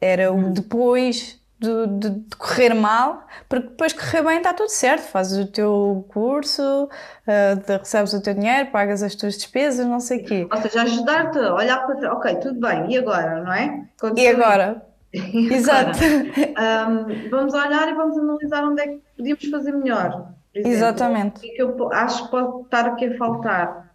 Era 0.00 0.32
o 0.32 0.36
hum. 0.36 0.52
depois 0.52 1.38
de, 1.58 1.86
de, 1.86 2.10
de, 2.10 2.36
correr 2.36 2.72
mal, 2.72 3.26
porque 3.48 3.68
depois 3.68 3.92
correr 3.92 4.22
bem 4.22 4.36
está 4.38 4.54
tudo 4.54 4.68
certo, 4.68 5.02
fazes 5.02 5.44
o 5.44 5.50
teu 5.50 6.06
curso, 6.08 6.62
uh, 6.84 7.78
recebes 7.78 8.12
o 8.12 8.22
teu 8.22 8.34
dinheiro, 8.34 8.70
pagas 8.70 9.02
as 9.02 9.14
tuas 9.16 9.34
despesas, 9.34 9.84
não 9.84 9.98
sei 9.98 10.20
o 10.20 10.24
quê. 10.24 10.48
Ou 10.50 10.62
seja, 10.62 10.82
ajudar-te 10.82 11.38
a 11.38 11.54
olhar 11.54 11.84
para 11.84 11.96
trás, 11.96 12.14
ok, 12.14 12.36
tudo 12.36 12.60
bem, 12.60 12.92
e 12.92 12.98
agora, 12.98 13.42
não 13.42 13.52
é? 13.52 13.84
Continua. 14.00 14.22
E 14.22 14.28
agora? 14.28 14.82
e 15.12 15.52
Exato. 15.52 15.98
um, 16.00 17.30
vamos 17.30 17.54
olhar 17.54 17.88
e 17.88 17.94
vamos 17.94 18.16
analisar 18.16 18.64
onde 18.64 18.82
é 18.82 18.86
que 18.86 19.02
podíamos 19.16 19.44
fazer 19.46 19.72
melhor. 19.72 20.28
Exemplo, 20.54 20.72
Exatamente. 20.72 21.38
O 21.38 21.40
que, 21.40 21.50
é 21.50 21.54
que 21.54 21.62
eu 21.62 21.92
acho 21.92 22.24
que 22.24 22.30
pode 22.30 22.62
estar 22.62 22.86
aqui 22.86 23.06
a 23.06 23.16
faltar? 23.16 23.87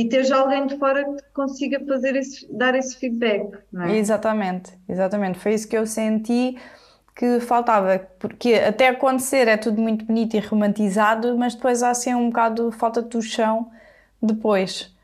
E 0.00 0.08
teres 0.08 0.30
alguém 0.30 0.66
de 0.66 0.78
fora 0.78 1.04
que 1.04 1.22
consiga 1.34 1.78
fazer 1.86 2.16
esse, 2.16 2.46
dar 2.52 2.74
esse 2.74 2.96
feedback, 2.96 3.52
é? 3.76 3.98
Exatamente, 3.98 4.72
exatamente. 4.88 5.38
Foi 5.38 5.52
isso 5.52 5.68
que 5.68 5.76
eu 5.76 5.86
senti 5.86 6.56
que 7.14 7.38
faltava, 7.40 7.98
porque 8.18 8.54
até 8.54 8.88
acontecer 8.88 9.46
é 9.46 9.56
tudo 9.58 9.80
muito 9.80 10.06
bonito 10.06 10.34
e 10.36 10.40
romantizado, 10.40 11.36
mas 11.36 11.54
depois 11.54 11.82
há 11.82 11.90
assim 11.90 12.14
um 12.14 12.28
bocado 12.28 12.72
falta 12.72 13.02
de 13.02 13.20
chão 13.20 13.70
depois. 14.22 14.94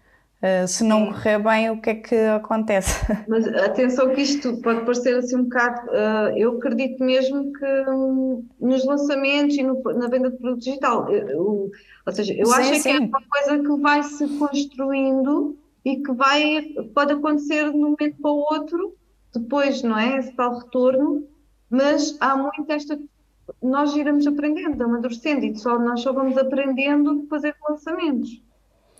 Uh, 0.42 0.68
se 0.68 0.84
não 0.84 1.06
correr 1.06 1.38
bem, 1.38 1.70
o 1.70 1.80
que 1.80 1.90
é 1.90 1.94
que 1.94 2.14
acontece? 2.14 3.00
Mas 3.26 3.46
atenção 3.48 4.14
que 4.14 4.20
isto 4.20 4.60
pode 4.60 4.82
parecer 4.82 5.16
assim 5.16 5.36
um 5.36 5.44
bocado, 5.44 5.88
uh, 5.88 6.36
eu 6.36 6.58
acredito 6.58 7.02
mesmo 7.02 7.52
que 7.54 7.90
um, 7.90 8.46
nos 8.60 8.84
lançamentos 8.84 9.56
e 9.56 9.62
no, 9.62 9.82
na 9.94 10.08
venda 10.08 10.30
de 10.30 10.36
produto 10.36 10.62
digital, 10.62 11.10
eu, 11.10 11.70
ou 12.06 12.12
seja, 12.12 12.34
eu 12.34 12.46
sim, 12.46 12.52
acho 12.52 12.74
sim. 12.74 12.82
que 12.82 12.88
é 12.88 12.98
uma 12.98 13.22
coisa 13.30 13.62
que 13.62 13.80
vai 13.80 14.02
se 14.02 14.28
construindo 14.38 15.56
e 15.82 16.02
que 16.02 16.12
vai, 16.12 16.74
pode 16.94 17.14
acontecer 17.14 17.70
de 17.70 17.76
um 17.76 17.80
momento 17.80 18.16
para 18.20 18.30
o 18.30 18.46
outro, 18.52 18.94
depois, 19.34 19.82
não 19.82 19.98
é? 19.98 20.18
Esse 20.18 20.32
tal 20.32 20.58
retorno, 20.58 21.26
mas 21.70 22.14
há 22.20 22.36
muito 22.36 22.70
esta. 22.70 22.98
Nós 23.62 23.96
iremos 23.96 24.26
aprendendo, 24.26 24.82
amadurecendo, 24.82 25.46
e 25.46 25.56
só, 25.56 25.78
nós 25.78 26.00
só 26.00 26.12
vamos 26.12 26.36
aprendendo 26.36 27.24
a 27.24 27.28
fazer 27.30 27.54
lançamentos. 27.68 28.42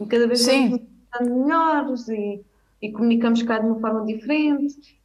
E 0.00 0.06
cada 0.06 0.26
vez 0.26 0.40
Sim. 0.40 0.86
Vamos 1.18 1.44
melhores 1.44 2.08
e, 2.08 2.40
e 2.82 2.92
comunicamos 2.92 3.42
cá 3.42 3.58
de 3.58 3.66
uma 3.66 3.80
forma 3.80 4.04
diferente. 4.04 4.96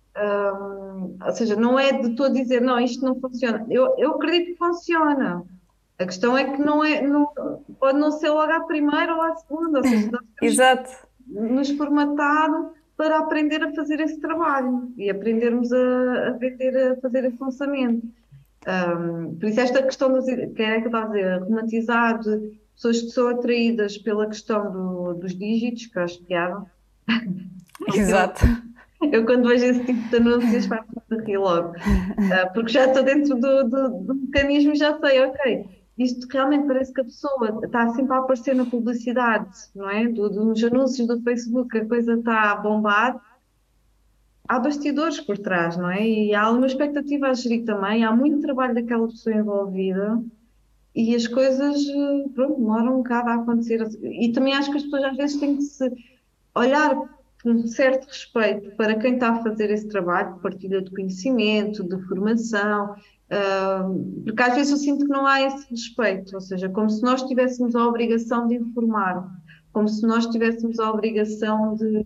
Ou 1.26 1.32
seja, 1.34 1.56
não 1.56 1.80
é 1.80 1.92
de 1.94 2.16
todo 2.16 2.34
dizer, 2.34 2.62
não, 2.62 2.80
isto 2.80 3.04
não 3.04 3.20
funciona. 3.20 3.66
Eu, 3.70 3.96
eu 3.98 4.12
acredito 4.16 4.54
que 4.54 4.58
funciona. 4.58 5.44
A 5.98 6.06
questão 6.06 6.38
é 6.38 6.46
que 6.46 6.62
não 6.62 6.84
é, 6.84 7.02
não, 7.02 7.28
pode 7.80 8.00
não 8.00 8.12
ser 8.12 8.30
logo 8.30 8.52
à 8.52 8.62
primeira 8.62 9.16
ou 9.16 9.22
à 9.22 9.36
segunda. 9.36 9.80
Ou 9.80 9.84
seja, 9.84 10.12
nós 10.12 10.22
Exato. 10.42 10.90
nos 11.28 11.70
formatar 11.72 12.50
para 12.98 13.20
aprender 13.20 13.64
a 13.64 13.74
fazer 13.74 14.00
esse 14.00 14.20
trabalho 14.20 14.92
e 14.98 15.10
aprendermos 15.10 15.72
a, 15.72 16.28
a 16.28 16.32
vender, 16.32 16.92
a 16.92 16.96
fazer 16.98 17.26
esse 17.26 17.38
lançamento. 17.40 18.08
Um, 18.68 19.36
por 19.36 19.50
isso, 19.50 19.60
esta 19.60 19.82
questão, 19.82 20.14
das, 20.14 20.26
que 20.26 20.62
é 20.62 20.80
que 20.80 20.88
eu 20.88 20.88
estava 20.88 21.06
a 21.06 21.08
dizer, 21.08 21.46
de 22.20 22.52
pessoas 22.82 23.02
que 23.02 23.10
são 23.10 23.28
atraídas 23.28 23.98
pela 23.98 24.26
questão 24.26 24.72
do, 24.72 25.14
dos 25.14 25.36
dígitos, 25.36 25.86
que 25.86 25.98
eu 25.98 26.04
acho 26.04 26.24
piada. 26.24 26.66
Exato. 27.94 28.42
Eu, 29.12 29.26
quando 29.26 29.48
vejo 29.48 29.66
esse 29.66 29.84
tipo 29.84 30.10
de 30.10 30.16
anúncios, 30.16 30.66
faço-me 30.66 31.24
rir 31.26 31.38
logo, 31.38 31.70
uh, 31.70 32.54
porque 32.54 32.72
já 32.72 32.86
estou 32.86 33.04
dentro 33.04 33.36
do, 33.36 33.64
do, 33.64 33.90
do 33.90 34.16
mecanismo 34.16 34.74
e 34.74 34.76
já 34.76 35.00
sei, 35.00 35.26
ok 35.26 35.82
isto 35.98 36.28
realmente 36.32 36.66
parece 36.68 36.92
que 36.92 37.02
a 37.02 37.04
pessoa 37.04 37.60
está 37.64 37.90
sempre 37.90 38.14
a 38.14 38.20
aparecer 38.20 38.56
na 38.56 38.66
publicidade, 38.66 39.50
não 39.76 39.90
é? 39.90 40.08
Do, 40.08 40.30
nos 40.30 40.64
anúncios 40.64 41.08
do 41.08 41.22
Facebook, 41.22 41.78
a 41.78 41.86
coisa 41.88 42.14
está 42.16 42.52
a 42.52 42.56
bombar. 42.56 43.22
Há 44.48 44.60
bastidores 44.60 45.20
por 45.20 45.38
trás, 45.38 45.78
não 45.78 45.92
é? 45.92 46.08
E 46.08 46.34
há 46.34 46.50
uma 46.50 46.66
expectativa 46.66 47.28
a 47.28 47.34
gerir 47.34 47.66
também, 47.66 48.04
há 48.04 48.16
muito 48.16 48.42
trabalho 48.42 48.74
daquela 48.74 49.08
pessoa 49.08 49.36
envolvida 49.36 50.20
e 50.94 51.16
as 51.16 51.28
coisas, 51.28 51.86
pronto, 52.36 52.60
demoram 52.60 52.96
um 52.96 52.98
bocado 52.98 53.30
a 53.30 53.36
acontecer. 53.36 53.82
E 54.04 54.32
também 54.32 54.54
acho 54.54 54.72
que 54.72 54.78
as 54.78 54.84
pessoas 54.84 55.04
às 55.06 55.18
vezes 55.18 55.40
têm 55.40 55.56
que 55.56 55.64
se 55.64 55.90
olhar 56.56 56.96
com 57.42 57.50
um 57.50 57.68
certo 57.68 58.06
respeito 58.08 58.76
para 58.76 58.96
quem 58.96 59.14
está 59.14 59.30
a 59.30 59.44
fazer 59.44 59.72
esse 59.72 59.88
trabalho 59.88 60.40
partilha 60.40 60.82
de 60.82 60.92
conhecimento, 60.92 61.84
de 61.84 61.98
formação, 62.08 62.96
porque 64.26 64.44
às 64.44 64.56
vezes 64.56 64.72
eu 64.72 64.78
sinto 64.78 65.06
que 65.06 65.12
não 65.12 65.26
há 65.26 65.42
esse 65.42 65.70
respeito, 65.70 66.36
ou 66.36 66.42
seja, 66.42 66.70
como 66.70 66.90
se 66.90 67.02
nós 67.02 67.24
tivéssemos 67.24 67.76
a 67.76 67.88
obrigação 67.88 68.48
de 68.48 68.56
informar, 68.56 69.28
como 69.72 69.88
se 69.88 70.06
nós 70.06 70.28
tivéssemos 70.28 70.80
a 70.80 70.92
obrigação 70.92 71.76
de, 71.76 72.06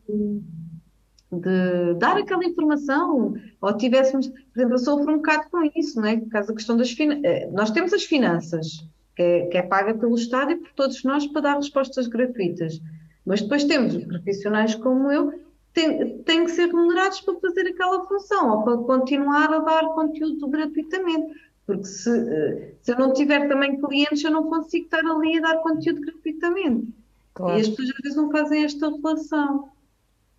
de 1.31 1.93
dar 1.95 2.17
aquela 2.17 2.45
informação, 2.45 3.35
ou 3.59 3.77
tivéssemos, 3.77 4.27
por 4.27 4.37
exemplo, 4.55 4.75
eu 4.75 4.79
sofro 4.79 5.13
um 5.13 5.17
bocado 5.17 5.49
com 5.49 5.69
isso, 5.75 5.99
não 5.99 6.07
é? 6.07 6.17
Por 6.17 6.29
causa 6.29 6.49
da 6.49 6.53
questão 6.53 6.77
das 6.77 6.91
finanças. 6.91 7.23
Eh, 7.25 7.49
nós 7.51 7.71
temos 7.71 7.93
as 7.93 8.03
finanças, 8.03 8.85
que 9.15 9.21
é, 9.21 9.45
que 9.47 9.57
é 9.57 9.61
paga 9.63 9.93
pelo 9.93 10.15
Estado 10.15 10.51
e 10.51 10.55
por 10.55 10.71
todos 10.73 11.03
nós 11.03 11.25
para 11.27 11.41
dar 11.41 11.55
respostas 11.55 12.07
gratuitas. 12.07 12.79
Mas 13.25 13.41
depois 13.41 13.63
temos 13.63 13.97
profissionais 14.05 14.75
como 14.75 15.11
eu 15.11 15.33
têm, 15.73 16.19
têm 16.19 16.45
que 16.45 16.51
ser 16.51 16.67
remunerados 16.67 17.21
para 17.21 17.39
fazer 17.39 17.67
aquela 17.67 18.05
função 18.05 18.51
ou 18.51 18.63
para 18.63 18.77
continuar 18.77 19.53
a 19.53 19.59
dar 19.59 19.85
conteúdo 19.93 20.47
gratuitamente. 20.47 21.33
Porque 21.65 21.85
se, 21.85 22.09
eh, 22.09 22.73
se 22.81 22.91
eu 22.91 22.99
não 22.99 23.11
tiver 23.13 23.47
também 23.47 23.79
clientes, 23.81 24.23
eu 24.23 24.31
não 24.31 24.43
consigo 24.47 24.85
estar 24.85 25.03
ali 25.03 25.39
a 25.39 25.41
dar 25.41 25.57
conteúdo 25.57 26.01
gratuitamente. 26.01 26.87
Claro. 27.33 27.57
E 27.57 27.61
as 27.61 27.67
pessoas 27.67 27.89
às 27.89 27.97
vezes 27.97 28.17
não 28.17 28.31
fazem 28.31 28.63
esta 28.63 28.89
relação. 28.89 29.69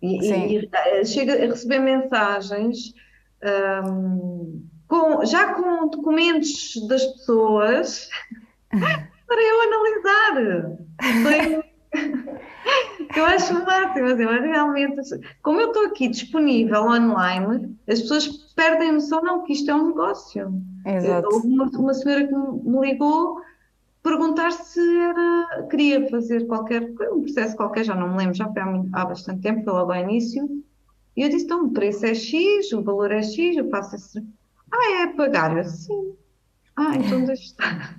E, 0.01 0.19
e, 0.19 0.59
e 0.59 0.69
eh, 0.71 1.05
chega 1.05 1.33
a 1.33 1.47
receber 1.47 1.79
mensagens 1.79 2.93
um, 3.85 4.65
com, 4.87 5.25
já 5.25 5.53
com 5.53 5.89
documentos 5.89 6.73
das 6.87 7.05
pessoas 7.05 8.09
para 8.69 9.41
eu 9.41 9.61
analisar. 9.61 10.77
Eu 13.15 13.25
acho 13.25 13.57
o 13.57 13.65
máximo, 13.65 14.07
assim, 14.07 14.25
mas 14.25 14.43
realmente, 14.43 15.01
como 15.41 15.61
eu 15.61 15.67
estou 15.67 15.85
aqui 15.85 16.09
disponível 16.09 16.83
online, 16.83 17.73
as 17.87 18.01
pessoas 18.01 18.27
perdem 18.55 18.91
noção, 18.91 19.23
não, 19.23 19.43
que 19.43 19.53
isto 19.53 19.71
é 19.71 19.75
um 19.75 19.87
negócio. 19.87 20.61
Exato. 20.85 21.29
Houve 21.31 21.47
uma, 21.47 21.65
uma 21.65 21.93
senhora 21.93 22.27
que 22.27 22.35
me 22.35 22.81
ligou 22.81 23.39
perguntar 24.07 24.51
se 24.51 24.79
era, 24.79 25.67
queria 25.69 26.09
fazer 26.09 26.47
qualquer, 26.47 26.83
um 27.11 27.21
processo 27.21 27.55
qualquer, 27.55 27.83
já 27.83 27.95
não 27.95 28.11
me 28.11 28.17
lembro, 28.17 28.33
já 28.33 28.51
foi 28.51 28.61
há, 28.61 28.65
muito, 28.65 28.95
há 28.95 29.05
bastante 29.05 29.41
tempo, 29.41 29.63
foi 29.63 29.73
logo 29.73 29.91
ao 29.91 30.01
início, 30.01 30.47
e 31.15 31.23
eu 31.23 31.29
disse, 31.29 31.45
então, 31.45 31.65
o 31.65 31.71
preço 31.71 32.05
é 32.05 32.13
X, 32.13 32.71
o 32.73 32.83
valor 32.83 33.11
é 33.11 33.23
X, 33.23 33.57
eu 33.57 33.69
faço 33.69 33.95
esse... 33.95 34.23
Ah, 34.71 35.01
é 35.01 35.07
pagar? 35.07 35.57
Eu, 35.57 35.63
sim. 35.63 36.15
Ah, 36.75 36.95
então 36.95 37.25
deixa 37.25 37.43
estar. 37.43 37.97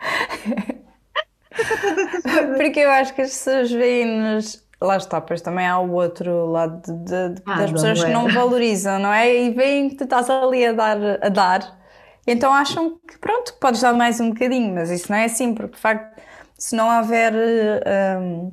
Porque 2.56 2.80
eu 2.80 2.90
acho 2.90 3.14
que 3.14 3.22
as 3.22 3.30
pessoas 3.30 3.70
veem-nos. 3.70 4.66
Lá 4.80 4.96
está, 4.96 5.20
pois 5.20 5.40
também 5.40 5.66
há 5.66 5.78
o 5.78 5.92
outro 5.92 6.46
lado 6.46 6.80
de, 6.86 7.34
de, 7.34 7.42
ah, 7.46 7.58
das 7.58 7.72
pessoas 7.72 8.04
que 8.04 8.10
não 8.10 8.28
valorizam, 8.28 8.98
não 9.00 9.12
é? 9.12 9.34
E 9.34 9.50
veem 9.50 9.88
que 9.88 9.96
tu 9.96 10.04
estás 10.04 10.30
ali 10.30 10.66
a 10.66 10.72
dar, 10.72 10.96
a 11.20 11.28
dar. 11.28 11.77
Então 12.30 12.52
acham 12.52 12.98
que 13.08 13.18
pronto, 13.18 13.54
podes 13.60 13.80
dar 13.80 13.94
mais 13.94 14.20
um 14.20 14.30
bocadinho, 14.30 14.74
mas 14.74 14.90
isso 14.90 15.10
não 15.10 15.18
é 15.18 15.24
assim, 15.24 15.54
porque 15.54 15.76
de 15.76 15.80
facto, 15.80 16.20
se 16.56 16.76
não 16.76 16.96
houver. 16.98 17.32
Um, 18.20 18.52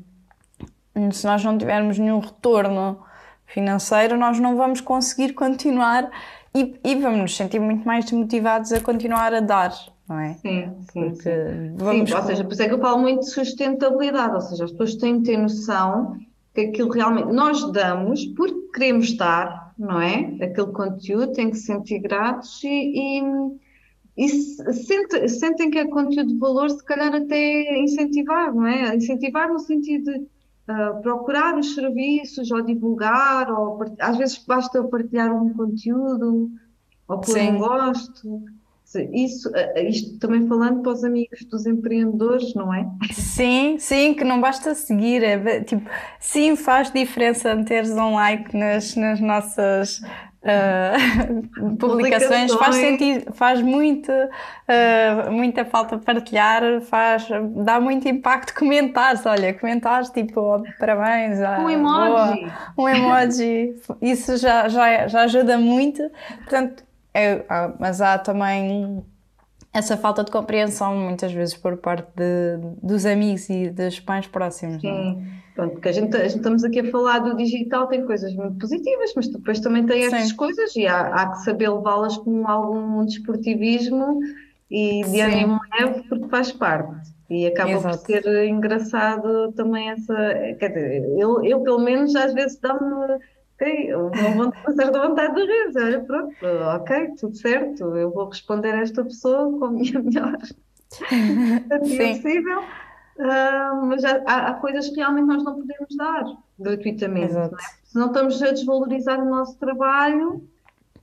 se 1.12 1.26
nós 1.26 1.44
não 1.44 1.58
tivermos 1.58 2.00
nenhum 2.00 2.20
retorno 2.20 3.04
financeiro, 3.46 4.18
nós 4.18 4.40
não 4.40 4.56
vamos 4.56 4.80
conseguir 4.80 5.34
continuar 5.34 6.10
e, 6.54 6.80
e 6.84 6.96
vamos 6.96 7.20
nos 7.20 7.36
sentir 7.36 7.60
muito 7.60 7.86
mais 7.86 8.06
desmotivados 8.06 8.72
a 8.72 8.80
continuar 8.80 9.34
a 9.34 9.42
dar 9.42 9.74
não 10.08 10.20
é? 10.20 10.34
Sim, 10.36 10.72
sim. 10.92 11.76
Vamos 11.78 12.10
sim, 12.10 12.16
ou 12.16 12.24
seja, 12.24 12.44
por 12.44 12.54
isso 12.54 12.62
é 12.62 12.68
que 12.68 12.74
eu 12.74 12.80
falo 12.80 13.00
muito 13.00 13.22
de 13.22 13.32
sustentabilidade, 13.32 14.36
ou 14.36 14.42
seja, 14.42 14.66
as 14.66 14.72
pessoas 14.72 14.96
têm 14.96 15.20
que 15.20 15.26
ter 15.26 15.38
noção 15.38 16.18
que 16.54 16.62
aquilo 16.62 16.90
realmente 16.90 17.34
nós 17.34 17.72
damos 17.72 18.26
porque 18.28 18.70
queremos 18.74 19.16
dar, 19.18 19.74
não 19.78 20.00
é? 20.00 20.36
Aquele 20.42 20.72
conteúdo 20.72 21.34
tem 21.34 21.50
que 21.50 21.58
se 21.58 21.66
sentir 21.66 22.00
gratos 22.00 22.64
e, 22.64 23.20
e, 23.20 23.22
e 24.18 24.30
sente, 24.30 25.28
sentem 25.28 25.70
que 25.70 25.78
é 25.78 25.88
conteúdo 25.88 26.28
de 26.28 26.38
valor, 26.38 26.70
se 26.70 26.84
calhar 26.86 27.14
até 27.14 27.80
incentivar, 27.80 28.54
não 28.54 28.66
é? 28.66 28.96
Incentivar 28.96 29.52
no 29.52 29.60
sentido 29.60 30.14
de 30.14 30.20
uh, 30.20 31.02
procurar 31.02 31.58
os 31.58 31.76
serviços 31.76 32.50
ou 32.50 32.62
divulgar, 32.62 33.52
ou 33.52 33.84
às 34.00 34.18
vezes 34.18 34.38
basta 34.46 34.84
partilhar 34.86 35.34
um 35.36 35.54
conteúdo 35.54 36.50
ou 37.08 37.20
pôr 37.20 37.38
um 37.38 37.58
gosto. 37.58 38.44
Isso, 39.02 39.52
eh, 39.56 39.90
isto 39.90 40.18
também 40.20 40.48
falando 40.48 40.82
para 40.82 40.92
os 40.92 41.04
amigos 41.04 41.44
dos 41.46 41.66
empreendedores, 41.66 42.54
não 42.54 42.74
é? 42.74 42.86
Sim, 43.12 43.78
sim, 43.80 44.14
que 44.14 44.24
não 44.24 44.40
basta 44.40 44.74
seguir, 44.76 45.24
é, 45.24 45.64
tipo, 45.64 45.90
sim, 46.20 46.56
faz 46.56 46.92
diferença 46.92 47.56
meteres 47.56 47.92
um 47.92 48.16
like 48.16 48.56
nas, 48.56 48.96
nas 48.96 49.20
nossas 49.20 50.02
uh, 50.46 51.76
publicações, 51.78 52.54
faz 52.54 52.76
sentido, 52.76 53.34
faz 53.34 53.62
muito, 53.62 54.12
uh, 54.12 55.32
muita 55.32 55.66
falta 55.66 55.98
partilhar, 55.98 56.82
faz, 56.82 57.28
dá 57.64 57.80
muito 57.80 58.08
impacto 58.08 58.54
comentares, 58.58 59.26
olha, 59.26 59.54
comentares 59.54 60.10
tipo, 60.10 60.40
oh, 60.40 60.64
parabéns, 60.80 61.40
um 61.40 61.70
emoji, 61.70 62.08
boa, 62.08 62.74
um 62.78 62.90
emoji, 62.90 63.76
isso 64.02 64.38
já, 64.38 64.70
já, 64.70 65.08
já 65.08 65.22
ajuda 65.22 65.58
muito, 65.58 66.02
portanto, 66.38 66.84
é, 67.16 67.46
mas 67.80 68.02
há 68.02 68.18
também 68.18 69.04
essa 69.74 69.98
falta 69.98 70.24
de 70.24 70.32
compreensão 70.32 70.96
muitas 70.96 71.32
vezes 71.34 71.56
por 71.56 71.78
parte 71.78 72.08
de, 72.16 72.58
dos 72.82 73.06
amigos 73.06 73.50
e 73.50 73.70
dos 73.70 74.00
pais 74.00 74.28
próximos. 74.28 74.84
É? 74.84 74.88
Sim, 74.88 75.28
Pronto, 75.56 75.72
porque 75.74 75.88
a 75.88 75.92
gente, 75.92 76.16
a 76.18 76.24
gente, 76.24 76.38
estamos 76.38 76.64
aqui 76.66 76.82
a 76.82 76.92
falar 76.92 77.20
do 77.20 77.36
digital, 77.36 77.88
tem 77.88 78.06
coisas 78.06 78.34
muito 78.36 78.58
positivas, 78.58 79.14
mas 79.16 79.28
depois 79.30 79.60
também 79.62 79.86
tem 79.86 80.04
estas 80.04 80.30
Sim. 80.30 80.36
coisas 80.36 80.76
e 80.76 80.86
há, 80.86 81.08
há 81.08 81.32
que 81.32 81.38
saber 81.44 81.70
levá-las 81.70 82.18
com 82.18 82.46
algum 82.46 83.06
desportivismo 83.06 84.20
e 84.70 85.02
de 85.04 85.22
ânimo 85.22 85.60
leve, 85.80 86.04
porque 86.10 86.28
faz 86.28 86.52
parte. 86.52 87.14
E 87.30 87.48
acaba 87.48 87.72
Exato. 87.72 87.98
por 88.00 88.06
ser 88.06 88.48
engraçado 88.48 89.52
também 89.54 89.90
essa. 89.90 90.14
Quer 90.60 90.68
dizer, 90.70 91.10
eu, 91.18 91.44
eu 91.44 91.62
pelo 91.62 91.80
menos 91.80 92.16
às 92.16 92.34
vezes 92.34 92.60
dá-me 92.60 93.18
Ok, 93.56 93.96
uma 93.96 94.52
certa 94.76 95.08
vontade 95.08 95.34
de 95.34 95.42
rir. 95.42 95.72
Olha, 95.78 96.00
pronto, 96.02 96.36
ok, 96.76 97.12
tudo 97.20 97.36
certo. 97.36 97.96
Eu 97.96 98.12
vou 98.12 98.28
responder 98.28 98.74
a 98.74 98.82
esta 98.82 99.04
pessoa 99.04 99.58
com 99.58 99.66
a 99.66 99.72
minha 99.72 100.00
melhor 100.04 100.38
possível. 101.80 102.60
Uh, 103.18 103.86
mas 103.86 104.04
há, 104.04 104.22
há, 104.26 104.54
coisas 104.56 104.90
que 104.90 104.98
realmente 104.98 105.26
nós 105.26 105.42
não 105.42 105.56
podemos 105.56 105.96
dar 105.96 106.26
gratuitamente, 106.60 107.34
não 107.34 107.44
é? 107.44 107.50
senão 107.86 108.08
estamos 108.08 108.44
a 108.44 108.52
desvalorizar 108.52 109.22
o 109.22 109.30
nosso 109.30 109.58
trabalho 109.58 110.44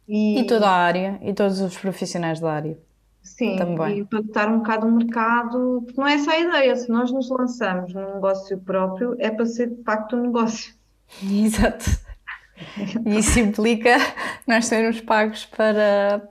e, 0.07 0.40
e 0.40 0.46
toda 0.46 0.68
a 0.68 0.76
área, 0.76 1.18
e 1.22 1.32
todos 1.32 1.59
os 1.61 1.78
profissionais 1.78 2.38
da 2.38 2.53
área. 2.53 2.78
Sim, 3.22 3.57
também. 3.57 3.96
e 3.96 4.00
impactar 4.00 4.53
um 4.53 4.59
bocado 4.59 4.86
o 4.86 4.92
mercado, 4.92 5.82
porque 5.86 5.98
não 5.98 6.07
é 6.07 6.14
essa 6.14 6.32
a 6.32 6.38
ideia, 6.38 6.76
se 6.76 6.90
nós 6.90 7.11
nos 7.11 7.30
lançamos 7.30 7.94
num 7.94 8.14
negócio 8.14 8.59
próprio, 8.59 9.16
é 9.18 9.30
para 9.30 9.46
ser 9.46 9.70
de 9.70 9.82
facto 9.82 10.16
um 10.16 10.22
negócio. 10.24 10.74
Exato. 11.22 12.12
E 13.07 13.19
isso 13.19 13.39
implica 13.39 13.97
nós 14.47 14.67
sermos 14.67 15.01
pagos 15.01 15.47
para 15.47 16.23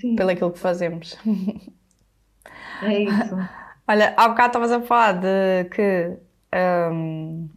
Sim. 0.00 0.16
pelo 0.16 0.30
aquilo 0.30 0.52
que 0.52 0.58
fazemos. 0.58 1.18
É 2.82 3.02
isso. 3.02 3.36
Olha, 3.86 4.14
há 4.16 4.28
bocado 4.28 4.48
estavas 4.48 4.72
a 4.72 4.80
falar 4.80 5.12
de 5.12 5.64
que 5.70 6.16
um, 6.92 7.48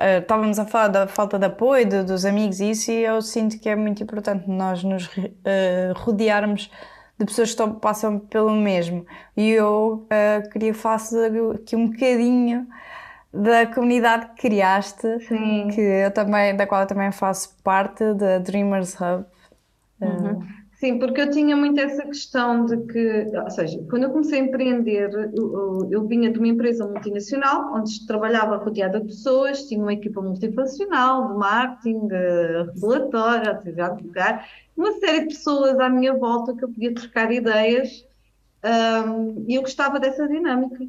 eh, 0.00 0.18
estávamos 0.18 0.58
a 0.58 0.64
falar 0.64 0.88
da 0.88 1.06
falta 1.06 1.38
de 1.38 1.46
apoio 1.46 1.86
de, 1.86 2.02
dos 2.02 2.24
amigos 2.24 2.60
e 2.60 2.70
isso, 2.70 2.90
e 2.90 3.04
eu 3.04 3.20
sinto 3.20 3.58
que 3.58 3.68
é 3.68 3.76
muito 3.76 4.02
importante 4.02 4.48
nós 4.48 4.82
nos 4.84 5.06
uh, 5.06 5.92
rodearmos 5.96 6.70
de 7.18 7.26
pessoas 7.26 7.48
que 7.48 7.52
estão, 7.54 7.74
passam 7.74 8.18
pelo 8.18 8.50
mesmo. 8.52 9.04
E 9.36 9.50
eu 9.50 10.06
uh, 10.06 10.50
queria 10.50 10.72
falar 10.72 11.00
aqui 11.54 11.74
um 11.74 11.88
bocadinho 11.88 12.66
da 13.32 13.66
comunidade 13.66 14.28
que 14.34 14.48
criaste, 14.48 15.20
Sim. 15.20 15.68
que 15.68 15.80
eu 15.80 16.10
também, 16.10 16.56
da 16.56 16.66
qual 16.66 16.82
eu 16.82 16.86
também 16.86 17.12
faço 17.12 17.56
parte, 17.62 18.14
da 18.14 18.38
Dreamers 18.38 18.94
Hub. 18.94 19.24
Uhum. 20.00 20.40
Sim, 20.78 21.00
porque 21.00 21.20
eu 21.20 21.30
tinha 21.30 21.56
muito 21.56 21.80
essa 21.80 22.04
questão 22.04 22.64
de 22.64 22.76
que, 22.86 23.24
ou 23.36 23.50
seja, 23.50 23.84
quando 23.90 24.04
eu 24.04 24.10
comecei 24.10 24.40
a 24.40 24.44
empreender, 24.44 25.10
eu, 25.34 25.88
eu 25.90 26.06
vinha 26.06 26.30
de 26.30 26.38
uma 26.38 26.46
empresa 26.46 26.86
multinacional, 26.86 27.74
onde 27.74 28.06
trabalhava 28.06 28.58
rodeada 28.58 29.00
de 29.00 29.08
pessoas, 29.08 29.64
tinha 29.64 29.82
uma 29.82 29.92
equipa 29.92 30.22
multifuncional, 30.22 31.32
de 31.32 31.34
marketing, 31.36 32.06
de 32.06 32.62
regulatório, 32.74 33.50
atividade 33.50 33.98
de 33.98 34.06
lugar, 34.06 34.48
uma 34.76 34.92
série 35.00 35.22
de 35.22 35.34
pessoas 35.34 35.80
à 35.80 35.88
minha 35.88 36.14
volta 36.14 36.54
que 36.54 36.64
eu 36.64 36.68
podia 36.68 36.94
trocar 36.94 37.32
ideias, 37.32 38.06
um, 38.64 39.44
e 39.48 39.56
eu 39.56 39.62
gostava 39.62 39.98
dessa 39.98 40.28
dinâmica 40.28 40.86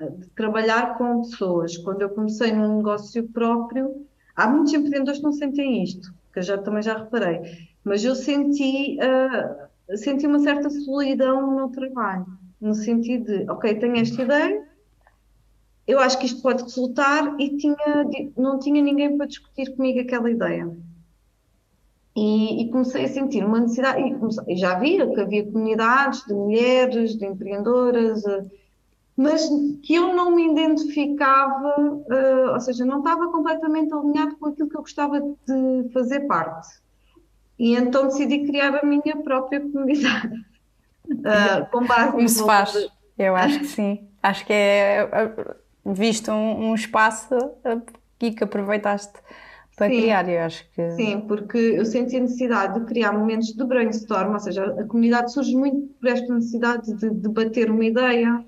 de 0.00 0.26
trabalhar 0.34 0.98
com 0.98 1.22
pessoas. 1.22 1.76
Quando 1.78 2.02
eu 2.02 2.10
comecei 2.10 2.52
num 2.52 2.76
negócio 2.76 3.26
próprio, 3.28 4.06
há 4.34 4.46
muitos 4.46 4.72
empreendedores 4.72 5.18
que 5.18 5.24
não 5.24 5.32
sentem 5.32 5.82
isto, 5.82 6.12
que 6.32 6.40
eu 6.40 6.42
já, 6.42 6.58
também 6.58 6.82
já 6.82 6.98
reparei, 6.98 7.40
mas 7.82 8.04
eu 8.04 8.14
senti, 8.14 8.98
uh, 8.98 9.96
senti 9.96 10.26
uma 10.26 10.40
certa 10.40 10.68
solidão 10.68 11.46
no 11.46 11.56
meu 11.56 11.68
trabalho, 11.68 12.26
no 12.60 12.74
sentido 12.74 13.24
de, 13.24 13.50
ok, 13.50 13.74
tenho 13.76 13.96
esta 13.96 14.22
ideia, 14.22 14.66
eu 15.86 16.00
acho 16.00 16.18
que 16.18 16.26
isto 16.26 16.42
pode 16.42 16.64
resultar 16.64 17.36
e 17.38 17.56
tinha, 17.56 17.76
não 18.36 18.58
tinha 18.58 18.82
ninguém 18.82 19.16
para 19.16 19.26
discutir 19.26 19.74
comigo 19.76 20.00
aquela 20.00 20.30
ideia. 20.30 20.68
E, 22.16 22.62
e, 22.62 22.70
comecei 22.70 23.04
a 23.04 23.08
sentir 23.08 23.44
uma 23.44 23.60
necessidade, 23.60 24.00
e, 24.00 24.14
comecei, 24.14 24.56
já 24.56 24.78
via 24.78 25.06
que 25.06 25.20
havia 25.20 25.44
comunidades 25.44 26.24
de 26.24 26.32
mulheres, 26.32 27.14
de 27.14 27.26
empreendedoras, 27.26 28.24
uh, 28.24 28.50
mas 29.16 29.48
que 29.82 29.94
eu 29.94 30.14
não 30.14 30.30
me 30.30 30.50
identificava, 30.50 31.80
uh, 31.80 32.52
ou 32.52 32.60
seja, 32.60 32.84
não 32.84 32.98
estava 32.98 33.28
completamente 33.30 33.92
alinhado 33.92 34.36
com 34.36 34.46
aquilo 34.46 34.68
que 34.68 34.76
eu 34.76 34.82
gostava 34.82 35.20
de 35.20 35.90
fazer 35.92 36.20
parte. 36.26 36.68
E 37.58 37.74
então 37.74 38.08
decidi 38.08 38.46
criar 38.46 38.76
a 38.76 38.84
minha 38.84 39.16
própria 39.24 39.60
comunidade. 39.60 40.34
Uh, 41.08 41.66
com 41.72 41.86
base 41.86 42.12
Como 42.12 42.28
se 42.28 42.44
faz? 42.44 42.72
De... 42.72 42.88
Eu 43.18 43.34
acho 43.34 43.60
que 43.60 43.66
sim. 43.66 44.06
Acho 44.22 44.44
que 44.44 44.52
é 44.52 45.08
visto 45.84 46.30
um, 46.30 46.70
um 46.70 46.74
espaço 46.74 47.34
aqui 47.64 48.32
que 48.32 48.44
aproveitaste 48.44 49.14
para 49.76 49.88
sim, 49.88 50.00
criar, 50.00 50.28
eu 50.28 50.40
acho 50.40 50.68
que... 50.70 50.90
Sim, 50.92 51.20
porque 51.28 51.58
eu 51.58 51.84
senti 51.84 52.16
a 52.16 52.20
necessidade 52.20 52.80
de 52.80 52.86
criar 52.86 53.12
momentos 53.12 53.52
de 53.52 53.62
brainstorm, 53.62 54.32
ou 54.32 54.40
seja, 54.40 54.64
a 54.64 54.84
comunidade 54.84 55.32
surge 55.32 55.54
muito 55.54 55.88
por 56.00 56.08
esta 56.08 56.34
necessidade 56.34 56.94
de 56.94 57.10
debater 57.10 57.70
uma 57.70 57.84
ideia, 57.84 58.42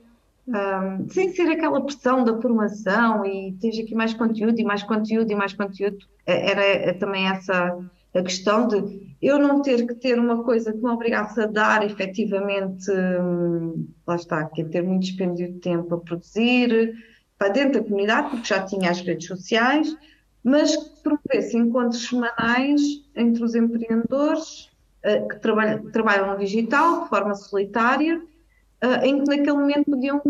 um, 0.49 1.09
sem 1.11 1.32
ser 1.32 1.49
aquela 1.51 1.80
pressão 1.82 2.24
da 2.24 2.40
formação 2.40 3.24
e 3.24 3.55
tens 3.61 3.78
aqui 3.78 3.94
mais 3.94 4.14
conteúdo 4.14 4.59
e 4.59 4.64
mais 4.64 4.82
conteúdo 4.82 5.30
e 5.30 5.34
mais 5.34 5.53
conteúdo, 5.53 5.99
é, 6.26 6.51
era 6.51 6.62
é, 6.64 6.92
também 6.94 7.26
essa 7.26 7.78
a 8.14 8.22
questão 8.22 8.66
de 8.66 9.16
eu 9.20 9.38
não 9.38 9.61
ter 9.61 9.86
que 9.86 9.94
ter 9.94 10.18
uma 10.18 10.42
coisa 10.42 10.72
que 10.72 10.78
me 10.78 10.88
obrigasse 10.88 11.40
a 11.40 11.46
dar 11.46 11.84
efetivamente, 11.84 12.90
hum, 12.90 13.86
lá 14.07 14.16
está, 14.16 14.44
que 14.46 14.62
é 14.62 14.64
ter 14.64 14.82
muito 14.82 15.03
dispêndio 15.03 15.53
de 15.53 15.59
tempo 15.59 15.94
a 15.94 15.99
produzir, 15.99 16.94
para 17.36 17.49
dentro 17.49 17.80
da 17.80 17.84
comunidade, 17.86 18.30
porque 18.30 18.49
já 18.49 18.64
tinha 18.64 18.90
as 18.90 19.01
redes 19.01 19.26
sociais, 19.26 19.94
mas 20.42 20.74
que 20.74 21.03
promovesse 21.03 21.57
encontros 21.57 22.09
semanais 22.09 22.80
entre 23.14 23.44
os 23.44 23.55
empreendedores 23.55 24.70
uh, 25.05 25.28
que 25.28 25.38
trabalham, 25.40 25.90
trabalham 25.90 26.32
no 26.32 26.38
digital 26.38 27.03
de 27.03 27.09
forma 27.11 27.34
solitária 27.34 28.20
uh, 28.85 29.05
em 29.05 29.22
que 29.22 29.29
naquele 29.29 29.57
momento 29.57 29.91
podiam 29.91 30.22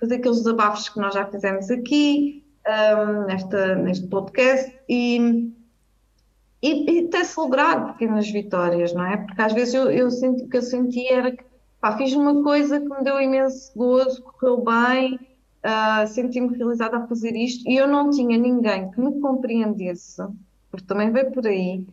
fazer 0.00 0.14
aqueles 0.14 0.38
desabafos 0.38 0.88
que 0.88 0.98
nós 0.98 1.14
já 1.14 1.26
fizemos 1.26 1.70
aqui, 1.70 2.44
um, 2.66 3.26
nesta, 3.26 3.74
neste 3.76 4.06
podcast, 4.06 4.74
e, 4.88 5.52
e, 6.62 6.90
e 6.90 7.06
até 7.06 7.24
celebrar 7.24 7.92
pequenas 7.92 8.30
vitórias, 8.30 8.92
não 8.92 9.04
é? 9.04 9.18
Porque 9.18 9.42
às 9.42 9.52
vezes 9.52 9.74
eu, 9.74 9.90
eu 9.90 10.10
senti, 10.10 10.44
o 10.44 10.48
que 10.48 10.56
eu 10.56 10.62
senti 10.62 11.06
era 11.06 11.30
que 11.32 11.44
pá, 11.80 11.96
fiz 11.96 12.12
uma 12.14 12.42
coisa 12.42 12.80
que 12.80 12.88
me 12.88 13.02
deu 13.02 13.20
imenso 13.20 13.72
gozo, 13.76 14.22
correu 14.22 14.64
bem, 14.64 15.14
uh, 15.64 16.06
senti-me 16.06 16.56
realizada 16.56 16.98
a 16.98 17.06
fazer 17.06 17.34
isto 17.34 17.68
e 17.68 17.76
eu 17.76 17.86
não 17.86 18.10
tinha 18.10 18.36
ninguém 18.36 18.90
que 18.90 19.00
me 19.00 19.20
compreendesse, 19.20 20.22
porque 20.70 20.86
também 20.86 21.10
veio 21.10 21.30
por 21.32 21.46
aí, 21.46 21.84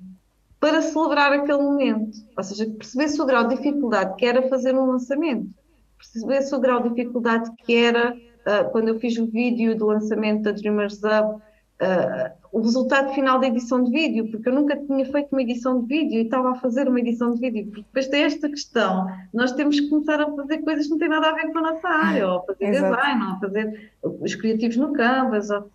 para 0.59 0.81
celebrar 0.81 1.31
aquele 1.33 1.61
momento. 1.61 2.17
Ou 2.35 2.43
seja, 2.43 2.65
que 2.65 2.71
percebesse 2.71 3.21
o 3.21 3.25
grau 3.25 3.47
de 3.47 3.55
dificuldade 3.55 4.15
que 4.15 4.25
era 4.25 4.49
fazer 4.49 4.75
um 4.75 4.87
lançamento, 4.87 5.49
percebesse 5.97 6.55
o 6.55 6.59
grau 6.59 6.81
de 6.81 6.89
dificuldade 6.89 7.51
que 7.63 7.75
era 7.75 8.13
uh, 8.13 8.71
quando 8.71 8.89
eu 8.89 8.99
fiz 8.99 9.17
o 9.17 9.25
vídeo 9.25 9.75
do 9.75 9.87
lançamento 9.87 10.43
da 10.43 10.51
Dreamers 10.51 10.99
Up 11.03 11.41
uh, 11.81 12.37
o 12.51 12.61
resultado 12.61 13.13
final 13.13 13.39
da 13.39 13.47
edição 13.47 13.83
de 13.83 13.91
vídeo, 13.91 14.31
porque 14.31 14.49
eu 14.49 14.53
nunca 14.53 14.75
tinha 14.75 15.05
feito 15.05 15.29
uma 15.31 15.41
edição 15.41 15.81
de 15.81 15.87
vídeo 15.87 16.19
e 16.19 16.23
estava 16.23 16.51
a 16.51 16.55
fazer 16.55 16.87
uma 16.87 16.99
edição 16.99 17.33
de 17.33 17.39
vídeo, 17.39 17.65
porque 17.65 17.81
depois 17.81 18.07
tem 18.07 18.23
esta 18.23 18.49
questão, 18.49 19.07
nós 19.33 19.51
temos 19.51 19.79
que 19.79 19.89
começar 19.89 20.21
a 20.21 20.35
fazer 20.35 20.59
coisas 20.59 20.85
que 20.85 20.91
não 20.91 20.97
têm 20.97 21.09
nada 21.09 21.29
a 21.29 21.33
ver 21.33 21.51
com 21.51 21.59
a 21.59 21.73
nossa 21.73 21.87
área, 21.87 22.27
ou 22.27 22.39
a 22.39 22.43
fazer 22.43 22.65
Exato. 22.65 22.95
design, 22.95 23.23
ou 23.23 23.29
a 23.29 23.39
fazer 23.39 23.91
os 24.01 24.35
criativos 24.35 24.77
no 24.77 24.93
Canvas, 24.93 25.49
ou 25.49 25.69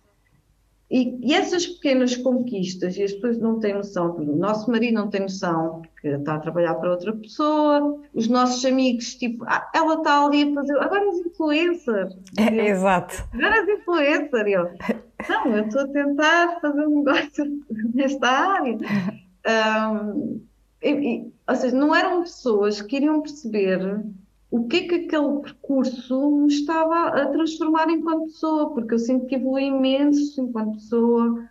e, 0.89 1.17
e, 1.21 1.33
essas 1.33 1.65
pequenas 1.65 2.15
conquistas, 2.15 2.95
e 2.97 3.03
as 3.03 3.13
pessoas 3.13 3.39
não 3.39 3.59
têm 3.59 3.73
noção, 3.73 4.15
o 4.15 4.35
nosso 4.35 4.69
marido 4.69 4.93
não 4.93 5.09
tem 5.09 5.21
noção, 5.21 5.81
porque 5.81 6.09
está 6.09 6.35
a 6.35 6.39
trabalhar 6.39 6.75
para 6.75 6.91
outra 6.91 7.13
pessoa, 7.13 7.99
os 8.13 8.27
nossos 8.27 8.63
amigos, 8.63 9.15
tipo, 9.15 9.43
ah, 9.47 9.69
ela 9.73 9.95
está 9.95 10.23
ali 10.23 10.43
a 10.43 10.53
fazer, 10.53 10.77
agora 10.79 11.05
és 11.05 11.19
influencer. 11.25 12.09
É, 12.37 12.69
exato. 12.69 13.27
Agora 13.33 13.55
és 13.55 13.79
influencer. 13.79 14.47
Eu, 14.47 14.69
não, 15.29 15.57
eu 15.57 15.65
estou 15.65 15.81
a 15.81 15.87
tentar 15.87 16.59
fazer 16.61 16.85
um 16.85 17.03
negócio 17.03 17.45
nesta 17.93 18.27
área. 18.27 18.77
Um, 19.45 20.41
e, 20.81 20.89
e, 20.89 21.33
ou 21.45 21.55
seja, 21.57 21.75
não 21.75 21.93
eram 21.93 22.21
pessoas 22.21 22.81
que 22.81 22.95
iriam 22.95 23.21
perceber 23.21 24.01
o 24.53 24.67
que 24.67 24.77
é 24.77 24.87
que 24.87 24.95
aquele 24.95 25.39
percurso 25.41 26.37
me 26.37 26.53
estava 26.53 27.07
a 27.07 27.25
transformar 27.31 27.89
enquanto 27.89 28.25
pessoa, 28.25 28.71
porque 28.71 28.93
eu 28.93 28.99
sinto 28.99 29.25
que 29.25 29.33
evolui 29.33 29.63
imenso 29.63 30.39
enquanto 30.39 30.73
pessoa, 30.73 31.43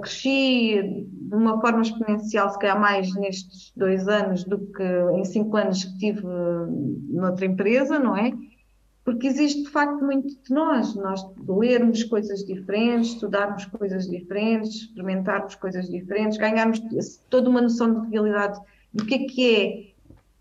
cresci 0.00 1.04
de 1.10 1.34
uma 1.34 1.60
forma 1.60 1.82
exponencial, 1.82 2.48
se 2.50 2.58
calhar 2.60 2.80
mais 2.80 3.12
nestes 3.16 3.72
dois 3.76 4.06
anos 4.06 4.44
do 4.44 4.60
que 4.68 4.84
em 5.16 5.24
cinco 5.24 5.56
anos 5.56 5.82
que 5.82 5.98
tive 5.98 6.22
noutra 7.08 7.44
empresa, 7.44 7.98
não 7.98 8.16
é? 8.16 8.32
Porque 9.04 9.26
existe 9.26 9.64
de 9.64 9.70
facto 9.70 10.04
muito 10.04 10.28
de 10.28 10.54
nós, 10.54 10.94
nós 10.94 11.26
lermos 11.48 12.04
coisas 12.04 12.44
diferentes, 12.44 13.14
estudarmos 13.14 13.64
coisas 13.64 14.08
diferentes, 14.08 14.82
experimentarmos 14.82 15.56
coisas 15.56 15.90
diferentes, 15.90 16.38
ganharmos 16.38 16.80
toda 17.28 17.50
uma 17.50 17.62
noção 17.62 18.02
de 18.02 18.10
realidade 18.10 18.60
do 18.92 19.04
que 19.04 19.14
é 19.14 19.18
que 19.26 19.56
é 19.56 19.93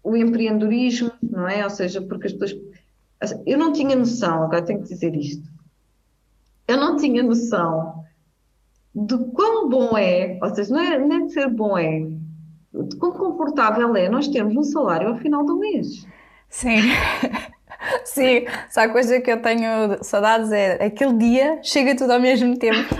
o 0.03 0.15
empreendedorismo, 0.17 1.11
não 1.21 1.47
é? 1.47 1.63
Ou 1.63 1.69
seja, 1.69 2.01
porque 2.01 2.27
as 2.27 2.33
pessoas. 2.33 2.61
Eu 3.45 3.57
não 3.57 3.71
tinha 3.71 3.95
noção, 3.95 4.43
agora 4.43 4.61
tenho 4.61 4.81
que 4.83 4.89
dizer 4.89 5.15
isto. 5.15 5.47
Eu 6.67 6.77
não 6.77 6.97
tinha 6.97 7.23
noção 7.23 8.03
de 8.93 9.17
quão 9.31 9.69
bom 9.69 9.97
é, 9.97 10.37
ou 10.41 10.53
seja, 10.53 10.73
não 10.73 10.79
é, 10.79 10.99
não 10.99 11.15
é 11.15 11.21
de 11.21 11.33
ser 11.33 11.49
bom, 11.49 11.77
é 11.77 12.01
de 12.73 12.95
quão 12.97 13.11
confortável 13.11 13.95
é 13.95 14.09
nós 14.09 14.27
termos 14.27 14.55
um 14.55 14.63
salário 14.63 15.07
ao 15.07 15.17
final 15.17 15.45
do 15.45 15.57
mês. 15.57 16.05
Sim. 16.49 16.77
Sim, 18.05 18.45
só 18.69 18.81
a 18.81 18.89
coisa 18.89 19.19
que 19.19 19.31
eu 19.31 19.41
tenho 19.41 20.01
saudades 20.01 20.51
é 20.51 20.85
aquele 20.85 21.17
dia 21.17 21.59
chega 21.61 21.95
tudo 21.95 22.13
ao 22.13 22.19
mesmo 22.19 22.57
tempo. 22.57 22.95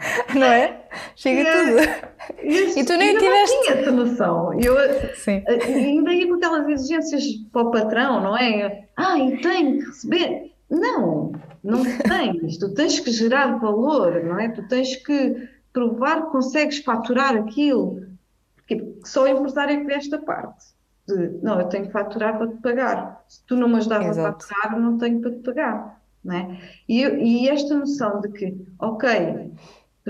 Não 0.34 0.46
é? 0.46 0.82
Chega 1.14 1.44
tudo. 1.44 2.42
E 2.42 2.84
tu 2.84 2.96
nem 2.96 3.16
tiveste. 3.16 3.56
Não 3.56 3.62
tinha 3.62 3.76
essa 3.76 3.92
noção. 3.92 4.60
Eu 4.60 4.74
Sim. 5.14 5.42
Eh, 5.46 5.64
ainda 5.64 6.12
ia 6.12 6.26
com 6.28 6.34
aquelas 6.34 6.68
exigências 6.68 7.24
para 7.52 7.62
o 7.62 7.70
patrão, 7.70 8.20
não 8.22 8.36
é? 8.36 8.88
Ah, 8.96 9.18
e 9.18 9.40
tem 9.40 9.78
que 9.78 9.86
receber. 9.86 10.52
Não, 10.70 11.32
não 11.62 11.82
tens. 11.84 12.56
tu 12.58 12.72
tens 12.74 13.00
que 13.00 13.10
gerar 13.10 13.58
valor, 13.58 14.22
não 14.24 14.38
é? 14.38 14.48
Tu 14.48 14.66
tens 14.68 14.96
que 14.96 15.48
provar 15.72 16.26
que 16.26 16.32
consegues 16.32 16.78
faturar 16.78 17.36
aquilo. 17.36 18.06
Porque 18.56 18.94
só 19.04 19.24
o 19.24 19.28
empresário 19.28 19.74
é 19.74 19.76
que 19.78 19.84
vê 19.84 19.94
esta 19.94 20.18
parte. 20.18 20.64
De, 21.06 21.40
não, 21.42 21.60
eu 21.60 21.68
tenho 21.68 21.86
que 21.86 21.92
faturar 21.92 22.38
para 22.38 22.48
te 22.48 22.56
pagar. 22.58 23.24
Se 23.28 23.44
tu 23.46 23.56
não 23.56 23.68
me 23.68 23.76
ajudares 23.76 24.16
a 24.16 24.32
faturar, 24.32 24.74
eu 24.74 24.80
não 24.80 24.96
tenho 24.96 25.20
para 25.20 25.30
te 25.32 25.38
pagar. 25.38 26.00
Não 26.22 26.36
é? 26.36 26.60
e, 26.86 27.02
e 27.02 27.48
esta 27.48 27.74
noção 27.74 28.20
de 28.20 28.28
que, 28.28 28.54
ok, 28.78 29.52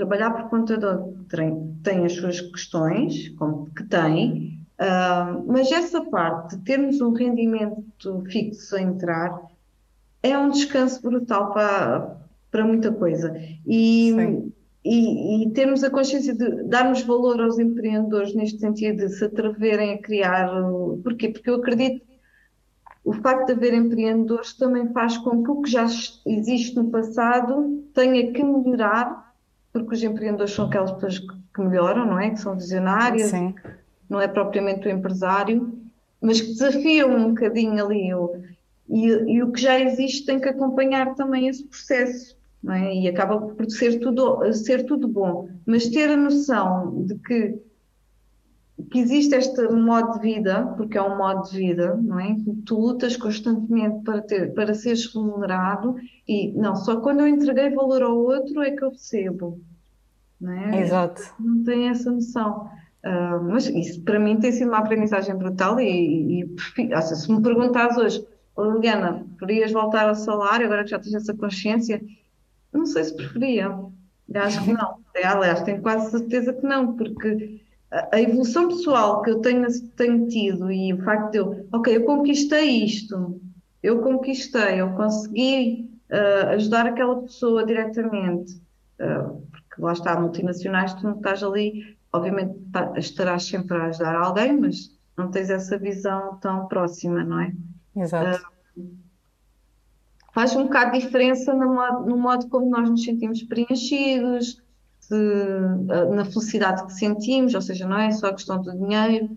trabalhar 0.01 0.31
por 0.31 0.49
computador 0.49 1.13
tem, 1.29 1.75
tem 1.83 2.05
as 2.05 2.13
suas 2.13 2.41
questões, 2.41 3.29
como 3.37 3.69
que 3.75 3.83
tem, 3.83 4.59
uh, 4.79 5.45
mas 5.45 5.71
essa 5.71 6.03
parte 6.05 6.57
de 6.57 6.63
termos 6.63 6.99
um 7.01 7.13
rendimento 7.13 8.23
fixo 8.31 8.75
a 8.75 8.81
entrar 8.81 9.39
é 10.23 10.35
um 10.35 10.49
descanso 10.49 11.01
brutal 11.03 11.53
para, 11.53 12.17
para 12.49 12.65
muita 12.65 12.91
coisa. 12.91 13.35
E, 13.65 14.11
e, 14.83 15.45
e, 15.45 15.51
termos 15.51 15.83
a 15.83 15.89
consciência 15.91 16.35
de 16.35 16.63
darmos 16.63 17.03
valor 17.03 17.39
aos 17.39 17.59
empreendedores 17.59 18.33
neste 18.33 18.59
sentido 18.59 19.05
de 19.05 19.09
se 19.09 19.25
atreverem 19.25 19.93
a 19.93 20.01
criar. 20.01 20.49
Porquê? 21.03 21.29
Porque 21.29 21.49
eu 21.49 21.55
acredito 21.55 22.01
o 23.03 23.13
facto 23.13 23.47
de 23.47 23.53
haver 23.53 23.73
empreendedores 23.73 24.53
também 24.53 24.91
faz 24.93 25.17
com 25.17 25.43
que 25.43 25.49
o 25.49 25.61
que 25.61 25.71
já 25.71 25.85
existe 26.25 26.75
no 26.75 26.89
passado 26.91 27.83
tenha 27.93 28.31
que 28.31 28.43
melhorar 28.43 29.30
porque 29.71 29.95
os 29.95 30.03
empreendedores 30.03 30.53
são 30.53 30.65
aquelas 30.65 30.91
pessoas 30.91 31.19
que 31.19 31.61
melhoram, 31.61 32.05
não 32.05 32.19
é? 32.19 32.29
Que 32.31 32.39
são 32.39 32.55
visionárias, 32.55 33.29
Sim. 33.29 33.55
não 34.09 34.19
é 34.19 34.27
propriamente 34.27 34.87
o 34.87 34.91
empresário, 34.91 35.79
mas 36.21 36.41
que 36.41 36.47
desafiam 36.47 37.15
um 37.15 37.29
bocadinho 37.29 37.85
ali. 37.85 38.13
O, 38.13 38.35
e, 38.89 39.07
e, 39.07 39.43
o 39.43 39.51
que 39.51 39.61
já 39.61 39.79
existe 39.79 40.25
tem 40.25 40.39
que 40.39 40.49
acompanhar 40.49 41.15
também 41.15 41.47
esse 41.47 41.63
processo, 41.65 42.37
não 42.61 42.73
é? 42.73 42.93
E 42.93 43.07
acaba 43.07 43.39
por 43.39 43.65
ser 43.71 43.99
tudo, 43.99 44.51
ser 44.53 44.85
tudo 44.85 45.07
bom. 45.07 45.49
Mas 45.65 45.87
ter 45.87 46.09
a 46.09 46.17
noção 46.17 47.05
de 47.05 47.15
que, 47.15 47.57
que 48.89 48.99
existe 48.99 49.35
este 49.35 49.67
modo 49.69 50.13
de 50.13 50.19
vida, 50.19 50.73
porque 50.77 50.97
é 50.97 51.01
um 51.01 51.17
modo 51.17 51.49
de 51.49 51.57
vida, 51.57 51.95
não 51.95 52.19
é? 52.19 52.35
Tu 52.65 52.79
lutas 52.79 53.17
constantemente 53.17 54.03
para, 54.03 54.21
ter, 54.21 54.53
para 54.53 54.73
seres 54.73 55.13
remunerado 55.13 55.95
e 56.27 56.51
não, 56.53 56.75
só 56.75 56.99
quando 56.99 57.21
eu 57.21 57.27
entreguei 57.27 57.69
valor 57.69 58.01
ao 58.01 58.17
outro 58.17 58.61
é 58.61 58.71
que 58.71 58.83
eu 58.83 58.89
recebo. 58.89 59.59
Não 60.39 60.51
é? 60.51 60.81
Exato. 60.81 61.21
Não 61.39 61.63
tem 61.63 61.89
essa 61.89 62.11
noção. 62.11 62.69
Uh, 63.03 63.43
mas 63.43 63.67
isso 63.67 64.01
para 64.03 64.19
mim 64.19 64.39
tem 64.39 64.51
sido 64.51 64.67
uma 64.67 64.77
aprendizagem 64.77 65.35
brutal 65.35 65.79
e, 65.79 66.43
e 66.43 66.55
seja, 66.77 67.15
se 67.15 67.31
me 67.31 67.41
perguntares 67.41 67.97
hoje, 67.97 68.25
oh, 68.55 68.71
Liliana, 68.71 69.25
preferias 69.37 69.71
voltar 69.71 70.07
ao 70.07 70.15
salário 70.15 70.65
agora 70.65 70.83
que 70.83 70.91
já 70.91 70.99
tens 70.99 71.15
essa 71.15 71.33
consciência? 71.33 72.01
Não 72.71 72.85
sei 72.85 73.03
se 73.03 73.15
preferia. 73.15 73.75
Acho 74.35 74.63
que 74.63 74.73
não. 74.73 74.99
É, 75.15 75.27
aliás, 75.27 75.61
tenho 75.63 75.81
quase 75.81 76.11
certeza 76.11 76.53
que 76.53 76.65
não, 76.65 76.95
porque 76.95 77.60
a 77.91 78.21
evolução 78.21 78.69
pessoal 78.69 79.21
que 79.21 79.29
eu 79.29 79.41
tenho, 79.41 79.67
tenho 79.97 80.27
tido 80.27 80.71
e 80.71 80.93
o 80.93 81.03
facto 81.03 81.31
de 81.31 81.37
eu, 81.39 81.67
ok, 81.73 81.97
eu 81.97 82.05
conquistei 82.05 82.85
isto, 82.85 83.41
eu 83.83 84.01
conquistei, 84.01 84.79
eu 84.79 84.91
consegui 84.93 85.91
uh, 86.09 86.49
ajudar 86.51 86.85
aquela 86.85 87.21
pessoa 87.21 87.65
diretamente, 87.65 88.53
uh, 88.99 89.45
porque 89.51 89.81
lá 89.81 89.91
está, 89.91 90.17
multinacionais, 90.17 90.93
tu 90.93 91.03
não 91.03 91.17
estás 91.17 91.43
ali, 91.43 91.97
obviamente 92.13 92.57
tá, 92.71 92.93
estarás 92.95 93.43
sempre 93.43 93.75
a 93.75 93.87
ajudar 93.87 94.15
alguém, 94.15 94.57
mas 94.57 94.97
não 95.17 95.29
tens 95.29 95.49
essa 95.49 95.77
visão 95.77 96.37
tão 96.37 96.67
próxima, 96.67 97.25
não 97.25 97.41
é? 97.41 97.53
Exato. 97.93 98.41
Uh, 98.77 98.89
faz 100.33 100.55
um 100.55 100.63
bocado 100.63 100.93
de 100.93 100.99
diferença 100.99 101.53
no 101.53 101.73
modo, 101.73 102.09
no 102.09 102.17
modo 102.17 102.47
como 102.47 102.69
nós 102.69 102.89
nos 102.89 103.03
sentimos 103.03 103.43
preenchidos, 103.43 104.61
na 105.15 106.25
felicidade 106.25 106.85
que 106.85 106.93
sentimos, 106.93 107.53
ou 107.53 107.61
seja, 107.61 107.87
não 107.87 107.99
é 107.99 108.11
só 108.11 108.27
a 108.27 108.33
questão 108.33 108.61
do 108.61 108.71
dinheiro, 108.71 109.29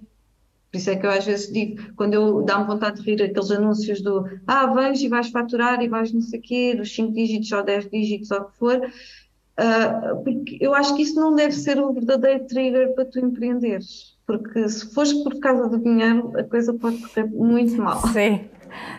por 0.74 0.78
isso 0.78 0.90
é 0.90 0.96
que 0.96 1.06
eu 1.06 1.10
às 1.10 1.24
vezes 1.24 1.52
digo, 1.52 1.94
quando 1.94 2.14
eu 2.14 2.42
dá-me 2.42 2.66
vontade 2.66 3.00
de 3.00 3.08
rir 3.08 3.22
aqueles 3.22 3.50
anúncios 3.52 4.00
do 4.00 4.26
ah, 4.44 4.66
vens 4.66 5.00
e 5.02 5.08
vais 5.08 5.28
faturar 5.28 5.80
e 5.80 5.88
vais 5.88 6.12
não 6.12 6.20
sei 6.20 6.40
o 6.40 6.42
quê, 6.42 6.74
dos 6.74 6.92
5 6.92 7.12
dígitos 7.12 7.52
ou 7.52 7.62
10 7.62 7.90
dígitos 7.90 8.30
ou 8.32 8.40
o 8.40 8.44
que 8.46 8.58
for, 8.58 8.76
uh, 8.80 10.24
porque 10.24 10.58
eu 10.60 10.74
acho 10.74 10.96
que 10.96 11.02
isso 11.02 11.14
não 11.14 11.32
deve 11.32 11.52
ser 11.52 11.80
o 11.80 11.92
verdadeiro 11.92 12.44
trigger 12.48 12.92
para 12.92 13.04
tu 13.04 13.20
empreenderes. 13.20 14.16
Porque 14.26 14.68
se 14.68 14.92
fores 14.92 15.12
por 15.12 15.38
causa 15.38 15.68
do 15.68 15.78
dinheiro, 15.78 16.32
a 16.36 16.42
coisa 16.42 16.74
pode 16.74 16.98
correr 16.98 17.26
muito 17.26 17.76
mal. 17.76 18.00
Sim, 18.08 18.48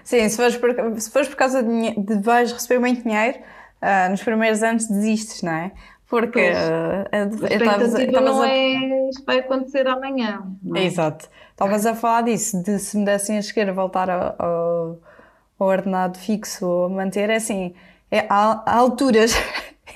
Sim 0.02 0.30
se 0.30 0.38
fores 0.38 0.56
por, 0.56 1.00
se 1.00 1.12
fores 1.12 1.28
por 1.28 1.36
causa 1.36 1.62
de, 1.62 2.00
de 2.00 2.22
vais 2.22 2.54
receber 2.54 2.80
muito 2.80 3.04
dinheiro, 3.04 3.38
uh, 3.82 4.10
nos 4.10 4.24
primeiros 4.24 4.64
anos 4.64 4.88
desistes, 4.88 5.42
não 5.42 5.52
é? 5.52 5.74
Porque 6.08 6.40
uh, 6.40 7.08
a 7.12 7.48
expectativa 7.48 8.22
não 8.22 8.42
a... 8.42 8.50
é 8.50 9.10
isto 9.10 9.26
vai 9.26 9.40
acontecer 9.40 9.88
amanhã. 9.88 10.44
É? 10.76 10.84
Exato. 10.84 11.28
Estavas 11.52 11.86
a 11.86 11.96
falar 11.96 12.24
disso, 12.24 12.62
de 12.62 12.78
se 12.80 12.98
me 12.98 13.06
dessem 13.06 13.38
a 13.38 13.40
esquerda 13.40 13.74
voltar 13.74 14.10
ao, 14.10 14.36
ao, 14.38 15.00
ordenado 15.58 16.20
fixo 16.20 16.68
ou 16.68 16.90
manter, 16.90 17.30
é 17.30 17.38
assim, 17.38 17.74
é, 18.12 18.26
há, 18.30 18.62
há 18.66 18.76
alturas 18.76 19.34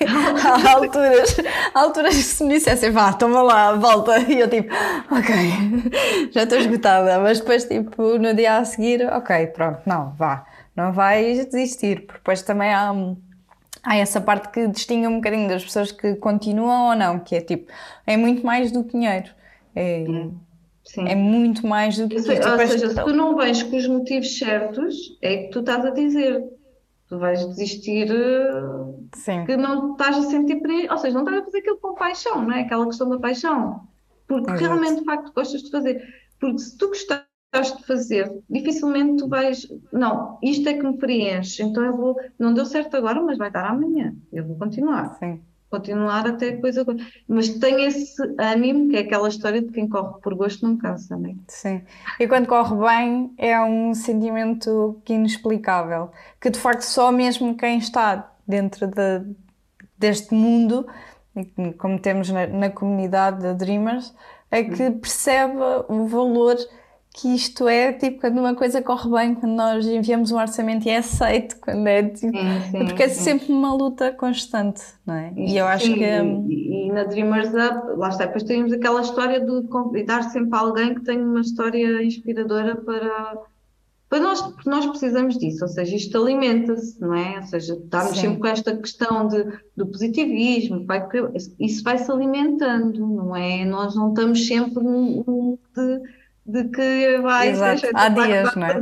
há 0.00 0.72
alturas, 0.72 1.36
há 1.74 1.80
alturas 1.80 2.16
que 2.16 2.22
se 2.22 2.44
me 2.44 2.54
dissessem, 2.54 2.90
vá, 2.90 3.12
toma 3.12 3.42
lá, 3.42 3.72
volta. 3.74 4.18
E 4.20 4.40
eu 4.40 4.48
tipo, 4.48 4.72
ok, 5.10 6.30
já 6.32 6.44
estou 6.44 6.58
esgotada. 6.58 7.18
Mas 7.18 7.40
depois, 7.40 7.64
tipo, 7.64 8.18
no 8.18 8.34
dia 8.34 8.56
a 8.56 8.64
seguir, 8.64 9.06
ok, 9.12 9.48
pronto, 9.48 9.80
não, 9.86 10.12
vá, 10.14 10.46
não 10.74 10.92
vais 10.92 11.44
desistir. 11.46 12.06
Porque 12.06 12.18
depois 12.18 12.42
também 12.42 12.72
há, 12.72 12.92
há 13.82 13.96
essa 13.96 14.20
parte 14.20 14.48
que 14.50 14.66
distingue 14.68 15.06
um 15.06 15.16
bocadinho 15.16 15.48
das 15.48 15.64
pessoas 15.64 15.92
que 15.92 16.14
continuam 16.16 16.90
ou 16.90 16.96
não, 16.96 17.18
que 17.18 17.34
é 17.36 17.40
tipo, 17.40 17.70
é 18.06 18.16
muito 18.16 18.44
mais 18.44 18.70
do 18.72 18.84
que 18.84 18.92
dinheiro. 18.92 19.30
É, 19.74 20.04
Sim. 20.84 21.08
é 21.08 21.14
muito 21.14 21.66
mais 21.66 21.96
do 21.96 22.08
que. 22.08 22.16
Ou 22.16 22.22
seja, 22.22 22.88
se 22.90 23.04
tu 23.04 23.12
não 23.12 23.36
vens 23.36 23.62
com 23.62 23.76
os 23.76 23.86
motivos 23.86 24.38
certos, 24.38 25.16
é 25.22 25.44
que 25.44 25.50
tu 25.50 25.60
estás 25.60 25.84
a 25.84 25.90
dizer 25.90 26.42
tu 27.10 27.18
vais 27.18 27.44
desistir 27.44 28.08
Sim. 29.16 29.44
que 29.44 29.56
não 29.56 29.92
estás 29.92 30.16
a 30.16 30.22
sentir 30.22 30.62
ou 30.88 30.96
seja, 30.96 31.12
não 31.12 31.24
estás 31.24 31.42
a 31.42 31.44
fazer 31.44 31.58
aquilo 31.58 31.78
com 31.78 31.94
paixão, 31.94 32.42
não 32.42 32.52
é? 32.52 32.60
Aquela 32.60 32.86
questão 32.86 33.08
da 33.08 33.18
paixão. 33.18 33.88
Porque 34.28 34.52
Exato. 34.52 34.64
realmente, 34.64 35.00
de 35.00 35.04
facto, 35.04 35.32
gostas 35.34 35.62
de 35.62 35.70
fazer. 35.72 36.00
Porque 36.38 36.58
se 36.58 36.78
tu 36.78 36.88
gostares 37.52 37.76
de 37.76 37.86
fazer, 37.86 38.32
dificilmente 38.48 39.16
tu 39.16 39.28
vais, 39.28 39.66
não, 39.92 40.38
isto 40.42 40.68
é 40.68 40.74
que 40.74 40.86
me 40.86 40.96
preenche, 40.96 41.62
então 41.62 41.84
eu 41.84 41.96
vou, 41.96 42.16
não 42.38 42.54
deu 42.54 42.64
certo 42.64 42.96
agora, 42.96 43.20
mas 43.20 43.36
vai 43.36 43.50
dar 43.50 43.66
amanhã, 43.66 44.14
eu 44.32 44.44
vou 44.44 44.56
continuar. 44.56 45.16
Sim 45.18 45.40
continuar 45.70 46.26
até 46.26 46.48
a 46.48 46.60
coisa. 46.60 46.84
Mas 47.28 47.48
tem 47.48 47.84
esse 47.84 48.20
ânimo, 48.40 48.88
que 48.90 48.96
é 48.96 49.00
aquela 49.00 49.28
história 49.28 49.62
de 49.62 49.68
quem 49.68 49.88
corre 49.88 50.20
por 50.20 50.34
gosto 50.34 50.66
não 50.66 50.76
cansa, 50.76 51.16
não 51.16 51.30
é? 51.30 51.34
Sim. 51.46 51.82
E 52.18 52.26
quando 52.26 52.48
corre 52.48 52.74
bem 52.74 53.32
é 53.38 53.58
um 53.62 53.94
sentimento 53.94 55.00
que 55.04 55.14
inexplicável, 55.14 56.10
que 56.40 56.50
de 56.50 56.58
facto 56.58 56.82
só 56.82 57.12
mesmo 57.12 57.56
quem 57.56 57.78
está 57.78 58.32
dentro 58.44 58.88
de, 58.88 59.22
deste 59.96 60.34
mundo, 60.34 60.88
como 61.78 62.00
temos 62.00 62.28
na, 62.30 62.48
na 62.48 62.68
comunidade 62.68 63.40
da 63.40 63.52
Dreamers, 63.52 64.12
é 64.50 64.64
que 64.64 64.82
hum. 64.82 64.98
percebe 64.98 65.62
o 65.88 66.06
valor 66.06 66.56
que 67.12 67.34
isto 67.34 67.68
é 67.68 67.92
tipo 67.92 68.20
quando 68.20 68.38
uma 68.38 68.54
coisa 68.54 68.80
corre 68.80 69.10
bem, 69.10 69.34
quando 69.34 69.52
nós 69.52 69.84
enviamos 69.84 70.30
um 70.30 70.38
orçamento 70.38 70.86
e 70.86 70.90
é 70.90 70.98
aceito, 70.98 71.56
quando 71.60 71.86
é 71.86 72.04
tipo, 72.04 72.38
sim, 72.38 72.70
sim, 72.70 72.84
porque 72.86 73.02
é 73.02 73.08
sempre 73.08 73.52
uma 73.52 73.74
luta 73.74 74.12
constante, 74.12 74.82
não 75.04 75.14
é? 75.14 75.32
E, 75.36 75.56
eu 75.56 75.66
acho 75.66 75.92
que. 75.92 76.04
E, 76.04 76.86
e, 76.86 76.92
na 76.92 77.04
Dreamers 77.04 77.48
Up, 77.48 77.98
lá 77.98 78.10
está, 78.10 78.26
depois 78.26 78.44
temos 78.44 78.72
aquela 78.72 79.00
história 79.00 79.40
de 79.40 79.66
convidar 79.68 80.22
sempre 80.30 80.56
alguém 80.56 80.94
que 80.94 81.02
tenha 81.02 81.22
uma 81.22 81.40
história 81.40 82.02
inspiradora 82.02 82.76
para. 82.76 83.50
Para 84.08 84.18
nós, 84.18 84.42
porque 84.42 84.68
nós 84.68 84.84
precisamos 84.86 85.38
disso, 85.38 85.62
ou 85.62 85.68
seja, 85.68 85.94
isto 85.94 86.18
alimenta-se, 86.20 87.00
não 87.00 87.14
é? 87.14 87.36
Ou 87.36 87.44
seja, 87.44 87.74
estamos 87.74 88.16
sim. 88.16 88.22
sempre 88.22 88.40
com 88.40 88.46
esta 88.48 88.76
questão 88.76 89.28
de, 89.28 89.44
do 89.76 89.86
positivismo, 89.86 90.84
vai, 90.84 91.06
isso 91.60 91.84
vai 91.84 91.96
se 91.96 92.10
alimentando, 92.10 93.06
não 93.06 93.36
é? 93.36 93.64
Nós 93.64 93.94
não 93.94 94.08
estamos 94.08 94.44
sempre 94.48 94.82
num, 94.82 95.56
de 95.76 96.00
de 96.50 96.64
que 96.68 97.18
vai 97.18 97.50
Exato. 97.50 97.88
Há 97.94 98.08
dias, 98.08 98.54
não 98.56 98.66
é? 98.66 98.78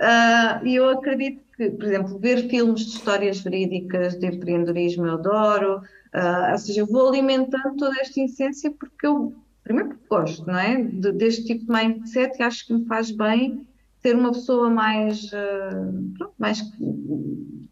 Uh, 0.00 0.66
e 0.66 0.74
eu 0.74 0.90
acredito 0.90 1.42
que, 1.56 1.70
por 1.70 1.84
exemplo, 1.84 2.18
ver 2.18 2.48
filmes 2.48 2.80
de 2.80 2.96
histórias 2.96 3.40
verídicas 3.40 4.18
de 4.18 4.26
empreendedorismo 4.26 5.06
eu 5.06 5.14
adoro, 5.14 5.76
uh, 5.78 6.52
ou 6.52 6.58
seja, 6.58 6.80
eu 6.80 6.86
vou 6.86 7.08
alimentando 7.08 7.76
toda 7.76 8.00
esta 8.00 8.20
essência 8.20 8.70
porque 8.70 9.06
eu, 9.06 9.34
primeiro 9.62 9.90
porque 9.90 10.06
gosto, 10.08 10.46
não 10.46 10.58
é? 10.58 10.82
De, 10.82 11.12
deste 11.12 11.44
tipo 11.44 11.66
de 11.66 11.72
mindset 11.72 12.38
e 12.38 12.42
acho 12.42 12.66
que 12.66 12.74
me 12.74 12.86
faz 12.86 13.10
bem 13.10 13.66
ser 14.00 14.16
uma 14.16 14.32
pessoa 14.32 14.68
mais, 14.68 15.24
uh, 15.26 16.12
pronto, 16.18 16.34
mais 16.38 16.60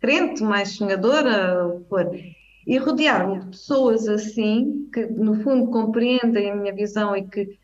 crente, 0.00 0.42
mais 0.42 0.76
sonhadora, 0.76 1.80
for. 1.88 2.08
E 2.66 2.78
rodear-me 2.78 3.40
de 3.40 3.46
pessoas 3.46 4.06
assim, 4.06 4.88
que 4.92 5.06
no 5.06 5.42
fundo 5.42 5.70
compreendem 5.70 6.50
a 6.50 6.54
minha 6.54 6.72
visão 6.72 7.16
e 7.16 7.26
que 7.26 7.58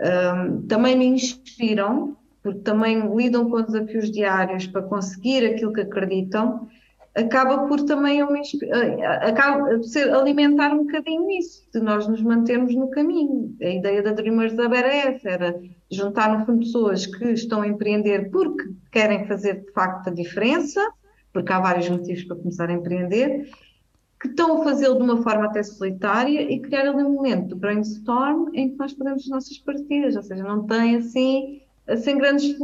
um, 0.00 0.66
também 0.66 0.96
me 0.96 1.06
inspiram, 1.06 2.16
porque 2.42 2.60
também 2.60 3.14
lidam 3.14 3.50
com 3.50 3.62
desafios 3.62 4.10
diários 4.10 4.66
para 4.66 4.82
conseguir 4.82 5.44
aquilo 5.44 5.72
que 5.72 5.82
acreditam, 5.82 6.68
acaba 7.14 7.66
por 7.66 7.84
também 7.84 8.20
eu 8.20 8.30
me 8.30 8.40
acaba 9.22 9.64
por 9.64 9.84
ser 9.84 10.12
alimentar 10.14 10.72
um 10.72 10.84
bocadinho 10.84 11.28
isso, 11.30 11.68
de 11.72 11.80
nós 11.80 12.06
nos 12.06 12.22
mantermos 12.22 12.74
no 12.74 12.88
caminho. 12.90 13.54
A 13.60 13.68
ideia 13.68 14.02
da 14.02 14.12
Dreamers 14.12 14.52
Hub 14.52 14.74
era 14.74 15.18
era 15.24 15.60
juntar 15.90 16.38
no 16.38 16.46
fundo 16.46 16.60
pessoas 16.60 17.06
que 17.06 17.32
estão 17.32 17.62
a 17.62 17.68
empreender 17.68 18.30
porque 18.30 18.70
querem 18.92 19.26
fazer 19.26 19.64
de 19.64 19.72
facto 19.72 20.08
a 20.08 20.14
diferença, 20.14 20.80
porque 21.32 21.52
há 21.52 21.60
vários 21.60 21.88
motivos 21.88 22.24
para 22.24 22.36
começar 22.36 22.68
a 22.70 22.72
empreender, 22.72 23.50
que 24.20 24.28
estão 24.28 24.60
a 24.60 24.64
fazê-lo 24.64 24.96
de 24.96 25.02
uma 25.02 25.22
forma 25.22 25.46
até 25.46 25.62
solitária 25.62 26.42
e 26.42 26.60
criar 26.60 26.82
ali 26.82 27.02
um 27.02 27.14
momento 27.14 27.48
de 27.48 27.54
brainstorm 27.54 28.50
em 28.52 28.68
que 28.68 28.76
nós 28.76 28.92
fazemos 28.92 29.22
as 29.22 29.28
nossas 29.28 29.58
partidas, 29.58 30.14
ou 30.14 30.22
seja, 30.22 30.44
não 30.44 30.66
tem 30.66 30.96
assim, 30.96 31.62
assim 31.88 32.18
grandes 32.18 32.54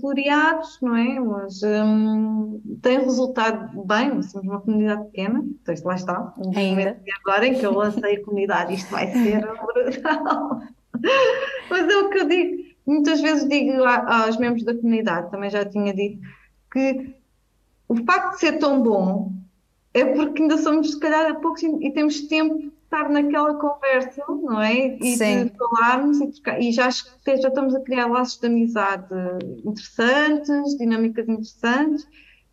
floreados, 0.00 0.78
não 0.80 0.96
é? 0.96 1.20
Mas 1.20 1.60
um, 1.62 2.58
tem 2.80 2.98
resultado 3.00 3.84
bem, 3.84 4.22
somos 4.22 4.48
uma 4.48 4.60
comunidade 4.62 5.04
pequena, 5.10 5.44
então 5.44 5.74
lá 5.84 5.94
está, 5.94 6.34
um 6.38 6.56
Ainda. 6.56 6.98
agora 7.20 7.46
em 7.46 7.54
que 7.54 7.66
eu 7.66 7.74
lancei 7.74 8.16
a 8.16 8.24
comunidade, 8.24 8.74
isto 8.74 8.90
vai 8.90 9.12
ser 9.12 9.42
brutal. 9.74 10.62
Mas 11.68 11.88
é 11.90 11.96
o 11.98 12.08
que 12.08 12.18
eu 12.20 12.28
digo, 12.28 12.64
muitas 12.86 13.20
vezes 13.20 13.46
digo 13.46 13.84
aos 13.84 14.38
membros 14.38 14.64
da 14.64 14.74
comunidade, 14.74 15.30
também 15.30 15.50
já 15.50 15.62
tinha 15.62 15.92
dito, 15.92 16.18
que 16.72 17.14
o 17.86 17.96
facto 17.96 18.32
de 18.32 18.40
ser 18.40 18.52
tão 18.58 18.82
bom 18.82 19.41
é 19.94 20.04
porque 20.04 20.42
ainda 20.42 20.56
somos, 20.58 20.92
se 20.92 20.98
calhar, 20.98 21.30
a 21.30 21.34
poucos 21.34 21.62
e 21.62 21.90
temos 21.90 22.22
tempo 22.22 22.58
de 22.58 22.72
estar 22.84 23.08
naquela 23.08 23.54
conversa, 23.54 24.22
não 24.28 24.60
é? 24.60 24.96
E 24.96 25.16
Sim. 25.16 25.44
de 25.44 25.52
falarmos 25.56 26.20
e, 26.20 26.32
trocar, 26.32 26.60
e 26.60 26.72
já, 26.72 26.88
já 26.90 27.48
estamos 27.48 27.74
a 27.74 27.80
criar 27.80 28.06
laços 28.06 28.38
de 28.38 28.46
amizade 28.46 29.14
interessantes, 29.64 30.76
dinâmicas 30.78 31.28
interessantes. 31.28 32.06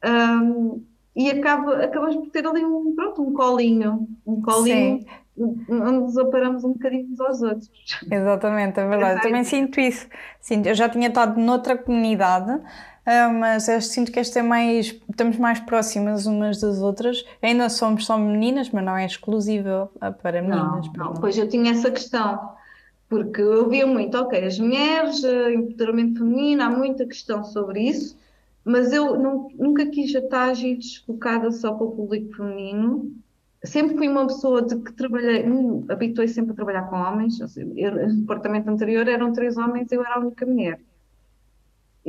Um, 0.06 0.84
e 1.16 1.30
acaba, 1.32 1.84
acabamos 1.84 2.16
por 2.16 2.30
ter 2.30 2.46
ali 2.46 2.64
um, 2.64 2.94
pronto, 2.96 3.22
um 3.22 3.34
colinho, 3.34 4.08
um 4.26 4.42
colinho 4.42 5.00
Sim. 5.00 5.06
onde 5.38 5.92
nos 5.92 6.18
aparamos 6.18 6.64
um 6.64 6.74
bocadinho 6.74 7.08
uns 7.12 7.20
aos 7.20 7.42
outros. 7.42 7.70
Exatamente, 8.10 8.80
é 8.80 8.88
verdade. 8.88 9.20
Eu 9.20 9.24
também 9.24 9.44
sinto 9.44 9.80
isso. 9.80 10.08
Sinto, 10.40 10.68
eu 10.68 10.76
já 10.76 10.88
tinha 10.88 11.10
estado 11.10 11.40
noutra 11.40 11.78
comunidade 11.78 12.62
Uh, 13.10 13.34
mas 13.34 13.68
eu 13.68 13.82
sinto 13.82 14.12
que 14.12 14.20
esta 14.20 14.38
é 14.38 14.43
mais. 14.43 14.95
estamos 15.10 15.36
mais 15.38 15.60
próximas 15.60 16.28
umas 16.28 16.62
das 16.62 16.80
outras. 16.80 17.26
Ainda 17.41 17.68
somos 17.68 18.05
só 18.05 18.20
meninas, 18.20 18.70
mas 18.70 18.86
não 18.86 18.95
é 18.95 19.03
exclusivo 19.03 19.89
para 20.22 20.43
meninas. 20.43 20.88
Não, 20.95 21.05
não. 21.05 21.14
Pois 21.16 21.36
eu 21.36 21.49
tinha 21.49 21.72
essa 21.72 21.89
questão, 21.89 22.51
porque 23.10 23.41
eu 23.41 23.68
via 23.68 23.88
muito, 23.88 24.16
ok, 24.16 24.45
as 24.45 24.60
mulheres, 24.60 25.24
uh, 25.24 25.49
empoderamento 25.49 26.20
feminino, 26.20 26.62
há 26.62 26.70
muita 26.70 27.03
questão 27.07 27.43
sobre 27.43 27.82
isso, 27.82 28.16
mas 28.64 28.93
eu 28.93 29.18
não, 29.18 29.49
nunca 29.55 29.88
quis 29.88 30.14
estar 30.14 30.53
focada 31.07 31.51
só 31.51 31.74
para 31.74 31.88
o 31.88 31.91
público 31.91 32.36
feminino. 32.36 33.12
Sempre 33.64 33.97
fui 33.97 34.07
uma 34.07 34.28
pessoa 34.28 34.62
de 34.62 34.76
que 34.78 34.93
trabalhei, 34.93 35.43
habituei 35.89 36.28
sempre 36.28 36.51
a 36.51 36.55
trabalhar 36.55 36.84
com 36.84 36.95
homens. 36.95 37.38
Seja, 37.38 37.68
eu, 37.76 38.07
no 38.07 38.22
departamento 38.22 38.70
anterior 38.70 39.07
eram 39.07 39.34
três 39.34 39.57
homens, 39.57 39.91
eu 39.91 40.05
era 40.05 40.16
a 40.16 40.20
única 40.20 40.45
mulher. 40.45 40.80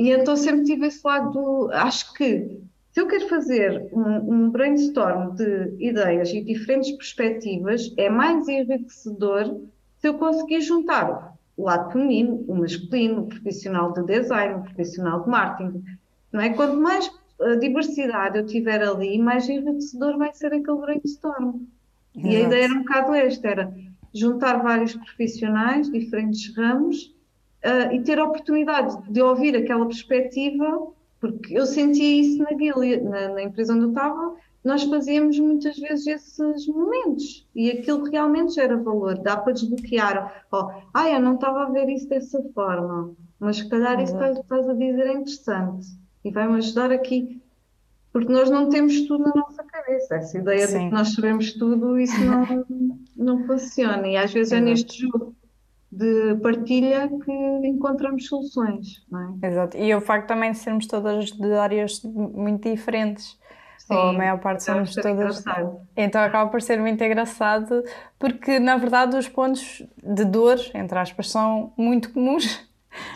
E 0.00 0.12
então 0.12 0.34
sempre 0.34 0.64
tive 0.64 0.86
esse 0.86 1.06
lado, 1.06 1.68
acho 1.74 2.14
que 2.14 2.58
se 2.90 3.00
eu 3.02 3.06
quero 3.06 3.28
fazer 3.28 3.86
um, 3.92 4.32
um, 4.32 4.50
brainstorm 4.50 5.34
de 5.34 5.76
ideias 5.78 6.30
e 6.30 6.40
diferentes 6.40 6.92
perspectivas, 6.92 7.92
é 7.98 8.08
mais 8.08 8.48
enriquecedor 8.48 9.60
se 9.98 10.08
eu 10.08 10.14
conseguir 10.14 10.62
juntar 10.62 11.36
o 11.54 11.64
lado 11.64 11.92
feminino, 11.92 12.42
o 12.48 12.54
masculino, 12.54 13.24
o 13.24 13.26
profissional 13.26 13.92
de 13.92 14.02
design, 14.04 14.54
o 14.54 14.62
profissional 14.62 15.22
de 15.22 15.28
marketing. 15.28 15.84
Não 16.32 16.40
é? 16.40 16.48
Quanto 16.48 16.78
mais 16.78 17.06
uh, 17.38 17.60
diversidade 17.60 18.38
eu 18.38 18.46
tiver 18.46 18.82
ali, 18.82 19.18
mais 19.18 19.50
enriquecedor 19.50 20.16
vai 20.16 20.32
ser 20.32 20.46
aquele 20.46 20.78
brainstorm. 20.78 21.60
Exato. 22.16 22.26
E 22.26 22.36
a 22.36 22.40
ideia 22.40 22.64
era 22.64 22.72
um 22.72 22.78
bocado 22.78 23.12
esta, 23.12 23.48
era 23.48 23.74
juntar 24.14 24.62
vários 24.62 24.94
profissionais, 24.94 25.92
diferentes 25.92 26.56
ramos, 26.56 27.14
uh, 27.64 27.94
e 27.94 28.02
ter 28.02 28.18
a 28.18 28.24
oportunidade 28.24 28.96
de 29.10 29.20
ouvir 29.22 29.56
aquela 29.56 29.86
perspectiva, 29.86 30.88
porque 31.20 31.56
eu 31.56 31.66
sentia 31.66 32.20
isso 32.20 32.42
na 32.42 32.50
na, 33.10 33.28
na 33.34 33.42
empresa 33.42 33.74
onde 33.74 33.84
eu 33.84 33.88
estava, 33.90 34.36
nós 34.64 34.82
fazíamos 34.84 35.38
muitas 35.38 35.78
vezes 35.78 36.06
esses 36.06 36.66
momentos 36.66 37.46
e 37.54 37.70
aquilo 37.70 38.04
realmente 38.04 38.54
gera 38.54 38.76
valor, 38.76 39.18
dá 39.18 39.36
para 39.36 39.54
desbloquear. 39.54 40.44
Oh, 40.52 40.70
ah, 40.92 41.08
eu 41.08 41.20
não 41.20 41.34
estava 41.34 41.64
a 41.64 41.70
ver 41.70 41.88
isso 41.88 42.08
dessa 42.08 42.42
forma, 42.54 43.14
mas 43.38 43.56
se 43.56 43.68
calhar 43.68 44.00
isso 44.00 44.16
que 44.16 44.24
estás 44.24 44.68
a 44.68 44.74
dizer 44.74 45.06
é 45.06 45.12
interessante 45.14 45.86
e 46.22 46.30
vai-me 46.30 46.58
ajudar 46.58 46.92
aqui, 46.92 47.40
porque 48.12 48.30
nós 48.30 48.50
não 48.50 48.68
temos 48.68 49.00
tudo 49.06 49.24
na 49.24 49.34
nossa 49.34 49.64
cabeça. 49.64 50.16
Essa 50.16 50.38
ideia 50.38 50.66
Sim. 50.66 50.78
de 50.78 50.84
que 50.88 50.94
nós 50.94 51.14
sabemos 51.14 51.52
tudo, 51.54 51.98
isso 51.98 52.20
não, 52.22 52.66
não 53.16 53.46
funciona 53.46 54.06
e 54.06 54.16
às 54.16 54.32
vezes 54.32 54.52
é 54.52 54.60
neste 54.60 55.02
jogo 55.02 55.34
de 55.90 56.36
partilha 56.36 57.08
que 57.08 57.32
encontramos 57.66 58.26
soluções, 58.26 59.04
não 59.10 59.38
é? 59.42 59.48
Exato. 59.48 59.76
E 59.76 59.94
o 59.94 60.00
facto 60.00 60.28
também 60.28 60.52
de 60.52 60.58
sermos 60.58 60.86
todas 60.86 61.32
de 61.32 61.52
áreas 61.54 62.00
muito 62.04 62.70
diferentes. 62.70 63.38
Sim, 63.78 63.94
ou 63.94 64.00
a 64.10 64.12
maior 64.12 64.38
parte 64.38 64.62
somos 64.62 64.94
todas. 64.94 65.10
Engraçado. 65.10 65.80
Então 65.96 66.20
acaba 66.22 66.48
por 66.48 66.62
ser 66.62 66.78
muito 66.78 67.02
engraçado, 67.02 67.82
porque 68.18 68.60
na 68.60 68.76
verdade 68.76 69.16
os 69.16 69.28
pontos 69.28 69.82
de 70.02 70.24
dor, 70.24 70.58
entre 70.74 70.98
aspas, 70.98 71.30
são 71.30 71.72
muito 71.76 72.12
comuns. 72.12 72.68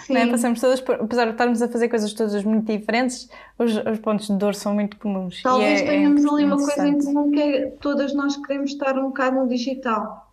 Né? 0.09 0.29
Passamos 0.29 0.61
todas, 0.61 0.81
por, 0.81 0.95
apesar 0.95 1.25
de 1.25 1.33
estarmos 1.33 1.61
a 1.61 1.66
fazer 1.66 1.89
coisas 1.89 2.12
todas 2.12 2.45
muito 2.45 2.64
diferentes, 2.66 3.29
os, 3.59 3.77
os 3.77 3.99
pontos 3.99 4.29
de 4.29 4.37
dor 4.37 4.55
são 4.55 4.72
muito 4.72 4.97
comuns. 4.97 5.43
Talvez 5.43 5.81
é, 5.81 5.85
tenhamos 5.85 6.25
é 6.25 6.29
ali 6.29 6.45
uma 6.45 6.57
coisa 6.57 6.87
em 6.87 6.97
comum 7.03 7.33
que 7.33 7.41
é 7.43 7.66
todas 7.81 8.14
nós 8.14 8.37
queremos 8.37 8.70
estar 8.70 8.97
um 8.97 9.09
bocado 9.09 9.41
no 9.41 9.49
digital. 9.49 10.33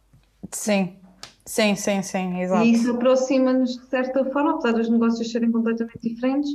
Sim, 0.51 0.95
sim, 1.51 1.75
sim, 1.75 2.01
sim, 2.01 2.41
exato. 2.41 2.65
E 2.65 2.73
isso 2.73 2.91
aproxima-nos 2.91 3.77
de 3.77 3.85
certa 3.87 4.23
forma, 4.25 4.51
apesar 4.51 4.73
dos 4.73 4.89
negócios 4.89 5.31
serem 5.31 5.51
completamente 5.51 5.99
diferentes, 6.01 6.51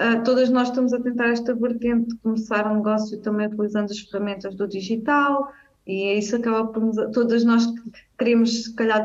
Uh, 0.00 0.24
todas 0.24 0.48
nós 0.48 0.68
estamos 0.68 0.94
a 0.94 0.98
tentar 0.98 1.28
esta 1.28 1.54
vertente 1.54 2.08
de 2.08 2.16
começar 2.20 2.66
um 2.72 2.76
negócio 2.76 3.18
também 3.18 3.46
utilizando 3.48 3.90
as 3.90 3.98
ferramentas 3.98 4.54
do 4.54 4.66
digital 4.66 5.52
e 5.86 6.16
isso 6.16 6.36
acaba 6.36 6.68
por 6.68 6.82
nos, 6.82 6.96
todas 7.12 7.44
nós 7.44 7.66
queremos 8.18 8.64
se 8.64 8.74
calhar 8.74 9.04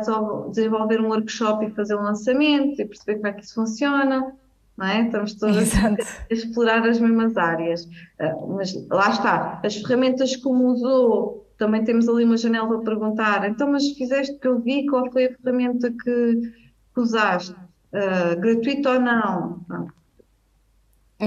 desenvolver 0.50 1.02
um 1.02 1.10
workshop 1.10 1.66
e 1.66 1.72
fazer 1.72 1.96
um 1.96 2.02
lançamento 2.02 2.82
e 2.82 2.86
perceber 2.86 3.16
como 3.16 3.28
é 3.28 3.34
que 3.34 3.44
isso 3.44 3.56
funciona, 3.56 4.34
não 4.78 4.86
é? 4.88 5.02
Estamos 5.02 5.34
todas 5.34 5.74
a 5.76 5.98
explorar 6.34 6.88
as 6.88 6.98
mesmas 6.98 7.36
áreas, 7.36 7.84
uh, 7.84 8.56
mas 8.56 8.74
lá 8.88 9.10
está, 9.10 9.60
as 9.66 9.76
ferramentas 9.76 10.38
como 10.38 10.68
usou, 10.68 11.45
também 11.58 11.84
temos 11.84 12.08
ali 12.10 12.24
uma 12.24 12.38
janela 12.38 12.68
para 12.68 12.80
perguntar, 12.80 13.50
então 13.50 13.72
mas 13.72 13.90
fizeste 13.92 14.38
que 14.40 14.48
eu 14.48 14.60
vi, 14.60 14.86
qual 14.88 15.12
foi 15.12 15.26
a 15.26 15.36
ferramenta 15.36 15.92
que, 15.92 16.42
que 16.94 17.00
usaste? 17.00 17.54
Uh, 17.54 18.40
gratuito 18.40 18.90
ou 18.90 19.00
não? 19.00 19.66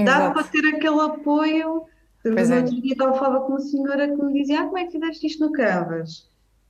Dá 0.05 0.31
para 0.31 0.43
ter 0.43 0.65
aquele 0.65 1.01
apoio. 1.01 1.85
Pois 2.21 2.49
no 2.49 2.55
é. 2.55 2.59
outro 2.59 2.81
dia 2.81 2.91
estava 2.93 3.11
a 3.11 3.19
falar 3.19 3.39
com 3.41 3.53
uma 3.53 3.59
senhora 3.59 4.07
que 4.07 4.23
me 4.23 4.33
dizia: 4.33 4.61
ah, 4.61 4.65
como 4.65 4.77
é 4.77 4.85
que 4.85 4.91
fizeste 4.91 5.27
isto 5.27 5.45
no 5.45 5.51
Canvas? 5.51 6.29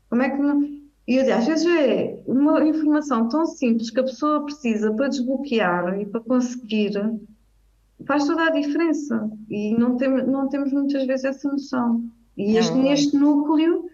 Como 0.10 0.22
é 0.22 0.30
que 0.30 0.38
não. 0.38 0.62
E 1.08 1.16
eu 1.16 1.22
dizia, 1.22 1.38
às 1.38 1.48
vezes 1.48 1.66
é 1.66 2.22
uma 2.28 2.64
informação 2.64 3.28
tão 3.28 3.46
simples 3.46 3.90
que 3.90 4.00
a 4.00 4.04
pessoa 4.04 4.46
precisa 4.46 4.94
para 4.94 5.08
desbloquear 5.08 6.00
e 6.00 6.06
para 6.06 6.22
conseguir, 6.22 6.92
faz 8.06 8.28
toda 8.28 8.44
a 8.44 8.52
diferença. 8.52 9.30
E 9.50 9.76
não, 9.76 9.98
tem, 9.98 10.08
não 10.08 10.48
temos 10.50 10.72
muitas 10.72 11.06
vezes 11.08 11.26
essa 11.26 11.52
noção. 11.52 12.04
E 12.40 12.56
este, 12.56 12.74
neste 12.74 13.18
núcleo 13.18 13.90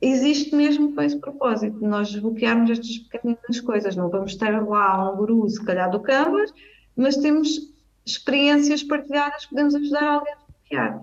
existe 0.00 0.56
mesmo 0.56 0.94
com 0.94 1.02
esse 1.02 1.18
propósito, 1.18 1.78
nós 1.82 2.10
desbloquearmos 2.10 2.70
estas 2.70 2.98
pequenas 2.98 3.60
coisas. 3.60 3.94
Não 3.94 4.08
vamos 4.08 4.34
ter 4.36 4.58
lá 4.62 5.12
um 5.12 5.16
guru, 5.16 5.46
se 5.50 5.62
calhar, 5.62 5.90
do 5.90 6.00
Canvas, 6.00 6.50
mas 6.96 7.18
temos 7.18 7.60
experiências 8.06 8.82
partilhadas 8.82 9.44
podemos 9.44 9.74
ajudar 9.74 10.02
alguém 10.02 10.32
a 10.32 10.36
desbloquear. 10.36 11.02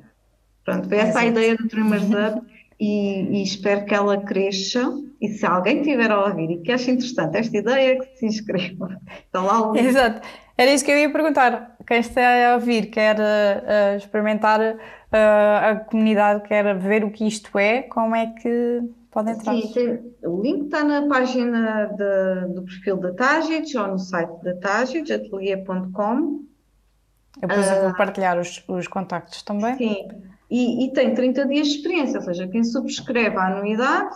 Pronto, 0.66 0.89
foi 0.89 0.97
essa 0.97 1.20
a 1.20 1.26
ideia 1.26 1.55
do 1.55 1.68
Dreamers 1.68 2.03
Up 2.05 2.47
e, 2.80 3.38
e, 3.38 3.43
espero 3.43 3.86
que 3.86 3.93
ela 3.93 4.18
cresça. 4.18 4.91
E 5.22 5.30
se 5.30 5.45
alguém 5.45 5.84
tiver 5.84 6.09
a 6.09 6.26
ouvir 6.26 6.49
e 6.49 6.57
que 6.63 6.72
acha 6.72 6.89
interessante 6.89 7.38
esta 7.38 7.55
ideia, 7.55 7.99
que 7.99 8.18
se 8.18 8.26
inscreva. 8.26 8.99
Está 9.28 9.41
lá 9.41 9.72
o... 9.72 9.78
Exato. 9.78 10.28
Era 10.57 10.74
isso 10.74 10.84
que 10.84 10.91
eu 10.91 10.97
ia 10.97 11.11
perguntar. 11.11 11.76
Quem 11.86 11.99
está 11.99 12.22
a 12.22 12.55
ouvir 12.55 12.86
quer 12.88 13.18
uh, 13.20 13.97
experimentar 13.97 14.78
a 15.16 15.76
comunidade, 15.76 16.47
quer 16.47 16.78
ver 16.78 17.03
o 17.03 17.11
que 17.11 17.28
isto 17.28 17.57
é, 17.57 17.84
como 17.84 18.16
é 18.16 18.28
que 18.28 18.82
pode 19.11 19.32
entrar? 19.32 19.55
Sim, 19.55 19.72
tem, 19.74 20.13
o 20.24 20.41
link 20.41 20.66
está 20.66 20.84
na 20.84 21.07
página 21.07 21.86
de, 21.86 22.53
do 22.53 22.63
perfil 22.63 22.97
da 22.97 23.13
Tagit 23.13 23.78
ou 23.78 23.88
no 23.88 23.99
site 23.99 24.43
da 24.43 24.55
Tagit, 24.55 25.11
atelier.com. 25.11 26.43
Depois 27.39 27.68
eu 27.68 27.82
vou 27.82 27.89
ah, 27.89 27.93
partilhar 27.93 28.39
os, 28.39 28.63
os 28.68 28.88
contactos 28.88 29.41
também. 29.43 29.78
Sim, 29.78 30.07
e, 30.49 30.86
e, 30.86 30.93
tem 30.93 31.13
30 31.13 31.45
dias 31.47 31.68
de 31.68 31.76
experiência, 31.78 32.20
ou 32.20 32.26
seja, 32.26 32.47
quem 32.47 32.63
subscreve 32.63 33.36
a 33.36 33.47
anuidade 33.47 34.16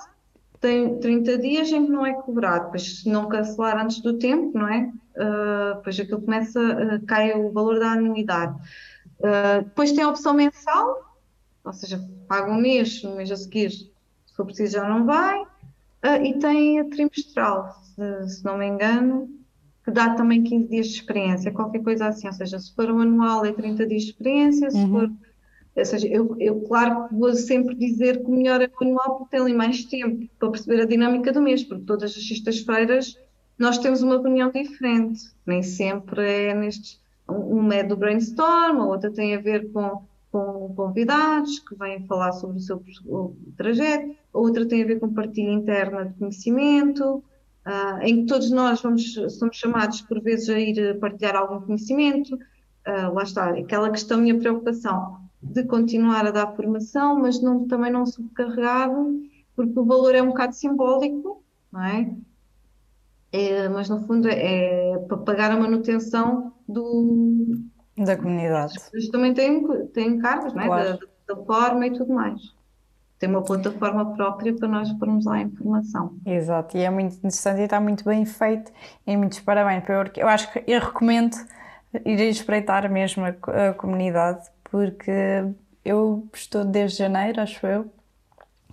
tem 0.61 0.99
30 0.99 1.37
dias 1.37 1.71
em 1.71 1.85
que 1.85 1.91
não 1.91 2.05
é 2.05 2.13
cobrado, 2.13 2.65
depois 2.65 2.99
se 2.99 3.09
não 3.09 3.29
cancelar 3.29 3.77
antes 3.77 4.01
do 4.01 4.17
tempo, 4.17 4.57
não 4.57 4.67
é? 4.67 4.91
Uh, 5.15 5.75
depois 5.77 5.99
aquilo 5.99 6.21
começa, 6.21 6.59
uh, 6.59 7.05
cai 7.05 7.31
o 7.33 7.51
valor 7.51 7.79
da 7.79 7.93
anuidade. 7.93 8.55
Uh, 9.19 9.63
depois 9.63 9.91
tem 9.91 10.03
a 10.03 10.09
opção 10.09 10.33
mensal, 10.33 11.17
ou 11.63 11.73
seja, 11.73 11.99
paga 12.27 12.51
um 12.51 12.59
mês, 12.59 13.03
no 13.03 13.15
mês 13.15 13.31
a 13.31 13.35
seguir, 13.35 13.71
se 13.71 14.35
for 14.35 14.45
preciso 14.45 14.73
já 14.73 14.87
não 14.87 15.05
vai, 15.05 15.41
uh, 15.41 16.23
e 16.23 16.39
tem 16.39 16.79
a 16.79 16.85
trimestral, 16.85 17.75
se, 17.83 18.29
se 18.29 18.45
não 18.45 18.57
me 18.57 18.65
engano, 18.65 19.29
que 19.83 19.91
dá 19.91 20.13
também 20.13 20.43
15 20.43 20.67
dias 20.69 20.87
de 20.87 20.95
experiência, 20.95 21.51
qualquer 21.51 21.83
coisa 21.83 22.07
assim, 22.07 22.27
ou 22.27 22.33
seja, 22.33 22.59
se 22.59 22.73
for 22.73 22.89
um 22.91 23.01
anual 23.01 23.45
é 23.45 23.51
30 23.51 23.85
dias 23.87 24.03
de 24.03 24.09
experiência, 24.11 24.71
se 24.71 24.77
uhum. 24.77 24.89
for, 24.89 25.11
ou 25.75 25.85
seja, 25.85 26.07
eu, 26.07 26.35
eu 26.39 26.61
claro 26.61 27.07
que 27.07 27.15
vou 27.15 27.33
sempre 27.33 27.75
dizer 27.75 28.23
que 28.23 28.25
o 28.25 28.35
melhor 28.35 28.61
é 28.61 28.67
o 28.67 28.83
anual 28.83 29.17
porque 29.17 29.31
tem 29.31 29.41
ali 29.41 29.53
mais 29.53 29.83
tempo 29.83 30.29
para 30.39 30.51
perceber 30.51 30.81
a 30.81 30.85
dinâmica 30.85 31.33
do 31.33 31.41
mês, 31.41 31.63
porque 31.63 31.83
todas 31.83 32.15
as 32.15 32.27
sextas-feiras 32.27 33.17
nós 33.57 33.77
temos 33.77 34.01
uma 34.01 34.21
reunião 34.21 34.49
diferente, 34.49 35.21
nem 35.45 35.61
sempre 35.61 36.21
é 36.21 36.53
nestes, 36.53 36.99
uma 37.29 37.75
é 37.75 37.83
do 37.83 37.95
brainstorm, 37.95 38.81
a 38.81 38.85
outra 38.85 39.11
tem 39.11 39.35
a 39.35 39.41
ver 39.41 39.71
com, 39.71 40.03
com 40.31 40.73
convidados 40.75 41.59
que 41.59 41.75
vêm 41.75 42.05
falar 42.05 42.31
sobre 42.33 42.57
o 42.57 42.61
seu 42.61 42.83
o 43.05 43.35
trajeto, 43.57 44.15
a 44.33 44.37
outra 44.37 44.65
tem 44.65 44.83
a 44.83 44.87
ver 44.87 44.99
com 44.99 45.13
partilha 45.13 45.51
interna 45.51 46.05
de 46.05 46.13
conhecimento, 46.15 47.23
uh, 47.65 48.01
em 48.01 48.21
que 48.21 48.25
todos 48.25 48.51
nós 48.51 48.81
vamos, 48.81 49.13
somos 49.37 49.57
chamados 49.57 50.01
por 50.01 50.21
vezes 50.21 50.49
a 50.49 50.59
ir 50.59 50.99
partilhar 50.99 51.35
algum 51.35 51.61
conhecimento. 51.65 52.35
Uh, 52.35 53.13
lá 53.13 53.23
está, 53.23 53.49
aquela 53.49 53.89
questão, 53.89 54.19
minha 54.19 54.37
preocupação 54.37 55.19
de 55.41 55.63
continuar 55.63 56.25
a 56.25 56.31
dar 56.31 56.55
formação, 56.55 57.19
mas 57.19 57.41
não, 57.41 57.67
também 57.67 57.91
não 57.91 58.05
subcarregar, 58.05 58.89
porque 59.55 59.79
o 59.79 59.85
valor 59.85 60.13
é 60.13 60.21
um 60.21 60.27
bocado 60.27 60.53
simbólico, 60.53 61.43
não 61.71 61.83
é? 61.83 62.13
É 63.31 63.69
mas 63.69 63.89
no 63.89 63.99
fundo 64.05 64.27
é, 64.27 64.97
para 65.07 65.17
pagar 65.17 65.51
a 65.51 65.57
manutenção 65.57 66.53
do, 66.67 67.47
da 67.97 68.17
comunidade. 68.17 68.73
Mas 68.93 69.07
também 69.09 69.33
têm, 69.33 69.87
têm 69.87 70.19
cargos, 70.19 70.53
não 70.53 70.61
é? 70.61 70.65
Claro. 70.65 70.99
Da, 71.27 71.35
da 71.35 71.45
forma 71.45 71.87
e 71.87 71.93
tudo 71.93 72.13
mais 72.13 72.59
tem 73.19 73.29
uma 73.29 73.43
plataforma 73.43 74.13
própria 74.15 74.55
para 74.55 74.67
nós 74.67 74.91
pormos 74.93 75.25
lá 75.25 75.35
a 75.35 75.41
informação. 75.41 76.15
Exato, 76.25 76.77
e 76.77 76.81
é 76.81 76.89
muito 76.89 77.17
interessante 77.17 77.59
e 77.59 77.63
está 77.65 77.79
muito 77.79 78.05
bem 78.05 78.25
feito 78.25 78.71
e 79.05 79.17
muitos 79.17 79.41
parabéns. 79.41 79.83
Eu 80.17 80.27
acho 80.27 80.51
que 80.51 80.63
eu 80.65 80.79
recomendo 80.79 81.35
ir 82.05 82.19
espreitar 82.21 82.89
mesmo 82.89 83.25
a, 83.25 83.69
a 83.69 83.73
comunidade, 83.73 84.47
porque 84.63 85.11
eu 85.83 86.27
estou 86.33 86.63
desde 86.63 86.99
janeiro, 86.99 87.41
acho 87.41 87.67
eu, 87.67 87.91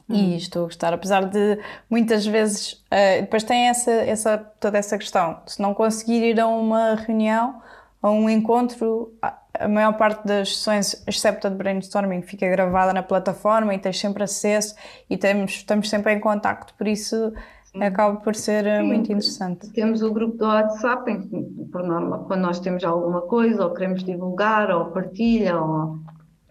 e 0.09 0.15
hum. 0.15 0.37
estou 0.37 0.63
a 0.63 0.65
gostar, 0.67 0.93
apesar 0.93 1.25
de 1.25 1.59
muitas 1.91 2.27
vezes 2.27 2.73
uh, 2.73 3.21
depois 3.21 3.43
tem 3.43 3.69
essa, 3.69 3.91
essa, 3.91 4.39
toda 4.39 4.79
essa 4.79 4.97
questão, 4.97 5.41
se 5.47 5.61
não 5.61 5.75
conseguir 5.75 6.23
ir 6.23 6.41
a 6.41 6.47
uma 6.47 6.95
reunião, 6.95 7.61
a 8.01 8.11
um 8.11 8.31
encontro, 8.31 9.13
a 9.21 9.67
maior 9.67 9.95
parte 9.95 10.25
das 10.27 10.57
sessões, 10.57 11.03
exceto 11.07 11.47
a 11.47 11.51
de 11.51 11.57
brainstorming, 11.57 12.23
fica 12.23 12.49
gravada 12.49 12.93
na 12.93 13.03
plataforma 13.03 13.75
e 13.75 13.79
tens 13.79 13.99
sempre 13.99 14.23
acesso 14.23 14.77
e 15.11 15.17
temos, 15.17 15.53
estamos 15.53 15.91
sempre 15.91 16.13
em 16.13 16.21
contacto, 16.21 16.73
por 16.75 16.87
isso 16.87 17.33
acaba 17.81 18.17
por 18.21 18.35
ser 18.35 18.67
eh, 18.67 18.81
Sim. 18.81 18.87
muito 18.87 19.13
interessante. 19.13 19.71
Temos 19.73 20.03
o 20.03 20.13
grupo 20.13 20.37
do 20.37 20.47
WhatsApp, 20.47 21.11
em 21.11 21.21
que, 21.23 21.65
por 21.71 21.83
norma, 21.83 22.21
quando 22.21 22.43
nós 22.43 22.61
temos 22.61 22.85
alguma 22.85 23.23
coisa, 23.23 23.65
ou 23.65 23.75
queremos 23.75 24.03
divulgar, 24.03 24.71
ou 24.71 24.87
partilha, 24.87 25.61
ou 25.61 25.99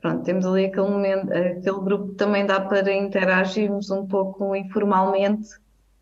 pronto, 0.06 0.24
temos 0.24 0.46
ali 0.46 0.66
aquele 0.66 0.88
momento, 0.88 1.34
aquele 1.34 1.80
grupo 1.82 2.10
que 2.10 2.16
também 2.16 2.46
dá 2.46 2.62
para 2.62 2.94
interagirmos 2.94 3.90
um 3.90 4.06
pouco 4.06 4.56
informalmente 4.56 5.50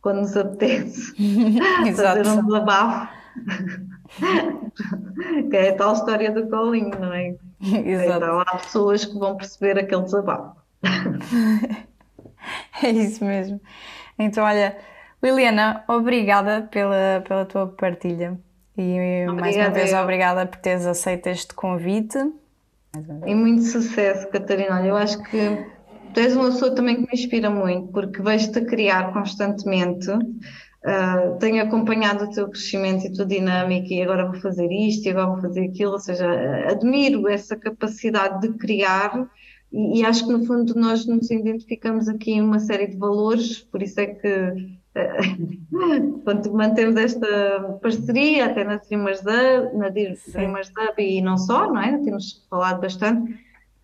quando 0.02 0.20
nos 0.20 0.36
apetece 0.36 1.14
fazer 1.96 2.28
um 2.28 2.46
desabafo. 2.46 3.14
que 5.50 5.56
é 5.56 5.70
a 5.70 5.76
tal 5.78 5.94
história 5.94 6.32
do 6.32 6.50
colinho, 6.50 6.92
não 7.00 7.14
é? 7.14 7.36
Exato. 7.62 8.18
Então 8.18 8.40
há 8.42 8.58
pessoas 8.58 9.06
que 9.06 9.18
vão 9.18 9.38
perceber 9.38 9.80
aquele 9.80 10.02
desabafo. 10.02 10.58
é 12.84 12.90
isso 12.90 13.24
mesmo. 13.24 13.62
Então, 14.20 14.44
olha, 14.44 14.76
Liliana, 15.24 15.86
obrigada 15.88 16.68
pela, 16.70 17.24
pela 17.26 17.46
tua 17.46 17.68
partilha. 17.68 18.38
E 18.78 19.28
obrigada, 19.30 19.42
mais 19.42 19.56
uma 19.56 19.70
vez, 19.70 19.94
obrigada 19.94 20.46
por 20.46 20.60
teres 20.60 20.86
aceito 20.86 21.28
este 21.28 21.54
convite. 21.54 22.43
E 23.26 23.34
muito 23.34 23.64
sucesso, 23.64 24.30
Catarina. 24.30 24.80
Olha, 24.80 24.88
eu 24.88 24.96
acho 24.96 25.22
que 25.24 25.66
tu 26.14 26.20
és 26.20 26.36
uma 26.36 26.52
pessoa 26.52 26.76
também 26.76 26.96
que 26.96 27.02
me 27.02 27.08
inspira 27.14 27.50
muito, 27.50 27.92
porque 27.92 28.22
vejo-te 28.22 28.60
a 28.60 28.66
criar 28.66 29.12
constantemente. 29.12 30.12
Uh, 30.12 31.38
tenho 31.40 31.64
acompanhado 31.64 32.26
o 32.26 32.30
teu 32.30 32.50
crescimento 32.50 33.06
e 33.06 33.08
a 33.08 33.14
tua 33.14 33.26
dinâmica 33.26 33.88
e 33.94 34.02
agora 34.02 34.30
vou 34.30 34.40
fazer 34.42 34.70
isto 34.70 35.06
e 35.06 35.12
agora 35.12 35.28
vou 35.28 35.42
fazer 35.42 35.62
aquilo, 35.62 35.94
ou 35.94 36.00
seja, 36.00 36.28
admiro 36.70 37.28
essa 37.30 37.56
capacidade 37.56 38.42
de 38.42 38.58
criar 38.58 39.30
e, 39.72 40.02
e, 40.02 40.06
acho 40.06 40.28
que 40.28 40.34
no 40.34 40.46
fundo 40.46 40.76
nós 40.76 41.06
nos 41.08 41.32
identificamos 41.32 42.10
aqui 42.10 42.34
em 42.34 42.42
uma 42.42 42.60
série 42.60 42.88
de 42.88 42.98
valores, 42.98 43.60
por 43.60 43.82
isso 43.82 44.00
é 44.00 44.08
que 44.08 44.54
uh, 45.74 46.56
mantemos 46.56 46.96
esta 46.96 47.78
parceria 47.82 48.46
até 48.46 48.64
na 48.64 48.78
Dreamers 48.78 49.22
Dub, 49.22 49.74
na 49.74 49.90
Dreamers 49.90 50.70
Dub 50.70 51.00
e 51.00 51.22
não 51.22 51.38
só, 51.38 51.72
não 51.72 51.82
é? 51.82 51.98
Temos 52.00 52.46
falado 52.50 52.82
bastante 52.82 53.36